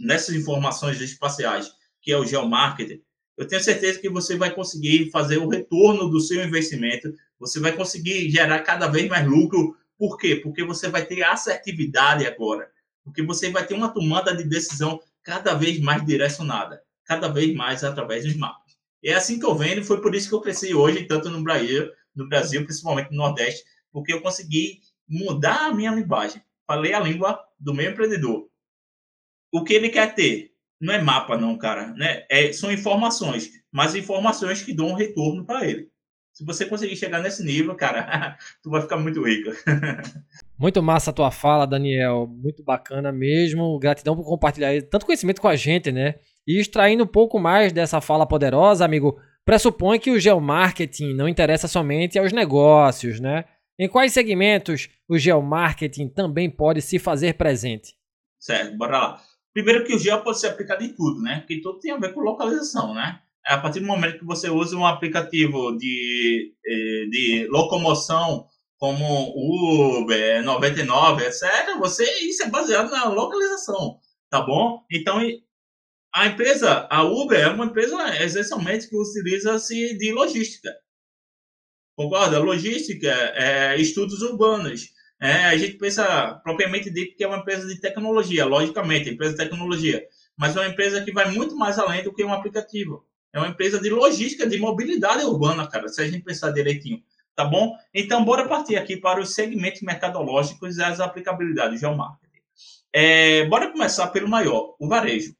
nessas 0.00 0.34
informações 0.34 1.00
espaciais, 1.00 1.72
que 2.02 2.12
é 2.12 2.18
o 2.18 2.26
geomarketing, 2.26 3.02
eu 3.38 3.48
tenho 3.48 3.62
certeza 3.62 3.98
que 3.98 4.10
você 4.10 4.36
vai 4.36 4.54
conseguir 4.54 5.10
fazer 5.10 5.38
o 5.38 5.48
retorno 5.48 6.10
do 6.10 6.20
seu 6.20 6.44
investimento, 6.44 7.10
você 7.38 7.60
vai 7.60 7.72
conseguir 7.72 8.30
gerar 8.30 8.60
cada 8.60 8.86
vez 8.86 9.08
mais 9.08 9.26
lucro. 9.26 9.76
Por 9.98 10.18
quê? 10.18 10.36
Porque 10.36 10.64
você 10.64 10.88
vai 10.88 11.04
ter 11.04 11.22
assertividade 11.22 12.26
agora, 12.26 12.70
porque 13.04 13.22
você 13.22 13.50
vai 13.50 13.66
ter 13.66 13.74
uma 13.74 13.88
tomada 13.88 14.34
de 14.34 14.44
decisão 14.44 15.00
cada 15.22 15.54
vez 15.54 15.80
mais 15.80 16.04
direcionada, 16.04 16.82
cada 17.04 17.28
vez 17.28 17.54
mais 17.54 17.82
através 17.82 18.24
dos 18.24 18.36
mapas. 18.36 18.76
É 19.02 19.14
assim 19.14 19.38
que 19.38 19.46
eu 19.46 19.54
vendo, 19.54 19.84
foi 19.84 20.00
por 20.00 20.14
isso 20.14 20.28
que 20.28 20.34
eu 20.34 20.40
cresci 20.40 20.74
hoje, 20.74 21.04
tanto 21.04 21.30
no 21.30 21.42
Brasil, 21.42 21.90
no 22.14 22.28
Brasil, 22.28 22.64
principalmente 22.64 23.10
no 23.10 23.18
Nordeste, 23.18 23.64
porque 23.92 24.12
eu 24.12 24.20
consegui 24.20 24.80
mudar 25.08 25.66
a 25.66 25.74
minha 25.74 25.92
linguagem. 25.92 26.42
Falei 26.66 26.92
a 26.92 27.00
língua 27.00 27.38
do 27.58 27.72
meu 27.72 27.90
empreendedor. 27.90 28.48
O 29.52 29.62
que 29.62 29.74
ele 29.74 29.88
quer 29.88 30.14
ter? 30.14 30.52
Não 30.80 30.92
é 30.92 31.00
mapa, 31.00 31.36
não, 31.38 31.56
cara. 31.56 31.92
Né? 31.94 32.26
É, 32.28 32.52
são 32.52 32.70
informações, 32.70 33.50
mas 33.70 33.94
informações 33.94 34.62
que 34.62 34.74
dão 34.74 34.88
um 34.88 34.94
retorno 34.94 35.44
para 35.44 35.66
ele. 35.66 35.90
Se 36.36 36.44
você 36.44 36.66
conseguir 36.66 36.96
chegar 36.96 37.22
nesse 37.22 37.42
nível, 37.42 37.74
cara, 37.74 38.36
tu 38.62 38.68
vai 38.68 38.82
ficar 38.82 38.98
muito 38.98 39.24
rico. 39.24 39.52
muito 40.60 40.82
massa 40.82 41.08
a 41.08 41.12
tua 41.14 41.30
fala, 41.30 41.66
Daniel. 41.66 42.26
Muito 42.26 42.62
bacana 42.62 43.10
mesmo. 43.10 43.78
Gratidão 43.78 44.14
por 44.14 44.26
compartilhar 44.26 44.82
tanto 44.82 45.06
conhecimento 45.06 45.40
com 45.40 45.48
a 45.48 45.56
gente, 45.56 45.90
né? 45.90 46.16
E 46.46 46.60
extraindo 46.60 47.04
um 47.04 47.06
pouco 47.06 47.38
mais 47.38 47.72
dessa 47.72 48.02
fala 48.02 48.26
poderosa, 48.26 48.84
amigo, 48.84 49.18
pressupõe 49.46 49.98
que 49.98 50.10
o 50.10 50.20
geomarketing 50.20 51.14
não 51.14 51.26
interessa 51.26 51.66
somente 51.66 52.18
aos 52.18 52.34
negócios, 52.34 53.18
né? 53.18 53.46
Em 53.78 53.88
quais 53.88 54.12
segmentos 54.12 54.90
o 55.08 55.16
geomarketing 55.16 56.06
também 56.06 56.50
pode 56.50 56.82
se 56.82 56.98
fazer 56.98 57.32
presente? 57.32 57.94
Certo, 58.38 58.76
bora 58.76 58.98
lá. 58.98 59.22
Primeiro 59.54 59.84
que 59.84 59.94
o 59.94 59.98
geo 59.98 60.22
pode 60.22 60.38
ser 60.38 60.48
aplicado 60.48 60.84
em 60.84 60.92
tudo, 60.92 61.22
né? 61.22 61.38
Porque 61.38 61.62
tudo 61.62 61.78
tem 61.78 61.92
a 61.92 61.96
ver 61.96 62.12
com 62.12 62.20
localização, 62.20 62.92
né? 62.92 63.22
A 63.46 63.58
partir 63.58 63.80
do 63.80 63.86
momento 63.86 64.18
que 64.18 64.24
você 64.24 64.50
usa 64.50 64.76
um 64.76 64.86
aplicativo 64.86 65.76
de, 65.76 66.52
eh, 66.66 67.06
de 67.10 67.46
locomoção 67.48 68.46
como 68.78 70.00
Uber, 70.00 70.42
99, 70.42 71.24
etc., 71.24 71.76
você, 71.78 72.04
isso 72.26 72.42
é 72.42 72.50
baseado 72.50 72.90
na 72.90 73.08
localização, 73.08 73.98
tá 74.28 74.40
bom? 74.42 74.84
Então, 74.90 75.20
a 76.14 76.26
empresa, 76.26 76.86
a 76.90 77.02
Uber 77.04 77.38
é 77.38 77.48
uma 77.48 77.66
empresa 77.66 77.96
essencialmente 78.22 78.88
que 78.88 78.96
utiliza-se 78.96 79.96
de 79.96 80.12
logística. 80.12 80.70
Concorda? 81.96 82.38
Logística, 82.38 83.08
é, 83.08 83.80
estudos 83.80 84.20
urbanos. 84.22 84.90
É, 85.20 85.46
a 85.46 85.56
gente 85.56 85.78
pensa 85.78 86.34
propriamente 86.44 86.90
dito 86.90 87.16
que 87.16 87.24
é 87.24 87.26
uma 87.26 87.38
empresa 87.38 87.66
de 87.66 87.80
tecnologia, 87.80 88.44
logicamente, 88.44 89.08
empresa 89.08 89.32
de 89.32 89.38
tecnologia, 89.38 90.04
mas 90.36 90.54
é 90.54 90.60
uma 90.60 90.68
empresa 90.68 91.02
que 91.02 91.12
vai 91.12 91.30
muito 91.30 91.56
mais 91.56 91.78
além 91.78 92.02
do 92.02 92.12
que 92.12 92.22
um 92.22 92.32
aplicativo. 92.32 93.05
É 93.32 93.38
uma 93.38 93.48
empresa 93.48 93.80
de 93.80 93.90
logística, 93.90 94.46
de 94.46 94.58
mobilidade 94.58 95.24
urbana, 95.24 95.68
cara, 95.68 95.88
se 95.88 96.00
a 96.00 96.08
gente 96.08 96.24
pensar 96.24 96.50
direitinho. 96.52 97.02
Tá 97.34 97.44
bom? 97.44 97.76
Então, 97.92 98.24
bora 98.24 98.48
partir 98.48 98.76
aqui 98.76 98.96
para 98.96 99.20
os 99.20 99.34
segmentos 99.34 99.82
mercadológicos 99.82 100.78
e 100.78 100.82
as 100.82 101.00
aplicabilidades 101.00 101.74
de 101.74 101.80
geomarketing. 101.80 102.40
É, 102.92 103.44
bora 103.44 103.70
começar 103.70 104.06
pelo 104.08 104.26
maior, 104.26 104.74
o 104.78 104.88
varejo. 104.88 105.36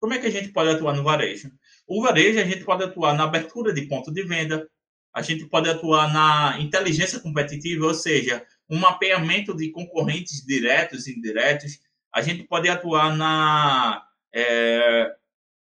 Como 0.00 0.14
é 0.14 0.18
que 0.18 0.26
a 0.26 0.30
gente 0.30 0.48
pode 0.48 0.70
atuar 0.70 0.94
no 0.94 1.04
varejo? 1.04 1.50
O 1.86 2.02
varejo, 2.02 2.40
a 2.40 2.44
gente 2.44 2.64
pode 2.64 2.84
atuar 2.84 3.14
na 3.14 3.24
abertura 3.24 3.72
de 3.72 3.82
ponto 3.82 4.10
de 4.10 4.22
venda, 4.22 4.66
a 5.12 5.20
gente 5.20 5.44
pode 5.46 5.68
atuar 5.68 6.12
na 6.12 6.58
inteligência 6.60 7.20
competitiva, 7.20 7.86
ou 7.86 7.94
seja, 7.94 8.46
um 8.70 8.78
mapeamento 8.78 9.54
de 9.54 9.70
concorrentes 9.70 10.44
diretos 10.46 11.06
e 11.06 11.18
indiretos. 11.18 11.80
A 12.12 12.22
gente 12.22 12.44
pode 12.44 12.68
atuar 12.68 13.16
na, 13.16 14.06
é, 14.32 15.12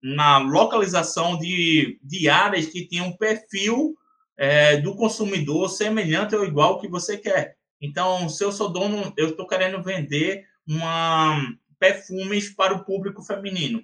na 0.01 0.39
localização 0.39 1.37
de, 1.37 1.99
de 2.03 2.27
áreas 2.27 2.65
que 2.65 2.87
tenham 2.87 3.07
um 3.07 3.17
perfil 3.17 3.95
é, 4.37 4.77
do 4.77 4.95
consumidor 4.95 5.69
semelhante 5.69 6.35
ou 6.35 6.45
igual 6.45 6.79
que 6.79 6.87
você 6.87 7.17
quer. 7.17 7.55
Então, 7.79 8.27
se 8.29 8.43
eu 8.43 8.51
sou 8.51 8.69
dono, 8.69 9.13
eu 9.17 9.29
estou 9.29 9.47
querendo 9.47 9.81
vender 9.83 10.45
uma 10.67 11.39
perfumes 11.79 12.49
para 12.49 12.75
o 12.75 12.85
público 12.85 13.23
feminino. 13.23 13.83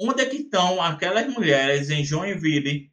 Onde 0.00 0.22
é 0.22 0.26
que 0.26 0.38
estão 0.38 0.80
aquelas 0.80 1.26
mulheres 1.32 1.90
em 1.90 2.04
Joinville 2.04 2.90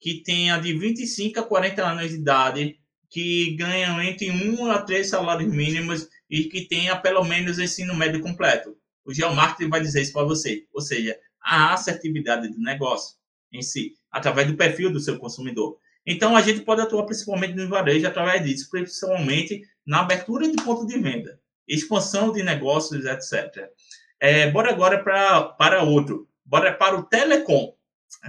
que 0.00 0.22
tenha 0.22 0.58
de 0.58 0.72
25 0.72 1.40
a 1.40 1.42
40 1.42 1.84
anos 1.84 2.10
de 2.10 2.16
idade, 2.16 2.78
que 3.10 3.56
ganham 3.56 4.00
entre 4.00 4.30
1 4.30 4.70
a 4.70 4.82
3 4.82 5.08
salários 5.08 5.52
mínimos 5.52 6.08
e 6.28 6.44
que 6.44 6.62
tenha 6.62 6.96
pelo 6.96 7.24
menos 7.24 7.58
ensino 7.58 7.94
médio 7.94 8.20
completo. 8.20 8.76
O 9.04 9.12
geomarketing 9.12 9.70
vai 9.70 9.80
dizer 9.80 10.02
isso 10.02 10.12
para 10.12 10.24
você. 10.24 10.64
Ou 10.72 10.80
seja, 10.80 11.16
a 11.46 11.72
assertividade 11.72 12.48
do 12.48 12.58
negócio 12.58 13.16
em 13.52 13.62
si, 13.62 13.94
através 14.10 14.48
do 14.48 14.56
perfil 14.56 14.92
do 14.92 14.98
seu 14.98 15.16
consumidor. 15.16 15.78
Então, 16.04 16.36
a 16.36 16.42
gente 16.42 16.60
pode 16.60 16.80
atuar 16.80 17.04
principalmente 17.04 17.54
no 17.54 17.68
varejo 17.68 18.06
através 18.06 18.44
disso, 18.44 18.68
principalmente 18.68 19.62
na 19.86 20.00
abertura 20.00 20.50
de 20.50 20.56
ponto 20.62 20.84
de 20.86 20.98
venda, 20.98 21.40
expansão 21.66 22.32
de 22.32 22.42
negócios, 22.42 23.04
etc. 23.04 23.70
É, 24.18 24.50
bora 24.50 24.70
agora 24.70 25.02
pra, 25.02 25.44
para 25.44 25.82
outro. 25.84 26.28
Bora 26.44 26.72
para 26.74 26.96
o 26.96 27.04
telecom. 27.04 27.74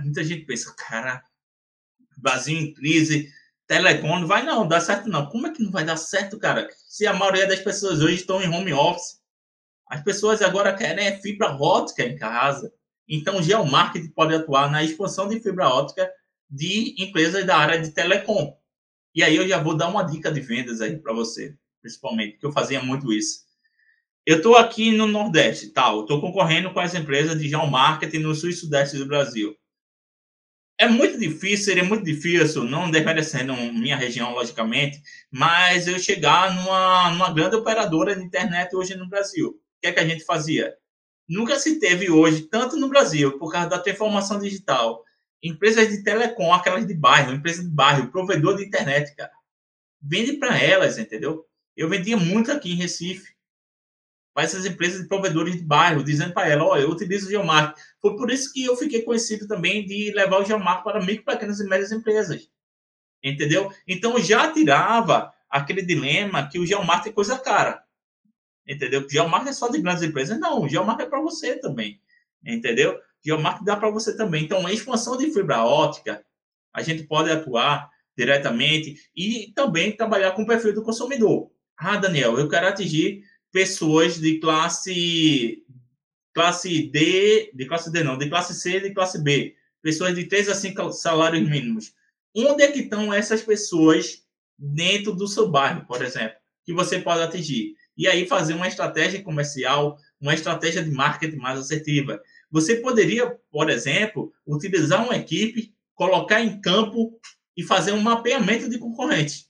Muita 0.04 0.24
gente 0.24 0.46
pensa, 0.46 0.74
cara, 0.76 1.24
Brasil 2.18 2.58
em 2.58 2.74
crise, 2.74 3.32
telecom, 3.68 4.20
não 4.20 4.28
vai 4.28 4.44
não, 4.44 4.68
dá 4.68 4.80
certo 4.80 5.10
não. 5.10 5.28
Como 5.28 5.48
é 5.48 5.52
que 5.52 5.64
não 5.64 5.72
vai 5.72 5.84
dar 5.84 5.98
certo, 5.98 6.38
cara? 6.38 6.68
Se 6.88 7.08
a 7.08 7.14
maioria 7.14 7.48
das 7.48 7.60
pessoas 7.60 8.02
hoje 8.02 8.16
estão 8.16 8.42
em 8.42 8.50
home 8.50 8.74
office, 8.74 9.20
as 9.88 10.04
pessoas 10.04 10.42
agora 10.42 10.76
querem 10.76 11.20
fibra 11.22 11.56
ótica 11.60 12.04
em 12.04 12.16
casa. 12.16 12.72
Então, 13.08 13.38
o 13.38 13.44
geomarketing 13.44 14.10
pode 14.10 14.36
atuar 14.36 14.70
na 14.70 14.84
expansão 14.84 15.28
de 15.28 15.40
fibra 15.40 15.70
ótica 15.70 16.12
de 16.50 16.96
empresas 16.98 17.46
da 17.46 17.58
área 17.58 17.80
de 17.80 17.92
telecom. 17.92 18.58
E 19.14 19.24
aí 19.24 19.36
eu 19.36 19.48
já 19.48 19.62
vou 19.62 19.76
dar 19.76 19.88
uma 19.88 20.04
dica 20.04 20.32
de 20.32 20.42
vendas 20.42 20.82
aí 20.82 20.98
para 20.98 21.14
você, 21.14 21.56
principalmente, 21.82 22.38
que 22.38 22.46
eu 22.46 22.52
fazia 22.52 22.82
muito 22.82 23.12
isso. 23.12 23.48
Eu 24.26 24.38
estou 24.38 24.58
aqui 24.58 24.92
no 24.92 25.08
Nordeste, 25.08 25.70
tal, 25.70 26.02
estou 26.02 26.20
concorrendo 26.20 26.74
com 26.74 26.80
as 26.80 26.94
empresas 26.94 27.40
de 27.40 27.48
geomarketing 27.48 28.20
no 28.20 28.36
Sul 28.36 28.50
e 28.50 28.54
Sudeste 28.54 28.98
do 28.98 29.06
Brasil. 29.06 29.56
É 30.78 30.88
muito 30.88 31.18
difícil, 31.18 31.66
seria 31.66 31.84
muito 31.84 32.04
difícil, 32.04 32.64
não 32.64 32.92
desmerecendo 32.92 33.56
minha 33.56 33.98
região, 33.98 34.34
logicamente, 34.34 35.02
mas 35.32 35.88
eu 35.88 35.98
chegar 35.98 36.54
numa, 36.54 37.10
numa 37.10 37.34
grande 37.34 37.56
operadora 37.56 38.16
de 38.16 38.22
internet 38.22 38.76
hoje 38.76 38.94
no 38.96 39.10
Brasil. 39.10 39.50
O 39.50 39.82
que 39.82 39.88
é 39.88 39.92
que 39.92 40.00
a 40.00 40.08
gente 40.08 40.24
fazia? 40.24 40.76
Nunca 41.28 41.60
se 41.60 41.80
teve 41.80 42.10
hoje, 42.10 42.44
tanto 42.44 42.78
no 42.78 42.88
Brasil, 42.88 43.38
por 43.38 43.52
causa 43.52 43.70
da 43.70 43.80
transformação 43.80 44.40
digital, 44.40 45.04
empresas 45.44 45.90
de 45.90 46.04
telecom, 46.04 46.54
aquelas 46.54 46.88
de 46.88 46.94
bairro, 46.94 47.34
empresa 47.34 47.64
de 47.64 47.70
bairro, 47.70 48.12
provedor 48.12 48.56
de 48.56 48.66
internet, 48.66 49.14
cara. 49.16 49.32
Vende 50.02 50.34
para 50.34 50.58
elas, 50.58 50.98
entendeu? 50.98 51.46
Eu 51.76 51.90
vendia 51.90 52.16
muito 52.16 52.52
aqui 52.52 52.72
em 52.72 52.76
Recife 52.76 53.36
para 54.34 54.44
essas 54.44 54.66
empresas 54.66 55.02
de 55.02 55.08
provedores 55.08 55.56
de 55.56 55.64
bairro, 55.64 56.04
dizendo 56.04 56.32
para 56.32 56.48
ela, 56.48 56.64
olha, 56.64 56.82
eu 56.82 56.92
utilizo 56.92 57.26
o 57.26 57.30
Geomark. 57.30 57.76
Foi 58.00 58.16
por 58.16 58.30
isso 58.30 58.54
que 58.54 58.64
eu 58.64 58.78
fiquei 58.78 59.02
conhecido 59.02 59.48
também 59.48 59.86
de 59.86 60.12
levar 60.12 60.40
o 60.40 60.46
Geomark 60.46 60.84
para 60.84 61.04
micro, 61.04 61.26
pequenas 61.26 61.60
e 61.60 61.68
médias 61.68 61.92
empresas. 61.92 62.48
Entendeu? 63.24 63.74
Então 63.88 64.20
já 64.20 64.54
tirava 64.54 65.34
aquele 65.50 65.82
dilema 65.82 66.48
que 66.48 66.60
o 66.60 66.66
Geomark 66.66 67.08
é 67.08 67.12
coisa 67.12 67.38
cara. 67.40 67.84
Entendeu? 68.68 69.06
O 69.06 69.10
Geomark 69.10 69.48
é 69.48 69.54
só 69.54 69.70
de 69.70 69.82
grandes 69.82 70.04
empresas. 70.04 70.40
Não, 70.40 70.64
o 70.64 70.70
Geomark 70.70 71.00
é 71.02 71.06
para 71.06 71.22
você 71.22 71.56
também. 71.56 72.02
Entendeu? 72.46 73.00
Geomark 73.24 73.64
dá 73.64 73.76
para 73.76 73.90
você 73.90 74.16
também. 74.16 74.44
Então, 74.44 74.66
a 74.66 74.74
expansão 74.74 75.18
de 75.18 75.32
fibra 75.32 75.64
ótica, 75.64 76.24
a 76.74 76.82
gente 76.82 77.04
pode 77.04 77.32
atuar 77.32 77.90
diretamente 78.18 78.96
e 79.16 79.52
também 79.56 79.96
trabalhar 79.96 80.32
com 80.32 80.42
o 80.42 80.48
perfil 80.48 80.74
do 80.74 80.84
consumidor. 80.84 81.52
Ah, 81.78 81.98
Daniel, 81.98 82.38
eu 82.40 82.50
quero 82.50 82.68
atingir 82.68 83.24
pessoas 83.52 84.20
de 84.20 84.40
classe 84.40 85.64
classe 86.34 86.84
D, 86.90 87.52
de 87.54 87.66
classe 87.66 87.92
D 87.92 88.04
não, 88.04 88.16
de 88.16 88.30
classe 88.30 88.54
C 88.54 88.80
de 88.80 88.94
classe 88.94 89.20
B, 89.24 89.56
pessoas 89.82 90.14
de 90.14 90.26
3 90.26 90.50
a 90.50 90.56
5 90.56 90.92
salários 90.92 91.50
mínimos. 91.50 91.94
Onde 92.36 92.62
é 92.62 92.72
que 92.72 92.82
estão 92.82 93.12
essas 93.12 93.42
pessoas 93.42 94.24
dentro 94.58 95.14
do 95.14 95.28
seu 95.28 95.50
bairro, 95.50 95.86
por 95.88 96.04
exemplo, 96.04 96.38
que 96.64 96.74
você 96.74 97.00
pode 97.00 97.24
atingir? 97.24 97.76
E 97.98 98.08
aí 98.08 98.28
fazer 98.28 98.54
uma 98.54 98.68
estratégia 98.68 99.24
comercial, 99.24 99.98
uma 100.22 100.34
estratégia 100.34 100.84
de 100.84 100.92
marketing 100.92 101.38
mais 101.38 101.60
assertiva. 101.60 102.22
Você 102.52 102.76
poderia, 102.76 103.38
por 103.52 103.70
exemplo, 103.70 104.32
utilizar 104.46 105.04
uma 105.04 105.16
equipe, 105.16 105.74
colocar 105.96 106.42
em 106.42 106.62
campo 106.62 107.20
e 107.56 107.64
fazer 107.64 107.92
um 107.92 108.02
mapeamento 108.02 108.70
de 108.70 108.78
concorrentes. 108.78 109.48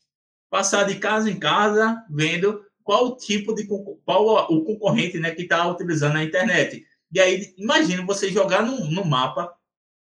Passar 0.50 0.86
de 0.86 0.96
casa 0.96 1.30
em 1.30 1.38
casa, 1.38 2.02
vendo 2.10 2.66
qual 2.84 3.18
tipo 3.18 3.54
de 3.54 3.68
qual 4.06 4.50
o 4.50 4.64
concorrente 4.64 5.20
né, 5.20 5.32
que 5.32 5.42
está 5.42 5.70
utilizando 5.70 6.16
a 6.16 6.24
internet. 6.24 6.86
E 7.12 7.20
aí, 7.20 7.54
imagine 7.58 8.06
você 8.06 8.32
jogar 8.32 8.64
no, 8.64 8.90
no 8.90 9.04
mapa 9.04 9.54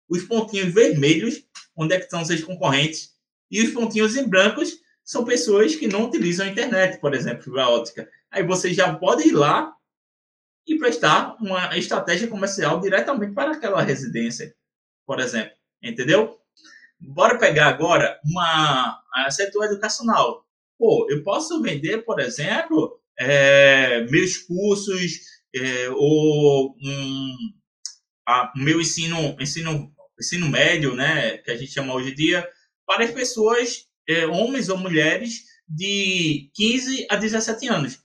os 0.09 0.23
pontinhos 0.23 0.73
vermelhos, 0.73 1.43
onde 1.75 1.95
é 1.95 1.97
que 1.97 2.03
estão 2.03 2.23
seus 2.23 2.43
concorrentes, 2.43 3.13
e 3.49 3.61
os 3.61 3.71
pontinhos 3.71 4.15
em 4.17 4.27
brancos 4.27 4.77
são 5.03 5.23
pessoas 5.23 5.75
que 5.75 5.87
não 5.87 6.05
utilizam 6.05 6.45
a 6.45 6.49
internet, 6.49 6.99
por 6.99 7.13
exemplo, 7.13 7.43
fibra 7.43 7.69
ótica. 7.69 8.09
Aí 8.31 8.43
você 8.43 8.73
já 8.73 8.93
pode 8.95 9.27
ir 9.27 9.31
lá 9.31 9.73
e 10.67 10.77
prestar 10.77 11.35
uma 11.39 11.77
estratégia 11.77 12.27
comercial 12.27 12.79
diretamente 12.79 13.33
para 13.33 13.51
aquela 13.51 13.81
residência, 13.81 14.55
por 15.05 15.19
exemplo. 15.19 15.55
Entendeu? 15.81 16.39
Bora 16.99 17.37
pegar 17.37 17.67
agora 17.67 18.19
uma 18.25 19.01
setor 19.29 19.65
educacional. 19.65 20.45
Pô, 20.77 21.07
eu 21.09 21.23
posso 21.23 21.61
vender, 21.61 21.99
por 21.99 22.19
exemplo, 22.19 22.99
é, 23.17 24.01
meus 24.09 24.37
cursos 24.37 25.19
é, 25.55 25.89
ou 25.89 26.75
um, 26.83 27.35
a, 28.27 28.51
meu 28.55 28.81
ensino, 28.81 29.35
ensino, 29.39 29.93
ensino 30.19 30.49
médio, 30.49 30.95
né, 30.95 31.37
que 31.37 31.51
a 31.51 31.57
gente 31.57 31.71
chama 31.71 31.93
hoje 31.93 32.11
em 32.11 32.15
dia, 32.15 32.47
para 32.85 33.05
as 33.05 33.11
pessoas, 33.11 33.87
é, 34.07 34.27
homens 34.27 34.69
ou 34.69 34.77
mulheres, 34.77 35.43
de 35.67 36.51
15 36.53 37.07
a 37.09 37.15
17 37.15 37.67
anos. 37.67 37.99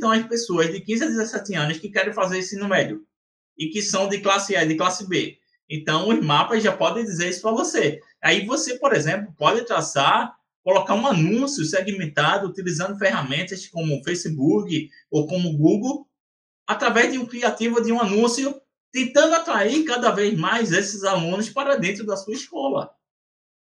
Estão 0.00 0.12
as 0.12 0.26
pessoas 0.26 0.72
de 0.72 0.80
15 0.80 1.04
a 1.04 1.06
17 1.08 1.54
anos 1.54 1.78
que 1.78 1.90
querem 1.90 2.14
fazer 2.14 2.38
ensino 2.38 2.66
médio 2.66 3.04
e 3.58 3.68
que 3.68 3.82
são 3.82 4.08
de 4.08 4.18
classe 4.20 4.56
A 4.56 4.64
e 4.64 4.68
de 4.68 4.74
classe 4.74 5.06
B? 5.06 5.36
Então, 5.68 6.08
os 6.08 6.24
mapas 6.24 6.62
já 6.62 6.74
podem 6.74 7.04
dizer 7.04 7.28
isso 7.28 7.42
para 7.42 7.50
você. 7.50 8.00
Aí 8.22 8.46
você, 8.46 8.78
por 8.78 8.94
exemplo, 8.94 9.30
pode 9.36 9.66
traçar 9.66 10.34
colocar 10.64 10.94
um 10.94 11.06
anúncio 11.06 11.64
segmentado 11.66 12.48
utilizando 12.48 12.98
ferramentas 12.98 13.66
como 13.66 14.02
Facebook 14.02 14.88
ou 15.10 15.26
como 15.26 15.56
Google, 15.56 16.06
através 16.66 17.12
de 17.12 17.18
um 17.18 17.26
criativo 17.26 17.82
de 17.82 17.92
um 17.92 18.00
anúncio, 18.00 18.58
tentando 18.90 19.34
atrair 19.34 19.84
cada 19.84 20.10
vez 20.12 20.34
mais 20.38 20.72
esses 20.72 21.04
alunos 21.04 21.50
para 21.50 21.76
dentro 21.76 22.06
da 22.06 22.16
sua 22.16 22.32
escola. 22.32 22.90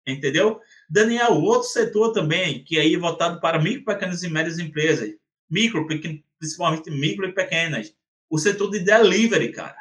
Entendeu? 0.04 0.60
Daniel, 0.90 1.34
outro 1.34 1.68
setor 1.68 2.12
também, 2.12 2.64
que 2.64 2.78
aí 2.78 2.94
é 2.94 2.98
voltado 2.98 3.40
para 3.40 3.60
micro, 3.60 3.84
pequenas 3.84 4.22
e 4.22 4.28
médias 4.28 4.58
empresas. 4.58 5.14
Micro, 5.50 5.86
principalmente 6.38 6.90
micro 6.90 7.26
e 7.26 7.32
pequenas. 7.32 7.94
O 8.28 8.38
setor 8.38 8.70
de 8.70 8.80
delivery, 8.80 9.52
cara. 9.52 9.78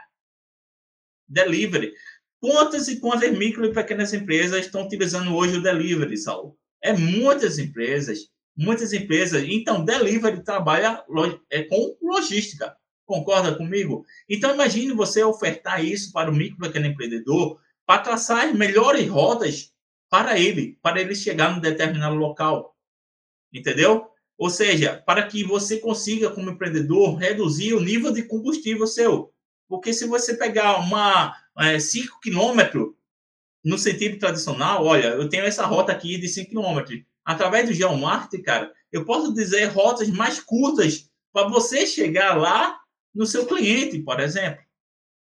Delivery. 1.27 1.93
Quantas 2.39 2.87
e 2.87 2.99
quantas 2.99 3.31
micro 3.31 3.65
e 3.65 3.73
pequenas 3.73 4.13
empresas 4.13 4.65
estão 4.65 4.85
utilizando 4.85 5.33
hoje 5.35 5.57
o 5.57 5.63
delivery, 5.63 6.17
Saulo? 6.17 6.57
É 6.81 6.91
muitas 6.91 7.57
empresas, 7.57 8.29
muitas 8.55 8.91
empresas. 8.91 9.43
Então, 9.47 9.85
delivery 9.85 10.43
trabalha 10.43 11.03
é, 11.49 11.63
com 11.63 11.97
logística. 12.01 12.75
Concorda 13.05 13.55
comigo? 13.55 14.05
Então, 14.29 14.53
imagine 14.53 14.93
você 14.93 15.23
ofertar 15.23 15.83
isso 15.83 16.11
para 16.11 16.29
o 16.29 16.35
micro 16.35 16.59
pequeno 16.59 16.87
empreendedor 16.87 17.59
para 17.85 18.01
traçar 18.01 18.47
as 18.47 18.53
melhores 18.53 19.07
rotas 19.07 19.73
para 20.09 20.37
ele, 20.39 20.77
para 20.81 21.01
ele 21.01 21.15
chegar 21.15 21.53
num 21.53 21.59
determinado 21.59 22.15
local. 22.15 22.75
Entendeu? 23.51 24.12
Ou 24.37 24.49
seja, 24.49 25.01
para 25.05 25.27
que 25.27 25.43
você 25.43 25.77
consiga, 25.77 26.29
como 26.29 26.49
empreendedor, 26.49 27.15
reduzir 27.15 27.73
o 27.73 27.79
nível 27.79 28.11
de 28.11 28.23
combustível 28.23 28.87
seu. 28.87 29.31
Porque 29.67 29.93
se 29.93 30.05
você 30.05 30.35
pegar 30.35 30.79
uma 30.79 31.35
5 31.79 32.15
é, 32.15 32.19
quilômetros 32.21 32.93
no 33.63 33.77
sentido 33.77 34.19
tradicional, 34.19 34.85
olha, 34.85 35.07
eu 35.07 35.29
tenho 35.29 35.45
essa 35.45 35.65
rota 35.65 35.91
aqui 35.91 36.17
de 36.17 36.27
5 36.27 36.51
km. 36.51 37.03
Através 37.23 37.67
do 37.67 37.73
geomarketing, 37.73 38.43
cara, 38.43 38.73
eu 38.91 39.05
posso 39.05 39.33
dizer 39.33 39.65
rotas 39.65 40.09
mais 40.09 40.39
curtas 40.39 41.09
para 41.31 41.47
você 41.47 41.85
chegar 41.85 42.37
lá 42.37 42.77
no 43.15 43.25
seu 43.25 43.45
cliente, 43.45 43.99
por 43.99 44.19
exemplo. 44.19 44.61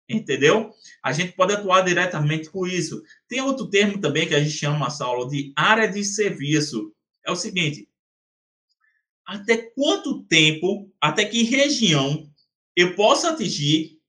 Entendeu? 0.09 0.71
A 1.03 1.11
gente 1.11 1.33
pode 1.33 1.53
atuar 1.53 1.81
diretamente 1.81 2.49
com 2.49 2.65
isso. 2.65 3.01
Tem 3.27 3.41
outro 3.41 3.69
termo 3.69 3.99
também 3.99 4.27
que 4.27 4.35
a 4.35 4.39
gente 4.39 4.55
chama, 4.55 4.89
Saulo, 4.89 5.27
de 5.27 5.51
área 5.55 5.87
de 5.87 6.03
serviço. 6.03 6.93
É 7.25 7.31
o 7.31 7.35
seguinte: 7.35 7.89
até 9.27 9.57
quanto 9.57 10.23
tempo, 10.23 10.89
até 11.01 11.25
que 11.25 11.43
região 11.43 12.31
eu 12.73 12.95
posso 12.95 13.27
atingir 13.27 13.99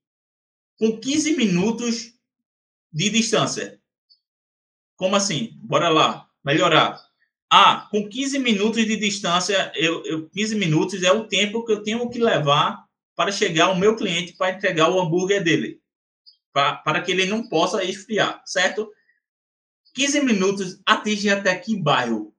com 0.78 0.96
15 0.96 1.36
minutos 1.36 2.14
de 2.92 3.10
distância? 3.10 3.80
Como 4.94 5.16
assim? 5.16 5.50
Bora 5.56 5.88
lá, 5.88 6.30
melhorar. 6.44 7.04
Ah, 7.50 7.88
com 7.90 8.08
15 8.08 8.38
minutos 8.38 8.86
de 8.86 8.96
distância, 8.96 9.72
eu, 9.74 10.04
eu 10.04 10.28
15 10.30 10.54
minutos 10.54 11.02
é 11.02 11.10
o 11.10 11.26
tempo 11.26 11.64
que 11.64 11.72
eu 11.72 11.82
tenho 11.82 12.08
que 12.08 12.20
levar 12.20 12.86
para 13.16 13.32
chegar 13.32 13.66
ao 13.66 13.76
meu 13.76 13.96
cliente 13.96 14.34
para 14.34 14.52
entregar 14.54 14.88
o 14.88 15.00
hambúrguer 15.00 15.42
dele, 15.42 15.80
pra, 16.52 16.74
para 16.76 17.02
que 17.02 17.10
ele 17.10 17.26
não 17.26 17.48
possa 17.48 17.82
esfriar, 17.82 18.40
certo? 18.46 18.88
15 19.94 20.20
minutos 20.20 20.80
atinge 20.86 21.28
até 21.28 21.56
que 21.56 21.76
bairro? 21.76 22.32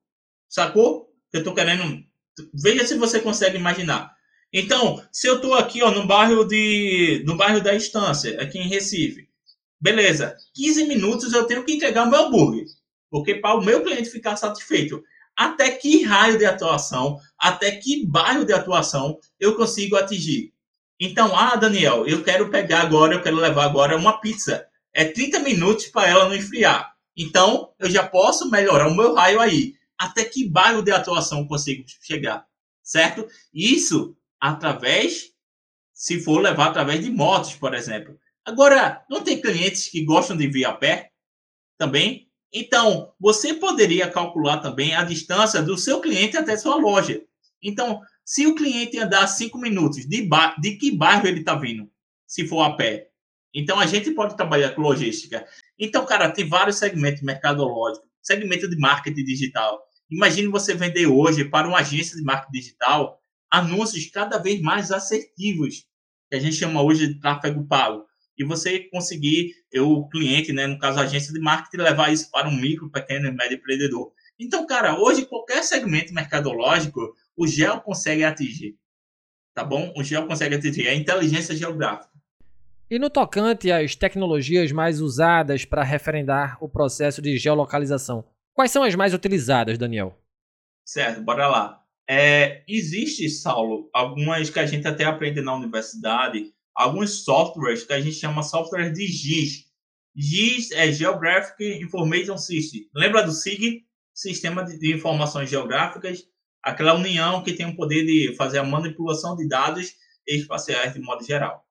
Sacou? 0.48 1.14
Eu 1.34 1.40
estou 1.40 1.54
querendo. 1.54 2.08
Veja 2.54 2.86
se 2.86 2.96
você 2.96 3.20
consegue 3.20 3.58
imaginar. 3.58 4.14
Então, 4.52 5.04
se 5.12 5.28
eu 5.28 5.36
estou 5.36 5.54
aqui 5.54 5.84
ó, 5.84 5.92
no 5.92 6.08
bairro 6.08 6.44
de 6.44 7.24
no 7.26 7.38
bairro 7.38 7.62
da 7.62 7.74
Estância, 7.76 8.42
aqui 8.42 8.58
em 8.58 8.68
Recife, 8.68 9.30
Beleza, 9.82 10.36
15 10.56 10.86
minutos 10.86 11.32
eu 11.32 11.46
tenho 11.46 11.64
que 11.64 11.72
entregar 11.72 12.06
o 12.06 12.10
meu 12.10 12.26
hambúrguer. 12.26 12.66
Porque 13.10 13.36
para 13.36 13.56
o 13.56 13.64
meu 13.64 13.82
cliente 13.82 14.10
ficar 14.10 14.36
satisfeito, 14.36 15.02
até 15.36 15.72
que 15.72 16.04
raio 16.04 16.38
de 16.38 16.46
atuação, 16.46 17.18
até 17.40 17.72
que 17.72 18.06
bairro 18.06 18.46
de 18.46 18.52
atuação 18.52 19.18
eu 19.40 19.56
consigo 19.56 19.96
atingir. 19.96 20.52
Então, 21.00 21.34
ah, 21.34 21.56
Daniel, 21.56 22.06
eu 22.06 22.22
quero 22.24 22.50
pegar 22.50 22.82
agora, 22.82 23.14
eu 23.14 23.22
quero 23.22 23.38
levar 23.38 23.64
agora 23.64 23.96
uma 23.96 24.20
pizza. 24.20 24.66
É 24.94 25.06
30 25.06 25.40
minutos 25.40 25.88
para 25.88 26.10
ela 26.10 26.26
não 26.26 26.36
esfriar. 26.36 26.94
Então, 27.16 27.72
eu 27.80 27.90
já 27.90 28.06
posso 28.06 28.50
melhorar 28.52 28.90
o 28.90 28.96
meu 28.96 29.14
raio 29.14 29.40
aí. 29.40 29.76
Até 30.00 30.24
que 30.24 30.50
bairro 30.50 30.82
de 30.82 30.92
atuação 30.92 31.46
consigo 31.46 31.84
chegar? 32.02 32.48
Certo? 32.82 33.28
Isso 33.54 34.16
através, 34.40 35.32
se 35.94 36.22
for 36.22 36.40
levar 36.40 36.70
através 36.70 37.04
de 37.04 37.12
motos, 37.12 37.54
por 37.56 37.74
exemplo. 37.74 38.18
Agora, 38.46 39.06
não 39.10 39.22
tem 39.22 39.42
clientes 39.42 39.90
que 39.90 40.06
gostam 40.06 40.38
de 40.38 40.48
vir 40.48 40.66
a 40.66 40.74
pé 40.74 41.12
também? 41.78 42.30
Então, 42.52 43.14
você 43.20 43.54
poderia 43.54 44.10
calcular 44.10 44.58
também 44.58 44.96
a 44.96 45.04
distância 45.04 45.62
do 45.62 45.78
seu 45.78 46.02
cliente 46.02 46.38
até 46.38 46.58
sua 46.58 46.78
loja. 46.78 47.22
Então, 47.62 48.02
se 48.26 48.48
o 48.48 48.56
cliente 48.56 48.98
andar 48.98 49.28
cinco 49.28 49.58
minutos, 49.58 50.06
de, 50.08 50.28
de 50.60 50.76
que 50.78 50.96
bairro 50.96 51.28
ele 51.28 51.42
está 51.42 51.56
vindo? 51.56 51.92
Se 52.26 52.48
for 52.48 52.62
a 52.62 52.76
pé. 52.76 53.10
Então, 53.54 53.80
a 53.80 53.86
gente 53.86 54.12
pode 54.12 54.36
trabalhar 54.36 54.72
com 54.72 54.82
logística. 54.82 55.46
Então, 55.78 56.06
cara, 56.06 56.32
tem 56.32 56.48
vários 56.48 56.78
segmentos 56.78 57.22
mercadológicos, 57.22 58.08
segmento 58.22 58.70
de 58.70 58.78
marketing 58.78 59.24
digital. 59.24 59.80
Imagine 60.10 60.48
você 60.48 60.74
vender 60.74 61.06
hoje 61.06 61.46
para 61.46 61.68
uma 61.68 61.80
agência 61.80 62.18
de 62.18 62.24
marketing 62.24 62.52
digital 62.52 63.20
anúncios 63.52 64.10
cada 64.10 64.38
vez 64.38 64.62
mais 64.62 64.92
assertivos, 64.92 65.86
que 66.30 66.36
a 66.36 66.40
gente 66.40 66.56
chama 66.56 66.82
hoje 66.82 67.08
de 67.08 67.20
tráfego 67.20 67.66
pago 67.68 68.06
e 68.38 68.46
você 68.46 68.80
conseguir, 68.90 69.54
o 69.76 70.08
cliente, 70.08 70.54
né, 70.54 70.66
no 70.66 70.80
caso 70.80 70.98
a 71.00 71.04
agência 71.04 71.34
de 71.34 71.40
marketing, 71.40 71.84
levar 71.84 72.12
isso 72.12 72.32
para 72.32 72.48
um 72.48 72.56
micro, 72.56 72.90
pequeno 72.90 73.28
e 73.28 73.32
médio 73.32 73.58
empreendedor. 73.58 74.12
Então, 74.40 74.66
cara, 74.66 74.98
hoje 74.98 75.26
qualquer 75.26 75.62
segmento 75.64 76.14
mercadológico, 76.14 77.14
o 77.36 77.46
GEO 77.46 77.82
consegue 77.82 78.24
atingir. 78.24 78.78
Tá 79.54 79.64
bom? 79.64 79.94
O 79.98 80.04
GEO 80.04 80.26
consegue 80.26 80.56
atingir. 80.56 80.88
É 80.88 80.92
a 80.92 80.96
inteligência 80.96 81.54
geográfica. 81.54 82.10
E 82.90 82.98
no 82.98 83.10
tocante 83.10 83.72
às 83.72 83.96
tecnologias 83.96 84.72
mais 84.72 85.02
usadas 85.02 85.66
para 85.66 85.84
referendar 85.84 86.58
o 86.62 86.70
processo 86.70 87.22
de 87.22 87.38
geolocalização, 87.38 88.24
quais 88.60 88.72
são 88.72 88.84
as 88.84 88.94
mais 88.94 89.14
utilizadas, 89.14 89.78
Daniel? 89.78 90.22
Certo, 90.86 91.22
bora 91.22 91.48
lá. 91.48 91.82
É, 92.10 92.62
existe, 92.68 93.30
Saulo, 93.30 93.90
algumas 93.94 94.50
que 94.50 94.60
a 94.60 94.66
gente 94.66 94.86
até 94.86 95.06
aprende 95.06 95.40
na 95.40 95.56
universidade, 95.56 96.54
alguns 96.76 97.24
softwares 97.24 97.86
que 97.86 97.94
a 97.94 98.02
gente 98.02 98.18
chama 98.18 98.44
software 98.44 98.92
de 98.92 99.08
GIS. 99.08 99.64
GIS 100.14 100.72
é 100.72 100.92
Geographic 100.92 101.82
Information 101.82 102.38
System. 102.38 102.90
Lembra 102.94 103.24
do 103.24 103.32
SIG? 103.32 103.86
Sistema 104.14 104.66
de 104.66 104.94
Informações 104.94 105.50
Geográficas. 105.50 106.28
Aquela 106.62 106.96
união 106.96 107.42
que 107.42 107.54
tem 107.54 107.66
o 107.66 107.78
poder 107.78 108.06
de 108.06 108.36
fazer 108.36 108.58
a 108.58 108.64
manipulação 108.66 109.38
de 109.38 109.48
dados 109.48 109.94
espaciais 110.28 110.92
de 110.92 111.00
modo 111.00 111.24
geral. 111.24 111.64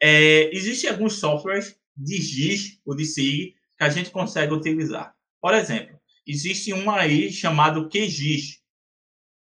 É, 0.00 0.54
existem 0.54 0.88
alguns 0.88 1.14
softwares 1.14 1.74
de 1.96 2.22
GIS 2.22 2.80
ou 2.86 2.94
de 2.94 3.04
SIG 3.04 3.56
que 3.76 3.82
a 3.82 3.88
gente 3.88 4.12
consegue 4.12 4.54
utilizar. 4.54 5.16
Por 5.40 5.52
exemplo, 5.52 5.97
existe 6.28 6.74
um 6.74 6.90
aí 6.90 7.32
chamado 7.32 7.88
QGIS. 7.88 8.58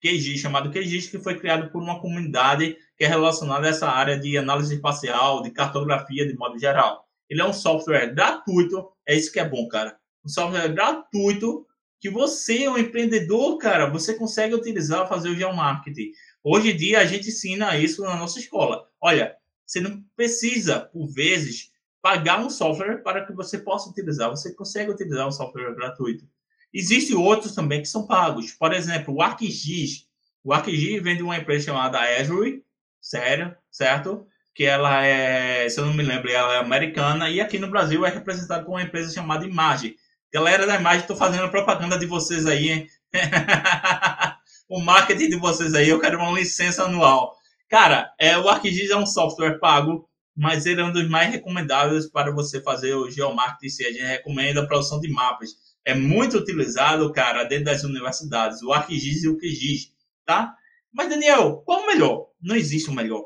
QGIS, 0.02 0.40
chamado 0.40 0.70
QGIS, 0.70 1.08
que 1.08 1.18
foi 1.18 1.38
criado 1.38 1.70
por 1.72 1.82
uma 1.82 1.98
comunidade 1.98 2.76
que 2.96 3.04
é 3.04 3.08
relacionada 3.08 3.66
a 3.66 3.70
essa 3.70 3.88
área 3.88 4.18
de 4.18 4.36
análise 4.36 4.74
espacial, 4.74 5.42
de 5.42 5.50
cartografia 5.50 6.26
de 6.26 6.36
modo 6.36 6.58
geral. 6.58 7.08
Ele 7.28 7.40
é 7.40 7.44
um 7.44 7.54
software 7.54 8.14
gratuito, 8.14 8.86
é 9.08 9.16
isso 9.16 9.32
que 9.32 9.40
é 9.40 9.48
bom, 9.48 9.66
cara. 9.66 9.96
Um 10.24 10.28
software 10.28 10.68
gratuito 10.68 11.66
que 11.98 12.10
você, 12.10 12.68
um 12.68 12.76
empreendedor, 12.76 13.56
cara, 13.56 13.88
você 13.88 14.14
consegue 14.14 14.54
utilizar 14.54 15.08
fazer 15.08 15.30
o 15.30 15.34
geomarketing. 15.34 16.10
Hoje 16.42 16.72
em 16.72 16.76
dia 16.76 17.00
a 17.00 17.06
gente 17.06 17.28
ensina 17.28 17.78
isso 17.78 18.02
na 18.02 18.14
nossa 18.14 18.38
escola. 18.38 18.86
Olha, 19.00 19.34
você 19.66 19.80
não 19.80 20.04
precisa, 20.14 20.80
por 20.80 21.06
vezes, 21.06 21.70
pagar 22.02 22.44
um 22.44 22.50
software 22.50 23.02
para 23.02 23.24
que 23.24 23.32
você 23.32 23.58
possa 23.58 23.88
utilizar. 23.88 24.28
Você 24.28 24.54
consegue 24.54 24.90
utilizar 24.90 25.26
um 25.26 25.32
software 25.32 25.74
gratuito. 25.74 26.28
Existem 26.74 27.16
outros 27.16 27.54
também 27.54 27.80
que 27.80 27.88
são 27.88 28.06
pagos. 28.06 28.50
Por 28.52 28.72
exemplo, 28.72 29.14
o 29.14 29.22
ArcGIS. 29.22 30.08
O 30.42 30.52
ArcGIS 30.52 31.00
vem 31.00 31.16
de 31.16 31.22
uma 31.22 31.36
empresa 31.36 31.66
chamada 31.66 32.00
Azure, 32.00 32.64
sério, 33.00 33.56
certo? 33.70 34.26
Que 34.52 34.64
ela 34.64 35.04
é, 35.04 35.68
se 35.68 35.78
eu 35.78 35.86
não 35.86 35.94
me 35.94 36.02
lembro, 36.02 36.30
ela 36.30 36.54
é 36.54 36.58
americana 36.58 37.30
e 37.30 37.40
aqui 37.40 37.58
no 37.58 37.70
Brasil 37.70 38.04
é 38.04 38.10
representada 38.10 38.64
por 38.64 38.72
uma 38.72 38.82
empresa 38.82 39.14
chamada 39.14 39.46
Imagem. 39.46 39.94
Galera 40.32 40.66
da 40.66 40.74
Imagem, 40.74 41.02
estou 41.02 41.16
fazendo 41.16 41.48
propaganda 41.48 41.96
de 41.96 42.06
vocês 42.06 42.44
aí, 42.44 42.68
hein? 42.68 42.88
o 44.68 44.80
marketing 44.80 45.30
de 45.30 45.36
vocês 45.36 45.74
aí, 45.74 45.88
eu 45.88 46.00
quero 46.00 46.18
uma 46.18 46.32
licença 46.32 46.82
anual. 46.82 47.36
Cara, 47.68 48.12
é, 48.18 48.36
o 48.36 48.48
ArcGIS 48.48 48.90
é 48.90 48.96
um 48.96 49.06
software 49.06 49.60
pago 49.60 50.08
mas 50.36 50.66
ele 50.66 50.80
é 50.80 50.84
um 50.84 50.92
dos 50.92 51.08
mais 51.08 51.30
recomendáveis 51.30 52.06
para 52.06 52.32
você 52.32 52.60
fazer 52.60 52.94
o 52.94 53.08
geomarketing. 53.08 53.84
A 53.84 53.92
gente 53.92 54.02
recomenda 54.02 54.60
a 54.60 54.66
produção 54.66 55.00
de 55.00 55.08
mapas. 55.08 55.50
É 55.84 55.94
muito 55.94 56.38
utilizado, 56.38 57.12
cara, 57.12 57.44
dentro 57.44 57.66
das 57.66 57.84
universidades, 57.84 58.62
o 58.62 58.72
ArcGIS 58.72 59.24
e 59.24 59.28
o 59.28 59.36
QGIS, 59.36 59.92
tá? 60.24 60.56
Mas, 60.92 61.08
Daniel, 61.08 61.62
qual 61.66 61.82
o 61.82 61.86
melhor? 61.86 62.30
Não 62.40 62.56
existe 62.56 62.88
o 62.88 62.94
melhor. 62.94 63.24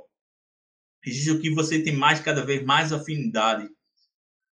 Existe 1.05 1.31
o 1.31 1.41
que 1.41 1.51
você 1.55 1.81
tem 1.81 1.93
mais, 1.93 2.21
cada 2.21 2.45
vez 2.45 2.65
mais 2.65 2.93
afinidade. 2.93 3.69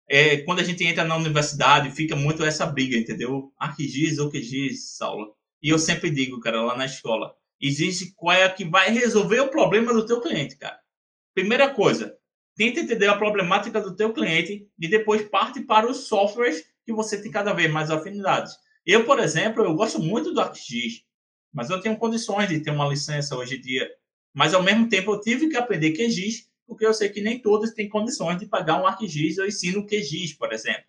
É, 0.08 0.38
quando 0.38 0.60
a 0.60 0.62
gente 0.62 0.84
entra 0.84 1.04
na 1.04 1.16
universidade, 1.16 1.90
fica 1.90 2.14
muito 2.14 2.44
essa 2.44 2.64
briga, 2.64 2.96
entendeu? 2.96 3.52
ArcGIS 3.58 4.18
ou 4.18 4.30
QGIS, 4.30 4.96
Saulo. 4.96 5.34
E 5.60 5.68
eu 5.68 5.78
sempre 5.78 6.10
digo, 6.10 6.38
cara, 6.38 6.62
lá 6.62 6.76
na 6.76 6.86
escola, 6.86 7.34
existe 7.60 8.12
qual 8.14 8.36
é 8.36 8.44
a 8.44 8.52
que 8.52 8.64
vai 8.64 8.90
resolver 8.90 9.40
o 9.40 9.48
problema 9.48 9.92
do 9.92 10.06
teu 10.06 10.20
cliente, 10.20 10.56
cara. 10.56 10.78
Primeira 11.34 11.68
coisa, 11.74 12.16
tenta 12.54 12.80
entender 12.80 13.08
a 13.08 13.18
problemática 13.18 13.80
do 13.80 13.96
teu 13.96 14.12
cliente 14.12 14.68
e 14.78 14.88
depois 14.88 15.28
parte 15.28 15.60
para 15.60 15.90
os 15.90 16.06
softwares 16.06 16.64
que 16.86 16.92
você 16.92 17.20
tem 17.20 17.32
cada 17.32 17.52
vez 17.52 17.70
mais 17.70 17.90
afinidades. 17.90 18.56
Eu, 18.86 19.04
por 19.04 19.18
exemplo, 19.18 19.64
eu 19.64 19.74
gosto 19.74 19.98
muito 19.98 20.32
do 20.32 20.40
ArcGIS, 20.40 21.02
mas 21.52 21.68
eu 21.68 21.80
tenho 21.80 21.98
condições 21.98 22.48
de 22.48 22.60
ter 22.60 22.70
uma 22.70 22.86
licença 22.86 23.36
hoje 23.36 23.56
em 23.56 23.60
dia. 23.60 23.90
Mas, 24.32 24.54
ao 24.54 24.62
mesmo 24.62 24.88
tempo, 24.88 25.10
eu 25.10 25.20
tive 25.20 25.48
que 25.48 25.56
aprender 25.56 25.92
QGIS, 25.92 26.48
porque 26.64 26.86
eu 26.86 26.94
sei 26.94 27.08
que 27.08 27.20
nem 27.20 27.40
todos 27.40 27.72
têm 27.72 27.88
condições 27.88 28.38
de 28.38 28.46
pagar 28.46 28.80
um 28.80 28.86
ArcGIS. 28.86 29.38
Eu 29.38 29.46
ensino 29.46 29.84
QGIS, 29.84 30.34
por 30.34 30.52
exemplo. 30.52 30.84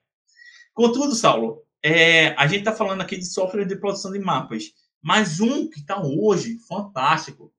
Contudo, 0.74 1.16
Saulo, 1.16 1.64
é, 1.82 2.30
a 2.36 2.46
gente 2.46 2.60
está 2.60 2.72
falando 2.72 3.02
aqui 3.02 3.18
de 3.18 3.26
software 3.26 3.66
de 3.66 3.76
produção 3.76 4.12
de 4.12 4.20
mapas, 4.20 4.74
mas 5.02 5.40
um 5.40 5.68
que 5.68 5.80
está 5.80 6.00
hoje 6.00 6.60
fantástico, 6.68 7.52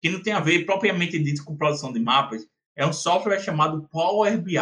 que 0.00 0.10
não 0.10 0.20
tem 0.20 0.32
a 0.32 0.40
ver 0.40 0.66
propriamente 0.66 1.18
dito 1.18 1.44
com 1.44 1.56
produção 1.56 1.92
de 1.92 2.00
mapas, 2.00 2.44
é 2.74 2.84
um 2.84 2.92
software 2.92 3.40
chamado 3.40 3.88
Power 3.90 4.40
BI, 4.40 4.56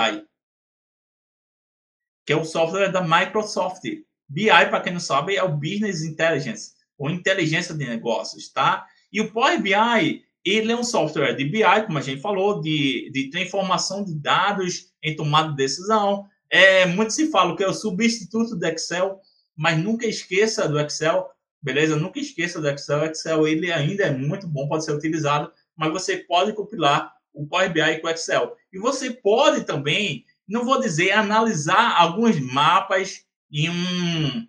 que 2.24 2.32
é 2.32 2.36
o 2.36 2.44
software 2.44 2.90
da 2.90 3.02
Microsoft. 3.02 3.82
BI, 4.28 4.48
para 4.48 4.80
quem 4.80 4.92
não 4.92 5.00
sabe, 5.00 5.36
é 5.36 5.42
o 5.42 5.56
Business 5.56 6.02
Intelligence, 6.02 6.72
ou 6.98 7.10
inteligência 7.10 7.74
de 7.74 7.86
negócios, 7.86 8.48
tá? 8.50 8.86
E 9.12 9.20
o 9.20 9.30
Power 9.30 9.60
BI, 9.60 10.22
ele 10.44 10.72
é 10.72 10.76
um 10.76 10.84
software 10.84 11.34
de 11.34 11.44
BI, 11.44 11.82
como 11.86 11.98
a 11.98 12.02
gente 12.02 12.20
falou, 12.20 12.60
de, 12.60 13.10
de 13.12 13.30
transformação 13.30 14.04
de 14.04 14.14
dados 14.14 14.92
em 15.02 15.14
tomada 15.14 15.50
de 15.50 15.56
decisão. 15.56 16.26
É, 16.50 16.86
muito 16.86 17.12
se 17.12 17.30
fala 17.30 17.56
que 17.56 17.64
é 17.64 17.68
o 17.68 17.74
substituto 17.74 18.56
do 18.56 18.66
Excel, 18.66 19.20
mas 19.56 19.78
nunca 19.78 20.06
esqueça 20.06 20.68
do 20.68 20.80
Excel, 20.80 21.28
beleza? 21.62 21.96
Nunca 21.96 22.18
esqueça 22.18 22.60
do 22.60 22.68
Excel. 22.68 23.00
O 23.00 23.04
Excel 23.04 23.48
ele 23.48 23.72
ainda 23.72 24.04
é 24.04 24.10
muito 24.10 24.46
bom, 24.46 24.68
pode 24.68 24.84
ser 24.84 24.92
utilizado, 24.92 25.52
mas 25.76 25.92
você 25.92 26.18
pode 26.18 26.52
compilar 26.52 27.12
o 27.32 27.46
Power 27.46 27.72
BI 27.72 28.00
com 28.00 28.06
o 28.06 28.10
Excel. 28.10 28.56
E 28.72 28.78
você 28.78 29.10
pode 29.10 29.64
também, 29.64 30.24
não 30.48 30.64
vou 30.64 30.80
dizer 30.80 31.12
analisar 31.12 31.96
alguns 31.96 32.38
mapas 32.38 33.24
em 33.50 33.70
um, 33.70 34.46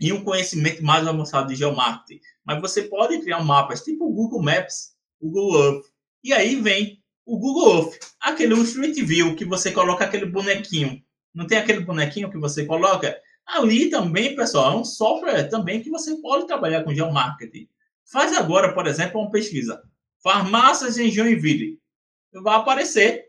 em 0.00 0.12
um 0.12 0.22
conhecimento 0.22 0.82
mais 0.82 1.06
avançado 1.06 1.48
de 1.48 1.56
geomarketing, 1.56 2.20
mas 2.44 2.60
você 2.60 2.82
pode 2.82 3.20
criar 3.20 3.42
mapas 3.42 3.82
tipo 3.82 4.06
o 4.06 4.12
Google 4.12 4.42
Maps, 4.42 4.94
o 5.20 5.30
Google 5.30 5.64
Earth. 5.64 5.84
E 6.22 6.32
aí 6.32 6.56
vem 6.56 7.02
o 7.24 7.38
Google 7.38 7.78
Earth, 7.78 7.98
aquele 8.20 8.54
Street 8.62 8.96
View 9.02 9.34
que 9.34 9.44
você 9.44 9.72
coloca 9.72 10.04
aquele 10.04 10.26
bonequinho. 10.26 11.02
Não 11.34 11.46
tem 11.46 11.58
aquele 11.58 11.80
bonequinho 11.80 12.30
que 12.30 12.38
você 12.38 12.64
coloca? 12.64 13.18
Ali 13.46 13.90
também, 13.90 14.36
pessoal, 14.36 14.72
é 14.72 14.76
um 14.76 14.84
software 14.84 15.48
também 15.48 15.82
que 15.82 15.90
você 15.90 16.16
pode 16.20 16.46
trabalhar 16.46 16.84
com 16.84 16.94
geomarketing. 16.94 17.68
Faz 18.04 18.36
agora, 18.36 18.72
por 18.72 18.86
exemplo, 18.86 19.20
uma 19.20 19.30
pesquisa. 19.30 19.82
Farmácias 20.22 20.98
em 20.98 21.10
Joinville. 21.10 21.78
Vai 22.32 22.56
aparecer 22.56 23.23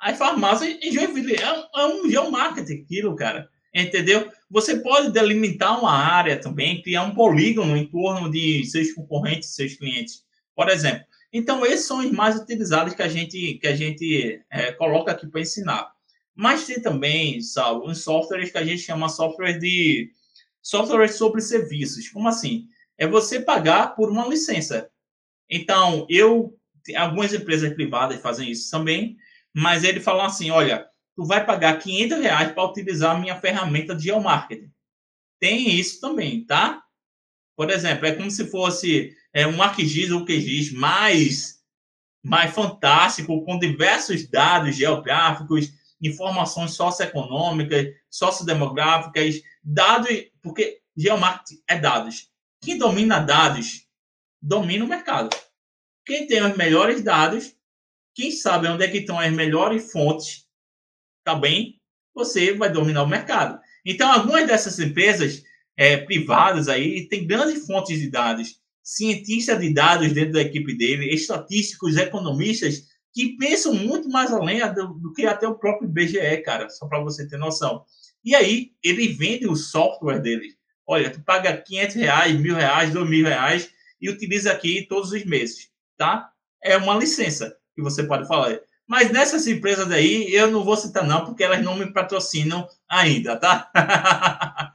as 0.00 0.16
farmácias 0.16 0.76
em 0.82 0.92
Joinville. 0.92 1.36
É, 1.36 1.80
é 1.80 1.86
um 1.86 2.08
geomarketing 2.08 2.82
aquilo, 2.82 3.16
cara. 3.16 3.48
Entendeu? 3.74 4.30
Você 4.50 4.80
pode 4.80 5.12
delimitar 5.12 5.78
uma 5.78 5.92
área 5.92 6.40
também, 6.40 6.82
criar 6.82 7.02
um 7.02 7.14
polígono 7.14 7.76
em 7.76 7.86
torno 7.86 8.30
de 8.30 8.64
seus 8.64 8.92
concorrentes, 8.92 9.54
seus 9.54 9.74
clientes. 9.74 10.24
Por 10.54 10.68
exemplo. 10.68 11.06
Então, 11.32 11.64
esses 11.64 11.86
são 11.86 11.98
os 11.98 12.10
mais 12.10 12.36
utilizados 12.36 12.94
que 12.94 13.02
a 13.02 13.08
gente, 13.08 13.54
que 13.54 13.66
a 13.66 13.76
gente 13.76 14.40
é, 14.50 14.72
coloca 14.72 15.12
aqui 15.12 15.26
para 15.26 15.42
ensinar. 15.42 15.92
Mas 16.34 16.64
tem 16.64 16.80
também, 16.80 17.40
Saulo, 17.42 17.88
uns 17.88 18.02
softwares 18.02 18.50
que 18.50 18.58
a 18.58 18.64
gente 18.64 18.80
chama 18.80 19.08
software 19.08 19.58
de 19.58 20.10
software 20.62 21.08
sobre 21.08 21.40
serviços. 21.40 22.08
Como 22.08 22.28
assim? 22.28 22.68
É 22.96 23.06
você 23.06 23.40
pagar 23.40 23.94
por 23.94 24.10
uma 24.10 24.26
licença. 24.26 24.88
Então, 25.50 26.06
eu 26.08 26.54
algumas 26.96 27.34
empresas 27.34 27.72
privadas 27.74 28.20
fazem 28.20 28.50
isso 28.50 28.70
também, 28.70 29.16
mas 29.54 29.84
ele 29.84 30.00
falou 30.00 30.22
assim, 30.22 30.50
olha, 30.50 30.86
tu 31.16 31.24
vai 31.24 31.44
pagar 31.44 31.78
500 31.78 32.18
reais 32.18 32.52
para 32.52 32.64
utilizar 32.64 33.16
a 33.16 33.18
minha 33.18 33.40
ferramenta 33.40 33.94
de 33.94 34.04
geomarketing. 34.04 34.70
Tem 35.40 35.70
isso 35.70 36.00
também, 36.00 36.44
tá? 36.44 36.82
Por 37.56 37.70
exemplo, 37.70 38.06
é 38.06 38.14
como 38.14 38.30
se 38.30 38.48
fosse 38.50 39.16
é, 39.32 39.46
um 39.46 39.60
ArcGIS 39.60 40.10
ou 40.10 40.24
QGIS 40.24 40.72
mais, 40.72 41.60
mais 42.24 42.52
fantástico, 42.52 43.44
com 43.44 43.58
diversos 43.58 44.28
dados 44.28 44.76
geográficos, 44.76 45.72
informações 46.00 46.72
socioeconômicas, 46.72 47.86
sociodemográficas, 48.08 49.40
dados, 49.62 50.08
porque 50.40 50.80
geomarketing 50.96 51.62
é 51.68 51.78
dados. 51.78 52.28
Quem 52.60 52.78
domina 52.78 53.18
dados 53.18 53.88
domina 54.40 54.84
o 54.84 54.88
mercado. 54.88 55.36
Quem 56.06 56.26
tem 56.26 56.42
os 56.42 56.56
melhores 56.56 57.02
dados, 57.02 57.54
quem 58.18 58.32
sabe 58.32 58.66
onde 58.66 58.84
é 58.84 58.88
que 58.88 58.98
estão 58.98 59.16
as 59.16 59.32
melhores 59.32 59.92
fontes, 59.92 60.44
tá 61.22 61.36
bem? 61.36 61.80
Você 62.12 62.52
vai 62.52 62.68
dominar 62.68 63.04
o 63.04 63.06
mercado. 63.06 63.60
Então, 63.86 64.10
algumas 64.10 64.44
dessas 64.44 64.76
empresas 64.80 65.44
é, 65.76 65.98
privadas 65.98 66.66
aí 66.66 67.06
têm 67.06 67.24
grandes 67.24 67.64
fontes 67.64 68.00
de 68.00 68.10
dados, 68.10 68.60
cientistas 68.82 69.60
de 69.60 69.72
dados 69.72 70.12
dentro 70.12 70.32
da 70.32 70.40
equipe 70.40 70.76
dele, 70.76 71.14
estatísticos, 71.14 71.96
economistas 71.96 72.88
que 73.14 73.36
pensam 73.36 73.72
muito 73.72 74.08
mais 74.08 74.32
além 74.32 74.58
do, 74.74 74.94
do 74.94 75.12
que 75.12 75.24
até 75.24 75.46
o 75.46 75.54
próprio 75.54 75.88
IBGE, 75.88 76.42
cara, 76.44 76.68
só 76.70 76.88
para 76.88 77.00
você 77.00 77.24
ter 77.28 77.38
noção. 77.38 77.84
E 78.24 78.34
aí, 78.34 78.72
ele 78.82 79.12
vende 79.12 79.46
o 79.46 79.54
software 79.54 80.18
dele. 80.18 80.56
Olha, 80.84 81.08
tu 81.08 81.22
paga 81.22 81.56
500 81.56 81.94
reais, 81.94 82.40
mil 82.40 82.56
reais, 82.56 82.92
dois 82.92 83.08
mil 83.08 83.24
reais 83.24 83.70
e 84.00 84.10
utiliza 84.10 84.50
aqui 84.50 84.84
todos 84.88 85.12
os 85.12 85.24
meses, 85.24 85.70
tá? 85.96 86.32
É 86.60 86.76
uma 86.76 86.96
licença 86.96 87.56
que 87.78 87.82
você 87.82 88.02
pode 88.02 88.26
falar. 88.26 88.58
Mas 88.88 89.12
nessas 89.12 89.46
empresas 89.46 89.88
aí, 89.92 90.34
eu 90.34 90.50
não 90.50 90.64
vou 90.64 90.76
citar 90.76 91.06
não, 91.06 91.24
porque 91.24 91.44
elas 91.44 91.62
não 91.62 91.76
me 91.76 91.92
patrocinam 91.92 92.66
ainda, 92.88 93.36
tá? 93.36 93.70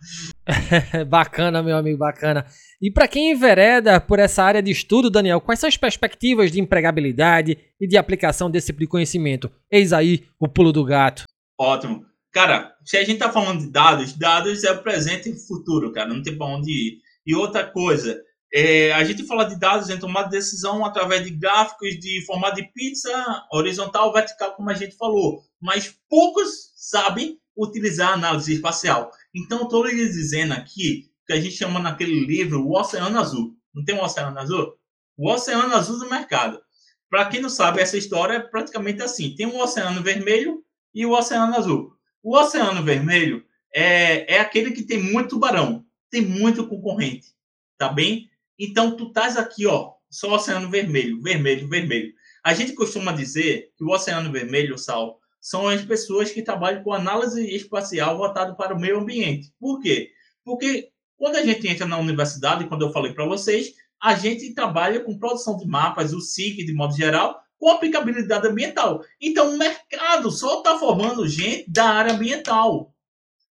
bacana, 1.10 1.62
meu 1.62 1.76
amigo, 1.76 1.98
bacana. 1.98 2.46
E 2.82 2.90
para 2.90 3.08
quem 3.08 3.32
envereda 3.32 4.00
por 4.00 4.20
essa 4.20 4.44
área 4.44 4.62
de 4.62 4.72
estudo, 4.72 5.10
Daniel, 5.10 5.42
quais 5.42 5.60
são 5.60 5.68
as 5.68 5.76
perspectivas 5.76 6.52
de 6.52 6.62
empregabilidade 6.62 7.58
e 7.82 7.88
de 7.88 7.98
aplicação 7.98 8.50
desse 8.50 8.68
tipo 8.68 8.80
de 8.80 8.88
conhecimento? 8.88 9.52
Eis 9.70 9.92
aí 9.92 10.24
o 10.40 10.48
pulo 10.48 10.72
do 10.72 10.86
gato. 10.86 11.24
Ótimo. 11.60 12.06
Cara, 12.32 12.74
se 12.86 12.98
a 12.98 13.04
gente 13.04 13.20
tá 13.20 13.32
falando 13.32 13.62
de 13.62 13.72
dados, 13.72 14.14
dados 14.14 14.64
é 14.64 14.72
o 14.72 14.82
presente 14.82 15.28
e 15.28 15.34
o 15.34 15.48
futuro, 15.48 15.92
cara, 15.92 16.10
não 16.10 16.22
tem 16.22 16.38
para 16.38 16.48
onde 16.48 16.72
ir. 16.72 16.98
E 17.26 17.36
outra 17.36 17.66
coisa, 17.66 18.20
É, 18.56 18.94
a 18.94 19.04
gente 19.04 19.26
fala 19.26 19.46
de 19.46 19.58
dados 19.58 19.90
em 19.90 19.98
tomada 19.98 20.30
de 20.30 20.38
decisão 20.38 20.86
através 20.86 21.24
de 21.24 21.32
gráficos 21.32 22.00
de 22.00 22.24
formato 22.24 22.58
de 22.58 22.72
pizza, 22.72 23.10
horizontal, 23.52 24.14
vertical, 24.14 24.54
como 24.54 24.70
a 24.70 24.76
gente 24.76 24.96
falou. 24.96 25.42
Mas 25.60 25.98
poucos 26.08 26.72
sabem 26.76 27.40
utilizar 27.58 28.14
análise 28.14 28.54
espacial. 28.54 29.10
Então, 29.34 29.64
estou 29.64 29.84
lhes 29.84 30.14
dizendo 30.14 30.54
aqui 30.54 31.10
que 31.26 31.34
a 31.34 31.42
gente 31.42 31.56
chama 31.56 31.80
naquele 31.80 32.26
livro 32.26 32.64
o 32.64 32.80
Oceano 32.80 33.20
Azul. 33.20 33.58
Não 33.74 33.84
tem 33.84 33.96
um 33.96 34.04
Oceano 34.04 34.38
Azul? 34.38 34.78
O 35.18 35.32
Oceano 35.32 35.76
Azul 35.76 35.98
do 35.98 36.10
mercado. 36.10 36.62
Para 37.10 37.26
quem 37.26 37.42
não 37.42 37.50
sabe, 37.50 37.82
essa 37.82 37.98
história 37.98 38.36
é 38.36 38.40
praticamente 38.40 39.02
assim: 39.02 39.36
tem 39.36 39.48
um 39.48 39.60
Oceano 39.60 40.04
Vermelho 40.04 40.64
e 40.94 41.08
o 41.08 41.12
Oceano 41.12 41.56
Azul. 41.56 41.94
O 42.22 42.38
Oceano 42.38 42.84
Vermelho 42.84 43.44
é, 43.74 44.36
é 44.36 44.40
aquele 44.40 44.72
que 44.72 44.84
tem 44.84 45.02
muito 45.02 45.30
tubarão, 45.30 45.84
tem 46.12 46.22
muito 46.22 46.68
concorrente, 46.68 47.30
tá 47.78 47.90
bem? 47.90 48.30
Então, 48.64 48.96
tu 48.96 49.08
estás 49.08 49.36
aqui, 49.36 49.68
ó, 49.68 49.92
só 50.10 50.36
oceano 50.36 50.70
vermelho, 50.70 51.22
vermelho, 51.22 51.68
vermelho. 51.68 52.14
A 52.42 52.54
gente 52.54 52.72
costuma 52.72 53.12
dizer 53.12 53.72
que 53.76 53.84
o 53.84 53.90
oceano 53.90 54.32
vermelho, 54.32 54.78
Sal, 54.78 55.20
são 55.42 55.68
as 55.68 55.84
pessoas 55.84 56.32
que 56.32 56.42
trabalham 56.42 56.82
com 56.82 56.94
análise 56.94 57.46
espacial 57.54 58.18
voltado 58.18 58.56
para 58.56 58.74
o 58.74 58.80
meio 58.80 59.00
ambiente. 59.00 59.52
Por 59.60 59.82
quê? 59.82 60.12
Porque 60.46 60.90
quando 61.18 61.36
a 61.36 61.44
gente 61.44 61.68
entra 61.68 61.86
na 61.86 61.98
universidade, 61.98 62.68
quando 62.68 62.86
eu 62.86 62.92
falei 62.94 63.12
para 63.14 63.26
vocês, 63.26 63.74
a 64.02 64.16
gente 64.16 64.54
trabalha 64.54 65.02
com 65.02 65.20
produção 65.20 65.58
de 65.58 65.68
mapas, 65.68 66.14
o 66.14 66.22
SIC 66.22 66.66
de 66.66 66.74
modo 66.74 66.96
geral, 66.96 67.42
com 67.58 67.70
aplicabilidade 67.70 68.48
ambiental. 68.48 69.04
Então, 69.20 69.56
o 69.56 69.58
mercado 69.58 70.32
só 70.32 70.60
está 70.60 70.80
formando 70.80 71.28
gente 71.28 71.70
da 71.70 71.90
área 71.90 72.14
ambiental. 72.14 72.94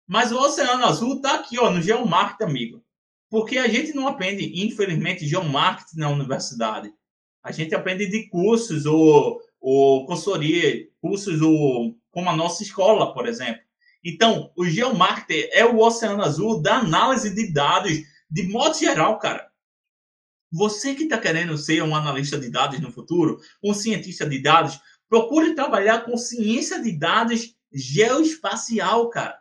Mas 0.04 0.32
o 0.32 0.38
Oceano 0.38 0.84
Azul 0.84 1.16
está 1.16 1.36
aqui, 1.36 1.59
ó, 1.59 1.70
no 1.70 1.82
Geomarket, 1.82 2.42
amigo. 2.42 2.86
Porque 3.29 3.59
a 3.59 3.68
gente 3.68 3.93
não 3.95 4.07
aprende, 4.07 4.64
infelizmente, 4.64 5.27
geomarketing 5.27 5.99
na 5.99 6.09
universidade. 6.09 6.93
A 7.43 7.53
gente 7.53 7.74
aprende 7.74 8.07
de 8.07 8.29
cursos 8.29 8.87
ou, 8.87 9.41
ou 9.61 10.07
consultoria, 10.07 10.89
cursos 11.01 11.41
ou, 11.41 11.97
como 12.11 12.31
a 12.31 12.37
nossa 12.37 12.62
escola, 12.62 13.12
por 13.12 13.27
exemplo. 13.27 13.62
Então, 14.05 14.53
o 14.57 14.64
geomarketing 14.64 15.49
é 15.53 15.64
o 15.64 15.79
oceano 15.79 16.22
azul 16.22 16.62
da 16.62 16.79
análise 16.79 17.35
de 17.35 17.53
dados 17.53 17.93
de 18.31 18.43
modo 18.45 18.79
geral, 18.79 19.18
cara. 19.18 19.51
Você 20.53 20.95
que 20.95 21.05
está 21.05 21.18
querendo 21.18 21.59
ser 21.59 21.83
um 21.83 21.95
analista 21.95 22.39
de 22.39 22.51
dados 22.51 22.81
no 22.81 22.93
futuro, 22.93 23.41
um 23.62 23.74
cientista 23.74 24.29
de 24.29 24.41
dados, 24.41 24.79
procure 25.09 25.55
trabalhar 25.55 26.05
com 26.05 26.16
ciência 26.16 26.81
de 26.81 26.93
dados 26.93 27.55
geoespacial, 27.72 29.09
cara. 29.11 29.41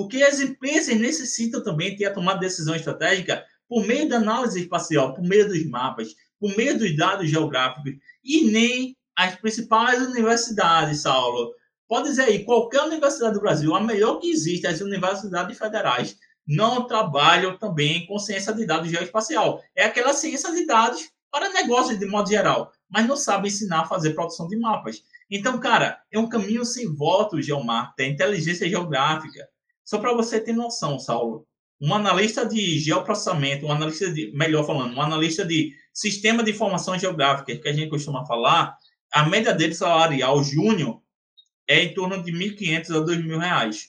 Porque 0.00 0.22
as 0.22 0.40
empresas 0.40 0.96
necessitam 0.98 1.62
também 1.62 1.94
ter 1.94 2.06
a 2.06 2.14
tomada 2.14 2.40
de 2.40 2.46
decisão 2.46 2.74
estratégica 2.74 3.44
por 3.68 3.86
meio 3.86 4.08
da 4.08 4.16
análise 4.16 4.58
espacial, 4.58 5.12
por 5.12 5.22
meio 5.22 5.46
dos 5.46 5.62
mapas, 5.68 6.14
por 6.40 6.56
meio 6.56 6.78
dos 6.78 6.96
dados 6.96 7.28
geográficos, 7.28 7.92
e 8.24 8.50
nem 8.50 8.96
as 9.14 9.36
principais 9.36 10.00
universidades, 10.00 11.02
Saulo. 11.02 11.54
Pode 11.86 12.08
dizer 12.08 12.22
aí, 12.22 12.46
qualquer 12.46 12.80
universidade 12.84 13.34
do 13.34 13.42
Brasil, 13.42 13.74
a 13.74 13.80
melhor 13.82 14.18
que 14.20 14.30
existe, 14.30 14.66
as 14.66 14.80
universidades 14.80 15.58
federais, 15.58 16.16
não 16.46 16.86
trabalham 16.86 17.58
também 17.58 18.06
com 18.06 18.18
ciência 18.18 18.54
de 18.54 18.64
dados 18.64 18.90
geoespacial. 18.90 19.62
É 19.76 19.84
aquela 19.84 20.14
ciência 20.14 20.50
de 20.50 20.64
dados 20.64 21.10
para 21.30 21.52
negócios 21.52 21.98
de 21.98 22.06
modo 22.06 22.30
geral, 22.30 22.72
mas 22.88 23.06
não 23.06 23.18
sabem 23.18 23.50
ensinar 23.50 23.80
a 23.80 23.86
fazer 23.86 24.14
produção 24.14 24.48
de 24.48 24.56
mapas. 24.56 25.02
Então, 25.30 25.60
cara, 25.60 26.00
é 26.10 26.18
um 26.18 26.26
caminho 26.26 26.64
sem 26.64 26.90
volta 26.90 27.36
o 27.36 27.42
geomarketing, 27.42 28.12
inteligência 28.12 28.66
geográfica. 28.66 29.46
Só 29.90 29.98
para 29.98 30.14
você 30.14 30.38
ter 30.38 30.52
noção, 30.52 31.00
Saulo, 31.00 31.48
um 31.80 31.92
analista 31.92 32.46
de 32.46 32.78
geoprocessamento, 32.78 33.66
um 33.66 33.72
analista 33.72 34.08
de, 34.08 34.30
melhor 34.30 34.64
falando, 34.64 34.94
um 34.94 35.02
analista 35.02 35.44
de 35.44 35.74
sistema 35.92 36.44
de 36.44 36.52
informações 36.52 37.00
geográficas, 37.00 37.58
que 37.58 37.68
a 37.68 37.72
gente 37.72 37.90
costuma 37.90 38.24
falar, 38.24 38.78
a 39.12 39.28
média 39.28 39.52
dele 39.52 39.74
salarial 39.74 40.44
júnior 40.44 41.02
é 41.66 41.82
em 41.82 41.92
torno 41.92 42.22
de 42.22 42.30
1.500 42.30 42.90
a 42.96 43.04
2.000 43.04 43.38
reais. 43.40 43.88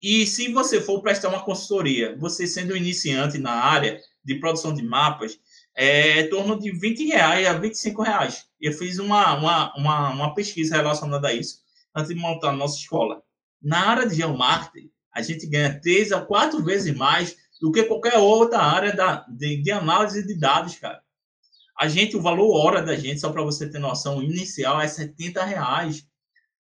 E 0.00 0.26
se 0.26 0.50
você 0.50 0.80
for 0.80 1.02
prestar 1.02 1.28
uma 1.28 1.44
consultoria, 1.44 2.16
você 2.16 2.46
sendo 2.46 2.74
iniciante 2.74 3.36
na 3.36 3.52
área 3.52 4.00
de 4.24 4.36
produção 4.36 4.72
de 4.72 4.82
mapas, 4.82 5.38
é 5.76 6.20
em 6.22 6.30
torno 6.30 6.58
de 6.58 6.70
20 6.70 7.08
reais 7.08 7.46
a 7.46 7.52
25 7.52 8.00
reais. 8.00 8.46
Eu 8.58 8.72
fiz 8.72 8.98
uma, 8.98 9.34
uma, 9.34 9.76
uma, 9.76 10.10
uma 10.14 10.34
pesquisa 10.34 10.76
relacionada 10.76 11.28
a 11.28 11.34
isso 11.34 11.58
antes 11.94 12.08
de 12.08 12.14
montar 12.14 12.52
a 12.52 12.56
nossa 12.56 12.78
escola. 12.78 13.22
Na 13.60 13.90
área 13.90 14.06
de 14.06 14.14
geomarketing, 14.14 14.93
a 15.14 15.22
gente 15.22 15.46
ganha 15.46 15.80
três 15.80 16.12
a 16.12 16.20
quatro 16.20 16.62
vezes 16.62 16.94
mais 16.94 17.36
do 17.60 17.70
que 17.70 17.84
qualquer 17.84 18.18
outra 18.18 18.58
área 18.58 18.92
da, 18.94 19.24
de, 19.28 19.62
de 19.62 19.70
análise 19.70 20.26
de 20.26 20.34
dados, 20.34 20.74
cara. 20.76 21.02
A 21.78 21.88
gente, 21.88 22.16
o 22.16 22.20
valor 22.20 22.56
hora 22.56 22.82
da 22.82 22.96
gente, 22.96 23.20
só 23.20 23.32
para 23.32 23.42
você 23.42 23.68
ter 23.68 23.78
noção, 23.78 24.22
inicial 24.22 24.80
é 24.80 24.86
70 24.86 25.44
reais. 25.44 26.06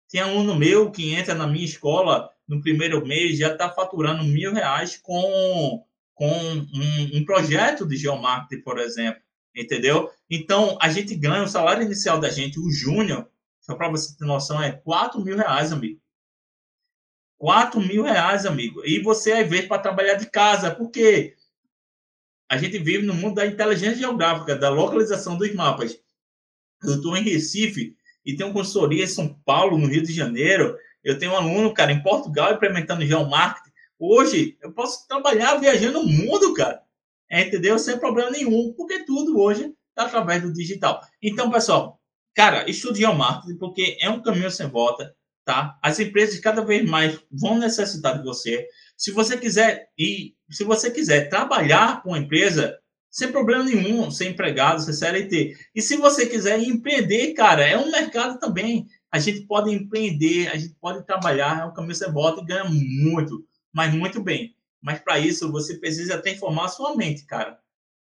Tem 0.10 0.22
aluno 0.22 0.56
meu 0.56 0.92
que 0.92 1.14
entra 1.14 1.36
na 1.36 1.48
minha 1.48 1.66
escola 1.66 2.30
no 2.48 2.62
primeiro 2.62 3.06
mês, 3.06 3.38
já 3.38 3.52
está 3.52 3.70
faturando 3.70 4.24
mil 4.24 4.54
reais 4.54 4.98
com, 4.98 5.84
com 6.14 6.30
um, 6.30 7.18
um 7.18 7.26
projeto 7.26 7.88
de 7.88 7.96
geomarketing, 7.98 8.62
por 8.64 8.80
exemplo. 8.80 9.22
Entendeu? 9.56 10.10
Então, 10.30 10.78
a 10.82 10.90
gente 10.90 11.16
ganha 11.16 11.44
o 11.44 11.48
salário 11.48 11.84
inicial 11.84 12.20
da 12.20 12.30
gente, 12.30 12.60
o 12.60 12.72
júnior, 12.72 13.28
só 13.62 13.76
para 13.76 13.90
você 13.90 14.18
ter 14.18 14.26
noção, 14.26 14.62
é 14.62 14.72
4 14.72 15.24
mil 15.24 15.38
reais, 15.38 15.72
amigo. 15.72 16.00
4 17.44 17.82
mil 17.82 18.04
reais, 18.04 18.46
amigo. 18.46 18.86
E 18.86 19.00
você 19.00 19.32
é 19.32 19.44
ver 19.44 19.68
para 19.68 19.82
trabalhar 19.82 20.14
de 20.14 20.30
casa, 20.30 20.74
porque 20.74 21.36
a 22.50 22.58
gente 22.58 22.80
vive 22.80 23.06
no 23.06 23.14
mundo 23.14 23.36
da 23.36 23.46
inteligência 23.46 23.98
geográfica, 23.98 24.56
da 24.56 24.70
localização 24.70 25.38
dos 25.38 25.54
mapas. 25.54 26.00
Eu 26.82 26.96
estou 26.96 27.18
em 27.18 27.24
Recife 27.24 27.98
e 28.26 28.34
tenho 28.34 28.54
consultoria 28.54 29.04
em 29.04 29.08
São 29.08 29.38
Paulo, 29.44 29.78
no 29.78 29.88
Rio 29.88 30.02
de 30.02 30.14
Janeiro. 30.14 30.78
Eu 31.04 31.20
tenho 31.20 31.34
um 31.34 31.36
aluno, 31.36 31.74
cara, 31.74 31.92
em 31.92 32.02
Portugal, 32.02 32.54
implementando 32.54 33.06
geomarketing. 33.06 33.72
Hoje, 34.00 34.58
eu 34.62 34.72
posso 34.72 35.06
trabalhar 35.06 35.58
viajando 35.58 36.00
o 36.00 36.08
mundo, 36.08 36.54
cara. 36.54 36.82
É, 37.30 37.42
entendeu? 37.42 37.78
Sem 37.78 38.00
problema 38.00 38.32
nenhum, 38.32 38.72
porque 38.72 39.04
tudo 39.04 39.38
hoje 39.38 39.76
está 39.90 40.06
através 40.06 40.42
do 40.42 40.54
digital. 40.54 41.02
Então, 41.22 41.52
pessoal, 41.52 42.00
cara, 42.34 42.70
estude 42.70 43.00
geomarketing, 43.00 43.58
porque 43.58 43.98
é 44.00 44.10
um 44.10 44.22
caminho 44.22 44.50
sem 44.50 44.70
volta 44.70 45.14
tá? 45.46 45.78
As 45.82 46.00
empresas 46.00 46.40
cada 46.40 46.64
vez 46.64 46.88
mais 46.90 47.20
vão 47.32 47.58
necessitar 47.58 48.18
de 48.18 48.24
você. 48.24 48.68
Se 48.98 49.12
você 49.12 49.38
quiser 49.38 49.90
e 49.98 50.36
se 50.50 50.64
você 50.64 50.92
quiser 50.92 51.30
trabalhar 51.30 52.02
com 52.04 52.14
a 52.14 52.20
empresa 52.20 52.78
sem 53.14 53.32
problema 53.32 53.64
nenhum, 53.64 54.10
sem 54.10 54.32
empregado, 54.32 54.82
sem 54.82 54.92
CLT. 54.92 55.56
E 55.76 55.82
se 55.84 55.98
você 55.98 56.26
quiser 56.26 56.60
empreender, 56.60 57.34
cara, 57.34 57.64
é 57.64 57.78
um 57.78 57.92
mercado 57.92 58.40
também. 58.40 58.88
A 59.12 59.20
gente 59.20 59.42
pode 59.42 59.72
empreender, 59.72 60.48
a 60.48 60.58
gente 60.58 60.76
pode 60.82 61.06
trabalhar, 61.06 61.62
é 61.62 61.66
um 61.66 61.74
caminho 61.74 61.94
sem 61.94 62.12
volta 62.12 62.42
e 62.42 62.46
ganha 62.46 62.66
muito, 62.66 63.46
mas 63.72 63.94
muito 63.94 64.20
bem. 64.20 64.56
Mas 64.82 65.00
para 65.00 65.20
isso 65.20 65.52
você 65.52 65.78
precisa 65.78 66.20
transformar 66.20 66.70
sua 66.70 66.96
mente, 66.96 67.24
cara, 67.28 67.60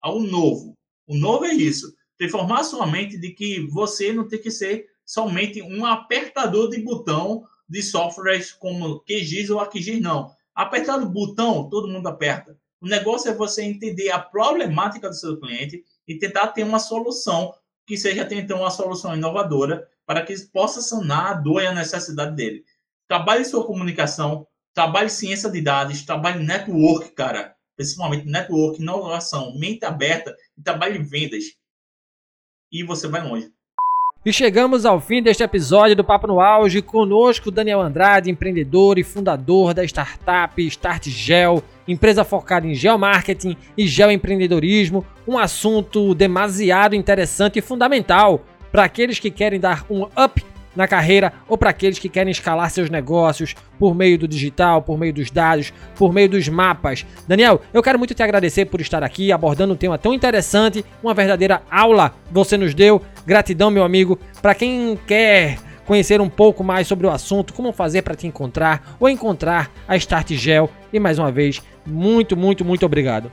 ao 0.00 0.18
novo. 0.18 0.74
O 1.06 1.14
novo 1.14 1.44
é 1.44 1.52
isso, 1.52 1.94
transformar 2.16 2.64
sua 2.64 2.86
mente 2.86 3.18
de 3.18 3.30
que 3.32 3.60
você 3.66 4.10
não 4.10 4.26
tem 4.26 4.40
que 4.40 4.50
ser 4.50 4.86
somente 5.04 5.62
um 5.62 5.84
apertador 5.84 6.70
de 6.70 6.80
botão 6.80 7.44
de 7.68 7.82
softwares 7.82 8.52
como 8.52 9.00
QGIS 9.00 9.50
ou 9.50 9.60
ArcGIS, 9.60 10.00
não. 10.00 10.34
Apertar 10.54 11.02
o 11.02 11.08
botão, 11.08 11.68
todo 11.68 11.88
mundo 11.88 12.06
aperta. 12.06 12.56
O 12.80 12.86
negócio 12.86 13.30
é 13.30 13.34
você 13.34 13.62
entender 13.62 14.10
a 14.10 14.18
problemática 14.18 15.08
do 15.08 15.14
seu 15.14 15.40
cliente 15.40 15.82
e 16.06 16.18
tentar 16.18 16.48
ter 16.48 16.64
uma 16.64 16.78
solução 16.78 17.54
que 17.86 17.96
seja 17.96 18.28
então 18.30 18.60
uma 18.60 18.70
solução 18.70 19.16
inovadora 19.16 19.88
para 20.06 20.22
que 20.22 20.34
possa 20.52 20.82
sanar 20.82 21.26
a 21.26 21.34
dor 21.34 21.62
e 21.62 21.66
a 21.66 21.74
necessidade 21.74 22.36
dele. 22.36 22.64
Trabalhe 23.08 23.44
sua 23.44 23.66
comunicação, 23.66 24.46
trabalhe 24.74 25.08
ciência 25.08 25.50
de 25.50 25.60
dados, 25.60 26.02
trabalhe 26.02 26.44
network, 26.44 27.10
cara. 27.12 27.56
Principalmente 27.76 28.26
network, 28.26 28.80
inovação, 28.80 29.58
mente 29.58 29.84
aberta 29.84 30.36
e 30.56 30.62
trabalhe 30.62 30.98
vendas. 30.98 31.44
E 32.70 32.82
você 32.82 33.08
vai 33.08 33.26
longe. 33.26 33.53
E 34.26 34.32
chegamos 34.32 34.86
ao 34.86 35.02
fim 35.02 35.22
deste 35.22 35.42
episódio 35.42 35.94
do 35.94 36.02
Papo 36.02 36.26
no 36.26 36.40
Auge. 36.40 36.80
Conosco, 36.80 37.50
Daniel 37.50 37.82
Andrade, 37.82 38.30
empreendedor 38.30 38.98
e 38.98 39.04
fundador 39.04 39.74
da 39.74 39.84
startup 39.84 40.66
Start 40.66 41.10
Gel, 41.10 41.62
empresa 41.86 42.24
focada 42.24 42.66
em 42.66 42.74
geomarketing 42.74 43.54
e 43.76 43.86
geoempreendedorismo. 43.86 45.04
Um 45.28 45.36
assunto 45.36 46.14
demasiado 46.14 46.96
interessante 46.96 47.58
e 47.58 47.62
fundamental 47.62 48.42
para 48.72 48.84
aqueles 48.84 49.18
que 49.18 49.30
querem 49.30 49.60
dar 49.60 49.84
um 49.90 50.04
up 50.04 50.42
na 50.74 50.88
carreira 50.88 51.32
ou 51.48 51.56
para 51.56 51.70
aqueles 51.70 51.98
que 51.98 52.08
querem 52.08 52.30
escalar 52.30 52.70
seus 52.70 52.90
negócios 52.90 53.54
por 53.78 53.94
meio 53.94 54.18
do 54.18 54.26
digital, 54.26 54.82
por 54.82 54.98
meio 54.98 55.12
dos 55.12 55.30
dados, 55.30 55.72
por 55.96 56.12
meio 56.12 56.28
dos 56.28 56.48
mapas. 56.48 57.06
Daniel, 57.28 57.60
eu 57.72 57.82
quero 57.82 57.98
muito 57.98 58.14
te 58.14 58.22
agradecer 58.22 58.64
por 58.66 58.80
estar 58.80 59.02
aqui 59.02 59.30
abordando 59.30 59.74
um 59.74 59.76
tema 59.76 59.98
tão 59.98 60.14
interessante, 60.14 60.84
uma 61.02 61.14
verdadeira 61.14 61.62
aula 61.70 62.14
você 62.30 62.56
nos 62.56 62.74
deu. 62.74 63.00
Gratidão, 63.26 63.70
meu 63.70 63.84
amigo. 63.84 64.18
Para 64.42 64.54
quem 64.54 64.98
quer 65.06 65.58
conhecer 65.84 66.20
um 66.20 66.28
pouco 66.28 66.64
mais 66.64 66.86
sobre 66.86 67.06
o 67.06 67.10
assunto, 67.10 67.52
como 67.52 67.72
fazer 67.72 68.02
para 68.02 68.14
te 68.14 68.26
encontrar 68.26 68.96
ou 68.98 69.08
encontrar 69.08 69.70
a 69.86 69.96
Start 69.96 70.32
Gel. 70.32 70.70
E 70.92 70.98
mais 70.98 71.18
uma 71.18 71.30
vez, 71.30 71.62
muito, 71.86 72.36
muito, 72.36 72.64
muito 72.64 72.84
obrigado. 72.84 73.30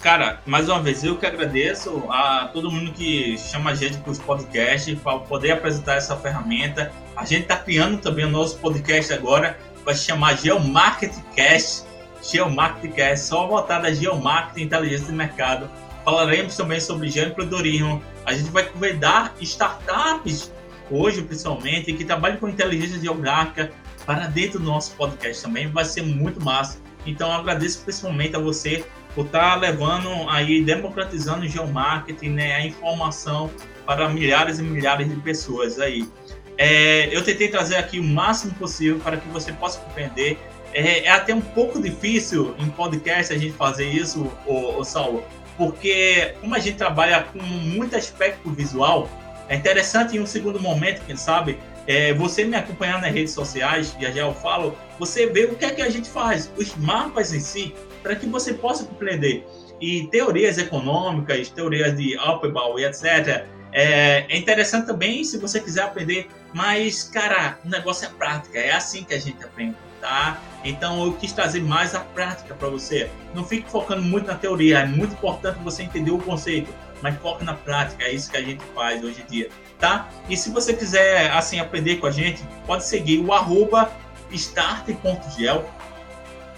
Cara, 0.00 0.40
mais 0.46 0.68
uma 0.68 0.80
vez, 0.80 1.02
eu 1.02 1.16
que 1.16 1.26
agradeço 1.26 2.04
a 2.08 2.48
todo 2.52 2.70
mundo 2.70 2.92
que 2.92 3.36
chama 3.36 3.70
a 3.70 3.74
gente 3.74 3.98
para 3.98 4.12
os 4.12 4.18
podcasts, 4.18 4.96
para 5.00 5.18
poder 5.18 5.50
apresentar 5.50 5.96
essa 5.96 6.16
ferramenta. 6.16 6.92
A 7.16 7.24
gente 7.24 7.42
está 7.42 7.56
criando 7.56 7.98
também 7.98 8.24
o 8.24 8.30
nosso 8.30 8.58
podcast 8.58 9.12
agora, 9.12 9.58
vai 9.84 9.94
se 9.94 10.04
chamar 10.04 10.36
Geomarketcast. 10.36 11.84
Geomarketcast, 12.22 13.26
só 13.26 13.46
voltada 13.46 13.88
a 13.88 13.92
Geomarketing 13.92 14.62
Inteligência 14.62 15.06
de 15.06 15.12
Mercado. 15.12 15.68
Falaremos 16.08 16.56
também 16.56 16.80
sobre 16.80 17.10
geoempreendedorismo. 17.10 18.02
A 18.24 18.32
gente 18.32 18.48
vai 18.48 18.64
convidar 18.64 19.34
startups, 19.42 20.50
hoje 20.90 21.20
principalmente, 21.20 21.92
que 21.92 22.02
trabalham 22.02 22.38
com 22.38 22.48
inteligência 22.48 22.98
geográfica 22.98 23.70
para 24.06 24.26
dentro 24.26 24.58
do 24.58 24.64
nosso 24.64 24.92
podcast 24.96 25.42
também. 25.42 25.68
Vai 25.68 25.84
ser 25.84 26.00
muito 26.00 26.42
massa. 26.42 26.78
Então, 27.04 27.30
agradeço 27.30 27.82
principalmente 27.82 28.34
a 28.34 28.38
você 28.38 28.86
por 29.14 29.26
estar 29.26 29.50
tá 29.50 29.56
levando 29.56 30.08
aí, 30.30 30.64
democratizando 30.64 31.44
o 31.44 31.46
geomarketing, 31.46 32.30
né, 32.30 32.54
a 32.54 32.66
informação 32.66 33.50
para 33.84 34.08
milhares 34.08 34.58
e 34.58 34.62
milhares 34.62 35.10
de 35.10 35.16
pessoas 35.16 35.78
aí. 35.78 36.08
É, 36.56 37.14
eu 37.14 37.22
tentei 37.22 37.48
trazer 37.48 37.76
aqui 37.76 38.00
o 38.00 38.02
máximo 38.02 38.54
possível 38.54 38.98
para 38.98 39.18
que 39.18 39.28
você 39.28 39.52
possa 39.52 39.78
compreender. 39.80 40.38
É, 40.72 41.04
é 41.04 41.10
até 41.10 41.34
um 41.34 41.40
pouco 41.40 41.80
difícil 41.80 42.54
em 42.58 42.68
podcast 42.68 43.32
a 43.32 43.38
gente 43.38 43.52
fazer 43.54 43.88
isso, 43.88 44.30
o, 44.46 44.78
o 44.78 44.84
Saulo, 44.84 45.24
porque 45.56 46.34
como 46.40 46.54
a 46.54 46.58
gente 46.58 46.76
trabalha 46.76 47.22
com 47.24 47.42
muito 47.42 47.96
aspecto 47.96 48.50
visual, 48.50 49.08
é 49.48 49.56
interessante 49.56 50.16
em 50.16 50.20
um 50.20 50.26
segundo 50.26 50.60
momento, 50.60 51.04
quem 51.06 51.16
sabe, 51.16 51.58
é, 51.86 52.12
você 52.12 52.44
me 52.44 52.54
acompanhar 52.54 53.00
nas 53.00 53.12
redes 53.12 53.32
sociais, 53.32 53.96
já 53.98 54.10
já 54.10 54.20
eu 54.20 54.34
falo, 54.34 54.76
você 54.98 55.26
vê 55.26 55.46
o 55.46 55.56
que 55.56 55.64
é 55.64 55.70
que 55.70 55.80
a 55.80 55.88
gente 55.88 56.08
faz, 56.08 56.52
os 56.56 56.76
mapas 56.76 57.32
em 57.32 57.40
si, 57.40 57.74
para 58.02 58.14
que 58.14 58.26
você 58.26 58.52
possa 58.52 58.84
compreender. 58.84 59.46
E 59.80 60.06
teorias 60.08 60.58
econômicas, 60.58 61.48
teorias 61.48 61.96
de 61.96 62.16
Applebaum 62.18 62.78
e 62.78 62.84
etc. 62.84 63.46
É, 63.72 64.26
é 64.28 64.36
interessante 64.36 64.86
também 64.86 65.24
se 65.24 65.38
você 65.38 65.60
quiser 65.60 65.82
aprender, 65.82 66.28
mas, 66.52 67.04
cara, 67.04 67.58
o 67.64 67.68
negócio 67.68 68.06
é 68.06 68.10
prática, 68.10 68.58
é 68.58 68.72
assim 68.72 69.02
que 69.02 69.14
a 69.14 69.18
gente 69.18 69.42
aprende, 69.42 69.76
tá? 70.00 70.38
Então 70.64 71.04
eu 71.04 71.12
quis 71.12 71.32
trazer 71.32 71.62
mais 71.62 71.94
a 71.94 72.00
prática 72.00 72.54
para 72.54 72.68
você. 72.68 73.10
Não 73.34 73.44
fique 73.44 73.70
focando 73.70 74.02
muito 74.02 74.26
na 74.26 74.34
teoria, 74.34 74.80
é 74.80 74.86
muito 74.86 75.12
importante 75.12 75.58
você 75.62 75.82
entender 75.82 76.10
o 76.10 76.18
conceito, 76.18 76.72
mas 77.02 77.16
foque 77.18 77.44
na 77.44 77.54
prática, 77.54 78.04
é 78.04 78.12
isso 78.12 78.30
que 78.30 78.36
a 78.36 78.42
gente 78.42 78.62
faz 78.74 79.02
hoje 79.02 79.22
em 79.22 79.30
dia, 79.30 79.48
tá? 79.78 80.08
E 80.28 80.36
se 80.36 80.50
você 80.50 80.74
quiser, 80.74 81.30
assim, 81.30 81.60
aprender 81.60 81.96
com 81.96 82.06
a 82.06 82.10
gente, 82.10 82.42
pode 82.66 82.84
seguir 82.84 83.20
o 83.20 83.32
arroba 83.32 83.90
start.gel, 84.30 85.64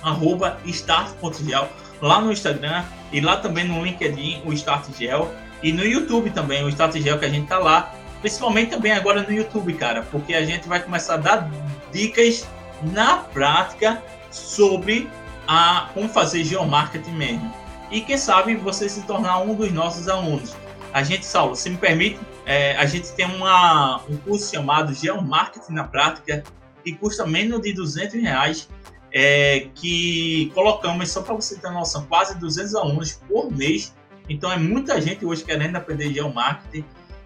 arroba 0.03 0.59
start.gel, 0.65 1.69
lá 2.01 2.21
no 2.21 2.33
Instagram 2.33 2.85
e 3.13 3.21
lá 3.21 3.37
também 3.37 3.65
no 3.65 3.85
LinkedIn, 3.85 4.43
o 4.45 4.53
StartGel, 4.53 5.33
e 5.63 5.73
no 5.73 5.85
YouTube 5.85 6.31
também, 6.31 6.65
o 6.65 6.69
StartGel 6.69 7.19
que 7.19 7.27
a 7.27 7.29
gente 7.29 7.47
tá 7.47 7.59
lá, 7.59 7.93
principalmente 8.21 8.71
também 8.71 8.93
agora 8.93 9.23
no 9.23 9.33
YouTube, 9.33 9.75
cara, 9.75 10.03
porque 10.11 10.33
a 10.33 10.45
gente 10.45 10.67
vai 10.67 10.81
começar 10.81 11.15
a 11.15 11.19
dar 11.19 11.51
dicas 11.93 12.49
na 12.83 13.19
prática 13.19 14.03
sobre 14.31 15.09
a 15.47 15.91
como 15.95 16.09
fazer 16.09 16.45
geomarketing 16.45 17.13
mesmo. 17.13 17.53
E 17.91 18.01
quem 18.01 18.17
sabe 18.17 18.55
você 18.55 18.89
se 18.89 19.03
tornar 19.03 19.39
um 19.39 19.55
dos 19.55 19.73
nossos 19.73 20.09
alunos. 20.09 20.55
A 20.93 21.03
gente, 21.03 21.25
Saulo, 21.25 21.57
se 21.57 21.71
me 21.71 21.77
permite, 21.77 22.19
é, 22.47 22.77
a 22.77 22.87
gente 22.87 23.13
tem 23.13 23.27
uma, 23.27 24.01
um 24.09 24.17
curso 24.19 24.53
chamado 24.53 24.93
Geomarketing 24.93 25.73
na 25.73 25.85
Prática, 25.85 26.43
que 26.85 26.93
custa 26.95 27.27
menos 27.27 27.61
de 27.61 27.73
200 27.73 28.21
reais 28.21 28.69
é, 29.13 29.69
que 29.75 30.51
colocamos, 30.55 31.11
só 31.11 31.23
para 31.23 31.35
você 31.35 31.57
ter 31.59 31.71
noção, 31.71 32.07
quase 32.07 32.39
200 32.39 32.75
alunos 32.75 33.13
por 33.29 33.51
mês. 33.51 33.95
Então 34.29 34.51
é 34.51 34.57
muita 34.57 35.01
gente 35.01 35.25
hoje 35.25 35.45
querendo 35.45 35.77
aprender 35.77 36.13
geomarketing. 36.13 36.85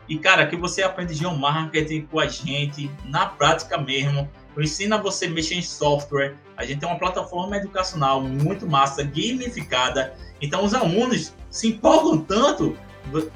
E 0.08 0.18
cara, 0.18 0.46
que 0.46 0.56
você 0.56 0.82
aprende 0.82 1.14
geomarketing 1.14 2.02
com 2.10 2.20
a 2.20 2.26
gente, 2.26 2.90
na 3.04 3.26
prática 3.26 3.78
mesmo. 3.78 4.28
Eu 4.56 4.62
ensino 4.62 4.94
a 4.94 4.98
você 4.98 5.26
mexer 5.26 5.54
em 5.54 5.62
software. 5.62 6.34
A 6.56 6.64
gente 6.64 6.80
tem 6.80 6.88
uma 6.88 6.98
plataforma 6.98 7.56
educacional 7.56 8.20
muito 8.20 8.66
massa, 8.66 9.02
gamificada. 9.02 10.14
Então 10.40 10.64
os 10.64 10.74
alunos 10.74 11.34
se 11.50 11.68
empolgam 11.68 12.18
tanto. 12.18 12.76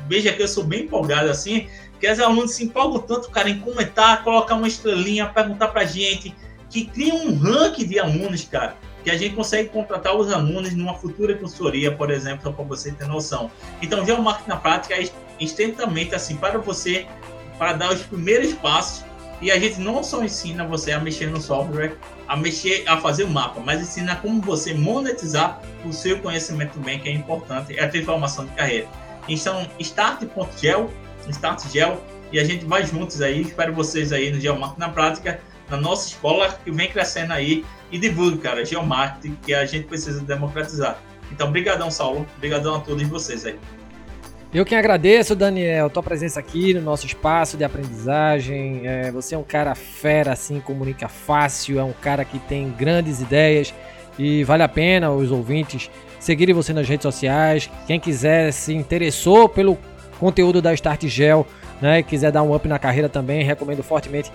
Veja 0.09 0.33
que 0.33 0.43
eu 0.43 0.49
sou 0.49 0.65
bem 0.65 0.85
empolgado 0.85 1.29
assim, 1.29 1.69
que 2.01 2.11
os 2.11 2.21
alunos 2.21 2.53
se 2.53 2.65
empolgam 2.65 3.01
tanto, 3.01 3.31
cara, 3.31 3.51
em 3.51 3.61
comentar, 3.61 4.25
colocar 4.25 4.55
uma 4.55 4.69
estrelinha, 4.69 5.27
perguntar 5.27 5.69
pra 5.69 5.85
gente 5.85 6.35
que 6.71 6.85
cria 6.87 7.15
um 7.15 7.37
ranking 7.37 7.87
de 7.87 7.99
alunos, 7.99 8.45
cara, 8.45 8.77
que 9.03 9.11
a 9.11 9.17
gente 9.17 9.35
consegue 9.35 9.69
contratar 9.69 10.15
os 10.15 10.33
alunos 10.33 10.75
numa 10.75 10.95
futura 10.95 11.35
consultoria, 11.35 11.95
por 11.95 12.11
exemplo, 12.11 12.43
só 12.45 12.53
para 12.53 12.65
você 12.65 12.93
ter 12.93 13.07
noção. 13.07 13.51
Então, 13.81 14.05
já 14.07 14.15
o 14.15 14.23
marketing 14.23 14.49
na 14.49 14.57
prática 14.57 14.95
é 14.95 15.09
extremamente 15.41 16.15
assim 16.15 16.37
para 16.37 16.59
você, 16.59 17.07
para 17.59 17.73
dar 17.73 17.93
os 17.93 18.03
primeiros 18.03 18.53
passos. 18.55 19.05
E 19.41 19.51
a 19.51 19.59
gente 19.59 19.81
não 19.81 20.03
só 20.03 20.23
ensina 20.25 20.67
você 20.67 20.93
a 20.93 21.01
mexer 21.01 21.27
no 21.27 21.41
software, 21.41 21.97
a 22.27 22.37
mexer, 22.37 22.85
a 22.89 22.97
fazer 22.97 23.25
o 23.25 23.31
mapa, 23.31 23.61
mas 23.61 23.81
ensina 23.81 24.17
como 24.17 24.41
você 24.41 24.75
monetizar 24.75 25.61
o 25.85 25.93
seu 25.93 26.19
conhecimento 26.19 26.79
bem, 26.81 26.99
que 26.99 27.09
é 27.09 27.13
importante, 27.13 27.79
é 27.79 27.85
a 27.85 27.89
transformação 27.89 28.47
de 28.47 28.53
carreira. 28.53 28.89
Então, 29.29 29.67
start.gel, 29.79 30.91
startgel, 31.29 32.03
e 32.33 32.39
a 32.39 32.45
gente 32.45 32.65
vai 32.65 32.85
juntos 32.85 33.23
aí. 33.23 33.43
Espero 33.43 33.73
vocês 33.73 34.13
aí 34.13 34.31
no 34.31 34.41
Geomarketing 34.41 34.81
na 34.81 34.89
Prática 34.89 35.41
na 35.69 35.77
nossa 35.77 36.09
escola 36.09 36.59
que 36.65 36.71
vem 36.71 36.89
crescendo 36.91 37.33
aí 37.33 37.65
e 37.91 37.99
divulgue, 37.99 38.39
cara, 38.39 38.65
geomarketing 38.65 39.37
que 39.43 39.55
a 39.55 39.65
gente 39.65 39.87
precisa 39.87 40.21
democratizar. 40.21 40.99
Então, 41.31 41.51
brigadão, 41.51 41.91
Saulo. 41.91 42.27
Brigadão 42.39 42.77
a 42.77 42.81
todos 42.81 43.07
vocês 43.07 43.45
aí. 43.45 43.59
Eu 44.53 44.65
que 44.65 44.75
agradeço, 44.75 45.37
Daniel, 45.37 45.91
tua 45.91 46.03
presença 46.03 46.41
aqui 46.41 46.73
no 46.73 46.81
nosso 46.81 47.05
espaço 47.05 47.55
de 47.59 47.65
aprendizagem. 47.65 48.81
É, 48.87 49.11
você 49.11 49.35
é 49.35 49.39
um 49.39 49.43
cara 49.43 49.75
fera, 49.75 50.33
assim, 50.33 50.59
comunica 50.59 51.07
fácil, 51.07 51.79
é 51.79 51.85
um 51.85 51.93
cara 51.93 52.25
que 52.25 52.39
tem 52.39 52.71
grandes 52.71 53.21
ideias 53.21 53.75
e 54.19 54.43
vale 54.45 54.63
a 54.63 54.69
pena 54.69 55.11
os 55.11 55.31
ouvintes 55.31 55.91
seguirem 56.19 56.55
você 56.55 56.73
nas 56.73 56.89
redes 56.89 57.03
sociais. 57.03 57.71
Quem 57.87 58.01
quiser 58.01 58.51
se 58.53 58.73
interessou 58.75 59.51
pelo 59.51 59.77
conteúdo 60.19 60.63
da 60.63 60.73
Start 60.73 61.05
Gel, 61.07 61.47
né, 61.81 62.03
quiser 62.03 62.33
dar 62.33 62.43
um 62.43 62.55
up 62.55 62.67
na 62.67 62.79
carreira 62.79 63.09
também, 63.09 63.45
recomendo 63.45 63.83
fortemente 63.83 64.33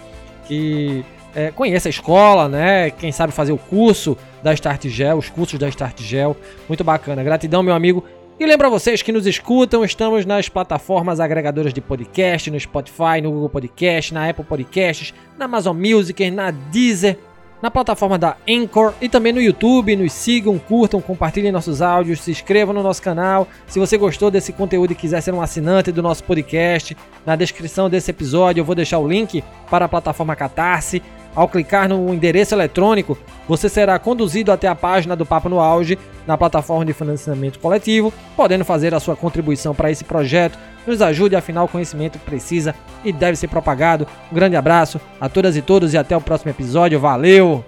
que 0.48 1.04
é, 1.34 1.50
conheça 1.50 1.90
a 1.90 1.92
escola, 1.92 2.48
né? 2.48 2.92
Quem 2.92 3.12
sabe 3.12 3.34
fazer 3.34 3.52
o 3.52 3.58
curso 3.58 4.16
da 4.44 4.54
Start 4.54 4.88
Gel, 4.88 5.18
os 5.18 5.30
cursos 5.30 5.58
da 5.58 5.68
Start 5.70 6.00
Gel. 6.02 6.38
Muito 6.68 6.84
bacana. 6.84 7.24
Gratidão, 7.24 7.64
meu 7.64 7.74
amigo. 7.74 8.04
E 8.40 8.46
lembra 8.48 8.68
vocês 8.68 9.04
que 9.04 9.12
nos 9.12 9.28
escutam, 9.28 9.86
estamos 9.86 10.26
nas 10.26 10.50
plataformas 10.50 11.20
agregadoras 11.20 11.72
de 11.72 11.80
podcast, 11.80 12.50
no 12.50 12.60
Spotify, 12.60 13.22
no 13.22 13.32
Google 13.32 13.48
Podcast, 13.50 14.12
na 14.12 14.28
Apple 14.28 14.44
Podcasts, 14.44 15.14
na 15.38 15.46
Amazon 15.46 15.78
Music, 15.78 16.32
na 16.32 16.50
Deezer, 16.50 17.20
na 17.62 17.70
plataforma 17.70 18.18
da 18.18 18.36
Anchor 18.50 18.94
e 19.00 19.08
também 19.08 19.32
no 19.32 19.40
YouTube. 19.40 19.96
Nos 19.96 20.14
sigam, 20.14 20.58
curtam, 20.58 21.00
compartilhem 21.00 21.52
nossos 21.52 21.80
áudios, 21.80 22.22
se 22.22 22.32
inscrevam 22.32 22.74
no 22.74 22.82
nosso 22.82 23.04
canal. 23.04 23.48
Se 23.68 23.78
você 23.78 24.00
gostou 24.00 24.32
desse 24.32 24.52
conteúdo 24.52 24.94
e 24.94 24.96
quiser 24.96 25.22
ser 25.22 25.32
um 25.32 25.42
assinante 25.42 25.92
do 25.92 26.02
nosso 26.02 26.24
podcast, 26.24 26.98
na 27.24 27.36
descrição 27.36 27.88
desse 27.88 28.10
episódio 28.10 28.62
eu 28.62 28.66
vou 28.66 28.74
deixar 28.74 28.98
o 28.98 29.08
link 29.08 29.44
para 29.70 29.86
a 29.86 29.90
plataforma 29.90 30.36
Catarse. 30.36 31.04
Ao 31.36 31.48
clicar 31.48 31.90
no 31.90 32.14
endereço 32.14 32.54
eletrônico, 32.54 33.18
você 33.48 33.68
será 33.68 33.98
conduzido 33.98 34.52
até 34.52 34.68
a 34.68 34.76
página 34.76 35.16
do 35.16 35.26
Papo 35.26 35.50
no 35.50 35.60
Auge 35.60 35.98
na 36.28 36.38
plataforma 36.38 36.86
de 36.86 36.94
financiamento 36.94 37.60
coletivo, 37.60 38.14
podendo 38.36 38.64
fazer 38.64 38.94
a 38.94 39.00
sua 39.00 39.16
contribuição 39.16 39.74
para 39.74 39.92
esse 39.92 40.04
projeto. 40.04 40.58
Nos 40.86 41.02
ajude, 41.02 41.36
afinal, 41.36 41.66
o 41.66 41.70
conhecimento 41.70 42.20
precisa 42.20 42.76
e 43.04 43.12
deve 43.12 43.36
ser 43.36 43.48
propagado. 43.48 44.08
Um 44.32 44.36
grande 44.36 44.56
abraço 44.56 45.02
a 45.20 45.28
todas 45.28 45.58
e 45.58 45.62
todos 45.62 45.94
e 45.94 45.98
até 45.98 46.16
o 46.16 46.22
próximo 46.22 46.52
episódio. 46.52 47.00
Valeu! 47.00 47.64